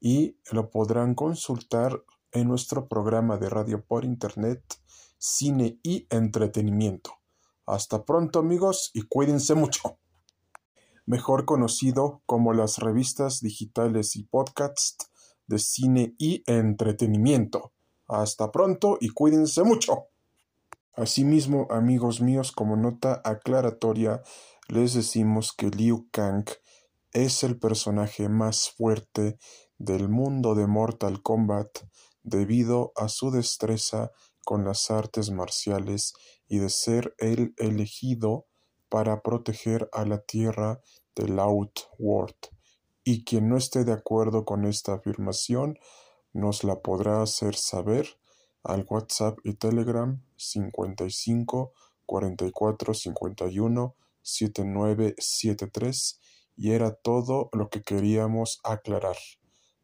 Y 0.00 0.36
lo 0.52 0.70
podrán 0.70 1.14
consultar 1.14 2.04
en 2.32 2.48
nuestro 2.48 2.88
programa 2.88 3.38
de 3.38 3.48
radio 3.48 3.82
por 3.84 4.04
internet 4.04 4.62
cine 5.18 5.78
y 5.82 6.06
entretenimiento. 6.10 7.12
Hasta 7.66 8.04
pronto 8.04 8.38
amigos 8.38 8.90
y 8.94 9.02
cuídense 9.02 9.54
mucho. 9.54 9.98
Mejor 11.06 11.44
conocido 11.44 12.22
como 12.26 12.52
las 12.52 12.78
revistas 12.78 13.40
digitales 13.40 14.16
y 14.16 14.24
podcasts 14.24 15.10
de 15.46 15.58
cine 15.58 16.14
y 16.18 16.42
entretenimiento. 16.46 17.72
Hasta 18.06 18.50
pronto 18.50 18.96
y 19.00 19.10
cuídense 19.10 19.62
mucho. 19.62 20.09
Asimismo, 20.94 21.68
amigos 21.70 22.20
míos, 22.20 22.50
como 22.50 22.76
nota 22.76 23.22
aclaratoria, 23.24 24.22
les 24.68 24.94
decimos 24.94 25.52
que 25.52 25.70
Liu 25.70 26.08
Kang 26.10 26.44
es 27.12 27.42
el 27.42 27.58
personaje 27.58 28.28
más 28.28 28.70
fuerte 28.70 29.38
del 29.78 30.08
mundo 30.08 30.54
de 30.54 30.66
Mortal 30.66 31.22
Kombat 31.22 31.78
debido 32.22 32.92
a 32.96 33.08
su 33.08 33.30
destreza 33.30 34.10
con 34.44 34.64
las 34.64 34.90
artes 34.90 35.30
marciales 35.30 36.12
y 36.48 36.58
de 36.58 36.70
ser 36.70 37.14
el 37.18 37.54
elegido 37.56 38.46
para 38.88 39.22
proteger 39.22 39.88
a 39.92 40.04
la 40.04 40.18
tierra 40.18 40.80
del 41.14 41.38
Outworld. 41.38 42.36
Y 43.04 43.24
quien 43.24 43.48
no 43.48 43.56
esté 43.56 43.84
de 43.84 43.92
acuerdo 43.92 44.44
con 44.44 44.64
esta 44.64 44.94
afirmación 44.94 45.78
nos 46.32 46.64
la 46.64 46.80
podrá 46.80 47.22
hacer 47.22 47.54
saber 47.54 48.18
al 48.62 48.84
WhatsApp 48.88 49.38
y 49.44 49.54
Telegram 49.54 50.22
55 50.40 51.72
44 52.06 52.94
51 52.94 53.94
7973 54.22 56.20
y 56.56 56.72
era 56.72 56.94
todo 56.94 57.48
lo 57.52 57.70
que 57.70 57.82
queríamos 57.82 58.60
aclarar. 58.64 59.16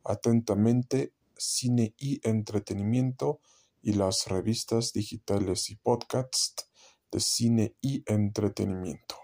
Atentamente, 0.04 1.12
cine 1.36 1.94
y 1.98 2.20
entretenimiento 2.28 3.40
y 3.82 3.92
las 3.92 4.26
revistas 4.26 4.92
digitales 4.92 5.70
y 5.70 5.76
podcasts 5.76 6.68
de 7.10 7.20
cine 7.20 7.76
y 7.80 8.02
entretenimiento. 8.06 9.16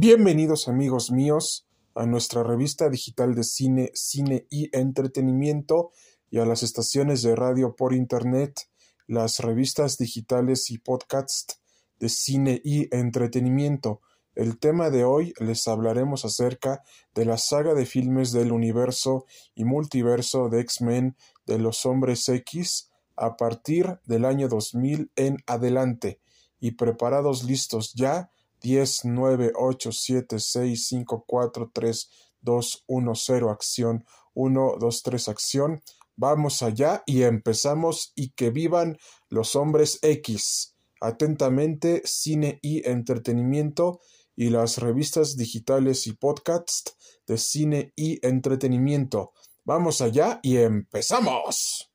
Bienvenidos 0.00 0.68
amigos 0.68 1.10
míos 1.10 1.66
a 1.96 2.06
nuestra 2.06 2.44
revista 2.44 2.88
digital 2.88 3.34
de 3.34 3.42
cine, 3.42 3.90
cine 3.94 4.46
y 4.48 4.70
entretenimiento 4.70 5.90
y 6.30 6.38
a 6.38 6.44
las 6.44 6.62
estaciones 6.62 7.22
de 7.22 7.34
radio 7.34 7.74
por 7.74 7.92
Internet, 7.92 8.70
las 9.08 9.40
revistas 9.40 9.98
digitales 9.98 10.70
y 10.70 10.78
podcasts 10.78 11.60
de 11.98 12.08
cine 12.10 12.60
y 12.62 12.94
entretenimiento. 12.94 14.00
El 14.36 14.60
tema 14.60 14.90
de 14.90 15.02
hoy 15.02 15.34
les 15.40 15.66
hablaremos 15.66 16.24
acerca 16.24 16.84
de 17.12 17.24
la 17.24 17.36
saga 17.36 17.74
de 17.74 17.84
filmes 17.84 18.30
del 18.30 18.52
universo 18.52 19.26
y 19.56 19.64
multiverso 19.64 20.48
de 20.48 20.60
X-Men 20.60 21.16
de 21.44 21.58
los 21.58 21.84
Hombres 21.84 22.28
X 22.28 22.92
a 23.16 23.36
partir 23.36 23.98
del 24.04 24.26
año 24.26 24.48
2000 24.48 25.10
en 25.16 25.38
adelante. 25.48 26.20
Y 26.60 26.76
preparados 26.76 27.42
listos 27.42 27.94
ya, 27.94 28.30
10, 28.60 29.04
9, 29.04 29.52
8, 29.54 29.92
7, 29.92 30.38
6, 30.38 30.86
5, 30.86 31.24
4, 31.26 31.70
3, 31.72 32.10
2, 32.40 32.84
1, 32.86 33.14
0, 33.14 33.50
acción, 33.50 34.04
1, 34.34 34.76
2, 34.78 35.02
3, 35.02 35.28
acción. 35.28 35.82
Vamos 36.16 36.62
allá 36.62 37.02
y 37.06 37.22
empezamos 37.22 38.12
y 38.14 38.30
que 38.30 38.50
vivan 38.50 38.98
los 39.28 39.54
hombres 39.56 39.98
X. 40.02 40.74
Atentamente, 41.00 42.02
cine 42.04 42.58
y 42.60 42.88
entretenimiento 42.88 44.00
y 44.34 44.50
las 44.50 44.78
revistas 44.78 45.36
digitales 45.36 46.06
y 46.06 46.12
podcasts 46.12 46.96
de 47.26 47.38
cine 47.38 47.92
y 47.96 48.24
entretenimiento. 48.26 49.32
Vamos 49.64 50.00
allá 50.00 50.40
y 50.42 50.56
empezamos. 50.56 51.90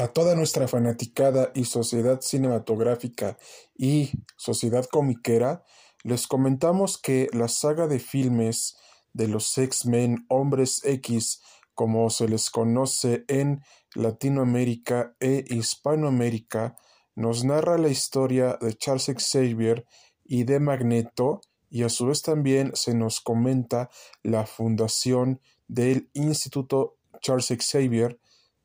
A 0.00 0.08
toda 0.08 0.34
nuestra 0.34 0.66
fanaticada 0.66 1.52
y 1.54 1.66
sociedad 1.66 2.22
cinematográfica 2.22 3.36
y 3.76 4.10
sociedad 4.38 4.86
comiquera, 4.86 5.62
les 6.04 6.26
comentamos 6.26 6.96
que 6.96 7.28
la 7.34 7.48
saga 7.48 7.86
de 7.86 7.98
filmes 7.98 8.78
de 9.12 9.28
los 9.28 9.58
X-Men 9.58 10.24
Hombres 10.28 10.80
X, 10.84 11.42
como 11.74 12.08
se 12.08 12.28
les 12.28 12.48
conoce 12.48 13.26
en 13.28 13.62
Latinoamérica 13.94 15.14
e 15.20 15.44
Hispanoamérica, 15.50 16.76
nos 17.14 17.44
narra 17.44 17.76
la 17.76 17.90
historia 17.90 18.56
de 18.58 18.72
Charles 18.72 19.12
Xavier 19.18 19.84
y 20.24 20.44
de 20.44 20.60
Magneto, 20.60 21.42
y 21.68 21.82
a 21.82 21.90
su 21.90 22.06
vez 22.06 22.22
también 22.22 22.70
se 22.74 22.94
nos 22.94 23.20
comenta 23.20 23.90
la 24.22 24.46
fundación 24.46 25.42
del 25.68 26.08
Instituto 26.14 26.96
Charles 27.20 27.48
Xavier, 27.48 28.18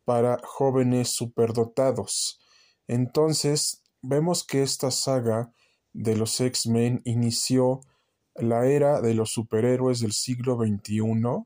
para 0.05 0.39
jóvenes 0.43 1.09
superdotados. 1.09 2.39
Entonces, 2.87 3.83
vemos 4.01 4.45
que 4.45 4.61
esta 4.61 4.91
saga 4.91 5.51
de 5.93 6.15
los 6.15 6.39
X-Men 6.39 7.01
inició 7.05 7.81
la 8.35 8.67
era 8.67 9.01
de 9.01 9.13
los 9.13 9.31
superhéroes 9.31 9.99
del 9.99 10.11
siglo 10.11 10.57
XXI 10.57 11.45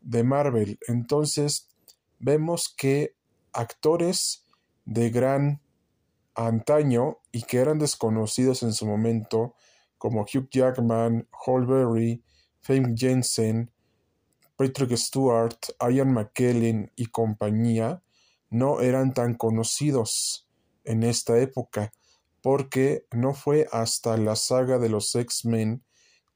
de 0.00 0.24
Marvel. 0.24 0.78
Entonces, 0.86 1.68
vemos 2.18 2.72
que 2.76 3.14
actores 3.52 4.46
de 4.84 5.10
gran 5.10 5.60
antaño 6.34 7.18
y 7.32 7.42
que 7.42 7.58
eran 7.58 7.78
desconocidos 7.78 8.62
en 8.62 8.72
su 8.72 8.86
momento, 8.86 9.54
como 9.98 10.22
Hugh 10.22 10.48
Jackman, 10.50 11.28
Holberry, 11.46 12.22
Fame 12.60 12.94
Jensen, 12.96 13.70
Patrick 14.60 14.94
Stewart, 14.98 15.56
Ian 15.80 16.12
McKellen 16.12 16.92
y 16.94 17.06
compañía 17.06 18.02
no 18.50 18.82
eran 18.82 19.14
tan 19.14 19.32
conocidos 19.32 20.50
en 20.84 21.02
esta 21.02 21.38
época, 21.38 21.94
porque 22.42 23.06
no 23.10 23.32
fue 23.32 23.66
hasta 23.72 24.18
la 24.18 24.36
saga 24.36 24.78
de 24.78 24.90
los 24.90 25.14
X-Men 25.14 25.82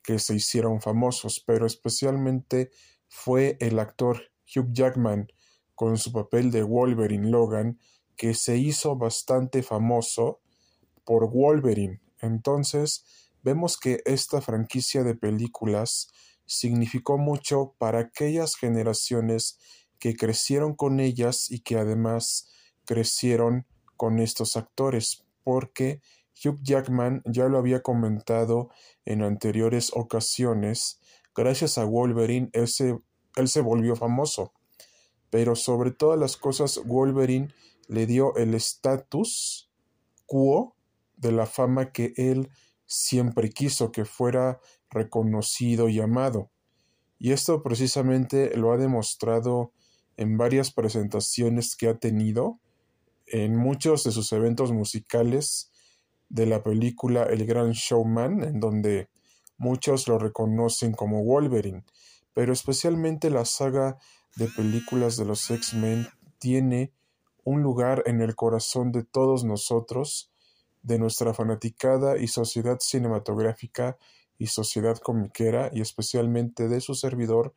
que 0.03 0.19
se 0.19 0.37
hicieron 0.37 0.81
famosos, 0.81 1.45
pero 1.47 1.67
especialmente 1.67 2.71
fue 3.09 3.59
el 3.61 3.79
actor 3.79 4.23
Hugh 4.57 4.73
Jackman 4.73 5.29
con 5.75 5.99
su 5.99 6.11
papel 6.11 6.51
de 6.51 6.63
Wolverine 6.63 7.29
Logan 7.29 7.79
que 8.17 8.33
se 8.33 8.57
hizo 8.57 8.97
bastante 8.97 9.63
famoso 9.63 10.41
por 11.05 11.31
Wolverine. 11.31 12.01
Entonces, 12.23 13.05
vemos 13.43 13.77
que 13.77 14.01
esta 14.07 14.41
franquicia 14.41 15.05
de 15.05 15.15
películas 15.15 16.09
significó 16.47 17.19
mucho 17.19 17.75
para 17.79 18.01
aquellas 18.01 18.57
generaciones 18.57 19.59
que 19.99 20.15
crecieron 20.15 20.75
con 20.75 21.01
ellas 21.01 21.51
y 21.51 21.61
que 21.61 21.77
además 21.77 22.49
crecieron 22.85 23.67
con 23.97 24.19
estos 24.19 24.57
actores, 24.57 25.25
porque 25.43 26.01
Hugh 26.45 26.59
Jackman 26.63 27.23
ya 27.25 27.49
lo 27.49 27.59
había 27.59 27.83
comentado 27.83 28.71
en 29.05 29.23
anteriores 29.23 29.91
ocasiones, 29.95 31.01
gracias 31.35 31.79
a 31.79 31.85
Wolverine 31.85 32.51
ese 32.53 32.99
él 33.37 33.49
se 33.49 33.61
volvió 33.61 33.97
famoso. 33.97 34.53
Pero 35.31 35.57
sobre 35.57 35.91
todas 35.91 36.19
las 36.19 36.37
cosas, 36.37 36.81
Wolverine 36.85 37.53
le 37.89 38.07
dio 38.07 38.37
el 38.37 38.55
estatus 38.55 39.71
quo 40.27 40.77
de 41.17 41.33
la 41.33 41.47
fama 41.47 41.93
que 41.93 42.13
él 42.17 42.51
siempre 42.87 43.51
quiso 43.51 43.91
que 43.91 44.05
fuera 44.05 44.61
reconocido 44.95 45.89
y 45.89 46.01
amado. 46.01 46.51
Y 47.19 47.33
esto 47.33 47.63
precisamente 47.63 48.57
lo 48.57 48.73
ha 48.73 48.77
demostrado 48.77 49.73
en 50.17 50.39
varias 50.39 50.73
presentaciones 50.73 51.77
que 51.77 51.89
ha 51.89 51.99
tenido, 51.99 52.61
en 53.27 53.57
muchos 53.57 54.05
de 54.05 54.13
sus 54.13 54.33
eventos 54.33 54.73
musicales 54.73 55.71
de 56.29 56.47
la 56.47 56.63
película 56.63 57.25
El 57.25 57.47
Gran 57.47 57.73
Showman, 57.73 58.43
en 58.43 58.61
donde 58.61 59.09
muchos 59.57 60.09
lo 60.09 60.19
reconocen 60.19 60.93
como 60.93 61.25
Wolverine, 61.25 61.85
pero 62.33 62.53
especialmente 62.53 63.31
la 63.31 63.45
saga 63.45 63.99
de 64.37 64.49
películas 64.49 65.17
de 65.17 65.25
los 65.25 65.51
X-Men 65.51 66.09
tiene 66.39 66.93
un 67.45 67.63
lugar 67.63 68.03
en 68.07 68.21
el 68.21 68.35
corazón 68.35 68.91
de 68.91 69.05
todos 69.05 69.45
nosotros, 69.45 70.31
de 70.83 70.99
nuestra 70.99 71.33
fanaticada 71.33 72.19
y 72.19 72.29
sociedad 72.29 72.79
cinematográfica 72.81 73.97
y 74.39 74.49
sociedad 74.49 74.99
comiquera, 74.99 75.71
y 75.73 75.81
especialmente 75.81 76.69
de 76.69 76.81
su 76.81 76.95
servidor, 76.95 77.55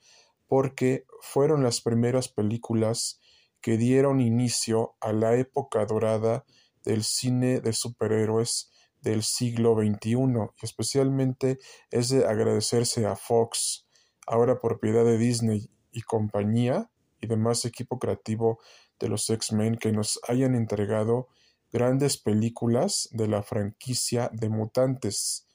porque 0.48 1.06
fueron 1.22 1.64
las 1.64 1.82
primeras 1.82 2.30
películas 2.30 3.20
que 3.62 3.78
dieron 3.78 4.22
inicio 4.22 4.96
a 5.02 5.12
la 5.12 5.36
época 5.36 5.86
dorada 5.86 6.46
del 6.84 7.04
cine 7.04 7.60
de 7.60 7.74
superhéroes 7.74 8.72
del 9.02 9.24
siglo 9.24 9.76
XXI, 9.76 10.16
y 10.62 10.66
especialmente 10.66 11.60
es 11.92 12.10
de 12.10 12.26
agradecerse 12.26 13.06
a 13.06 13.16
Fox, 13.16 13.88
ahora 14.26 14.60
propiedad 14.60 15.06
de 15.06 15.18
Disney 15.18 15.70
y 15.92 16.02
compañía, 16.02 16.90
y 17.20 17.28
demás 17.28 17.66
equipo 17.66 17.98
creativo 18.00 18.60
de 19.00 19.10
los 19.10 19.30
X-Men 19.30 19.78
que 19.78 19.92
nos 19.92 20.20
hayan 20.28 20.56
entregado 20.56 21.30
grandes 21.72 22.18
películas 22.18 23.10
de 23.12 23.28
la 23.28 23.44
franquicia 23.44 24.30
de 24.34 24.50
mutantes 24.50 25.47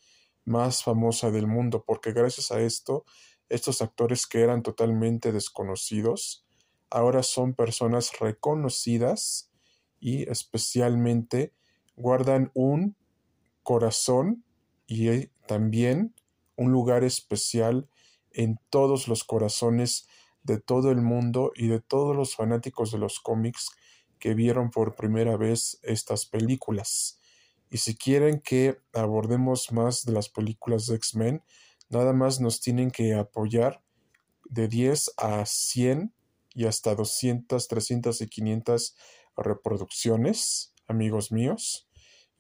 más 0.45 0.83
famosa 0.83 1.31
del 1.31 1.47
mundo, 1.47 1.85
porque 1.87 2.13
gracias 2.13 2.51
a 2.53 2.61
esto, 2.61 3.05
estos 3.49 3.83
actores 3.83 4.27
que 4.27 4.41
eran 4.41 4.63
totalmente 4.63 5.33
desconocidos, 5.33 6.47
ahora 6.91 7.23
son 7.23 7.55
personas 7.55 8.19
reconocidas 8.19 9.51
y 10.01 10.29
especialmente 10.31 11.53
guardan 11.97 12.51
un 12.55 12.97
corazón 13.63 14.45
y 14.87 15.27
también 15.47 16.15
un 16.57 16.73
lugar 16.73 17.05
especial 17.05 17.89
en 18.33 18.59
todos 18.71 19.09
los 19.09 19.25
corazones 19.25 20.09
de 20.43 20.59
todo 20.59 20.91
el 20.91 21.01
mundo 21.01 21.53
y 21.55 21.69
de 21.69 21.81
todos 21.81 22.17
los 22.17 22.35
fanáticos 22.35 22.91
de 22.91 22.99
los 22.99 23.21
cómics 23.21 23.71
que 24.19 24.35
vieron 24.35 24.71
por 24.71 24.95
primera 24.95 25.37
vez 25.37 25.79
estas 25.83 26.27
películas. 26.27 27.21
Y 27.73 27.79
si 27.79 27.97
quieren 27.97 28.41
que 28.41 28.83
abordemos 28.93 29.73
más 29.73 30.05
de 30.05 30.13
las 30.13 30.29
películas 30.29 30.85
de 30.85 30.97
X-Men, 30.97 31.43
nada 31.89 32.13
más 32.13 32.39
nos 32.39 32.61
tienen 32.61 32.91
que 32.91 33.15
apoyar 33.15 33.83
de 34.45 34.69
10 34.69 35.13
a 35.17 35.47
100 35.47 36.13
y 36.55 36.67
hasta 36.67 36.95
200, 36.95 37.67
300 37.67 38.21
y 38.21 38.27
500 38.29 38.95
reproducciones, 39.39 40.75
amigos 40.87 41.33
míos. 41.33 41.89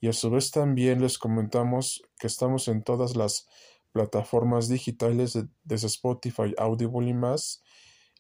Y 0.01 0.09
a 0.09 0.13
su 0.13 0.29
vez 0.29 0.51
también 0.51 1.01
les 1.01 1.17
comentamos 1.17 2.03
que 2.19 2.27
estamos 2.27 2.69
en 2.69 2.83
todas 2.83 3.17
las 3.17 3.47
plataformas 3.93 4.69
digitales 4.69 5.39
desde 5.65 5.87
Spotify, 5.87 6.55
Audible 6.59 7.09
y 7.09 7.15
más. 7.15 7.63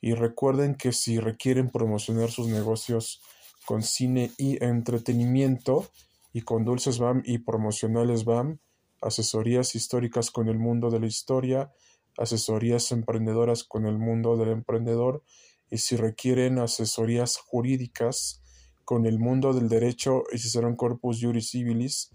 Y 0.01 0.15
recuerden 0.15 0.77
que 0.77 0.93
si 0.93 1.21
requieren 1.21 1.69
promocionar 1.69 2.31
sus 2.31 2.47
negocios 2.47 3.21
con 3.67 3.83
cine 3.83 4.33
y 4.39 4.65
entretenimiento 4.65 5.91
y 6.33 6.43
con 6.43 6.65
dulces 6.65 6.99
BAM 6.99 7.23
y 7.25 7.39
promocionales 7.39 8.25
BAM, 8.25 8.59
asesorías 9.01 9.75
históricas 9.75 10.31
con 10.31 10.49
el 10.49 10.59
mundo 10.59 10.91
de 10.91 11.01
la 11.01 11.07
historia, 11.07 11.73
asesorías 12.17 12.93
emprendedoras 12.93 13.65
con 13.65 13.87
el 13.87 13.99
mundo 13.99 14.37
del 14.37 14.51
emprendedor 14.51 15.23
y 15.71 15.79
si 15.79 15.97
requieren 15.97 16.59
asesorías 16.59 17.39
jurídicas 17.39 18.43
con 18.85 19.07
el 19.07 19.19
mundo 19.19 19.53
del 19.53 19.69
derecho 19.69 20.25
y 20.33 20.39
serán 20.39 20.77
Corpus 20.77 21.19
Juris 21.21 21.51
Civilis 21.51 22.11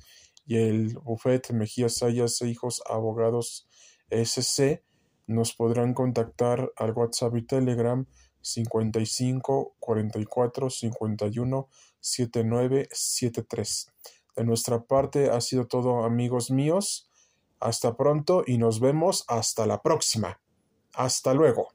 y 0.45 0.57
el 0.57 0.97
Buffet 0.99 1.51
Mejía 1.51 1.89
Sayas 1.89 2.41
e 2.41 2.49
Hijos 2.49 2.81
Abogados 2.89 3.67
SC 4.09 4.83
nos 5.27 5.53
podrán 5.53 5.93
contactar 5.93 6.71
al 6.77 6.93
WhatsApp 6.93 7.35
y 7.35 7.41
Telegram 7.41 8.05
55 8.51 9.75
44 9.79 10.69
51 10.69 11.67
79 11.99 12.89
73. 12.91 13.93
De 14.35 14.43
nuestra 14.43 14.83
parte 14.83 15.29
ha 15.29 15.41
sido 15.41 15.67
todo 15.67 16.03
amigos 16.05 16.51
míos. 16.51 17.09
Hasta 17.59 17.97
pronto 17.97 18.43
y 18.45 18.57
nos 18.57 18.79
vemos 18.79 19.25
hasta 19.27 19.65
la 19.65 19.81
próxima. 19.81 20.39
Hasta 20.93 21.33
luego. 21.33 21.69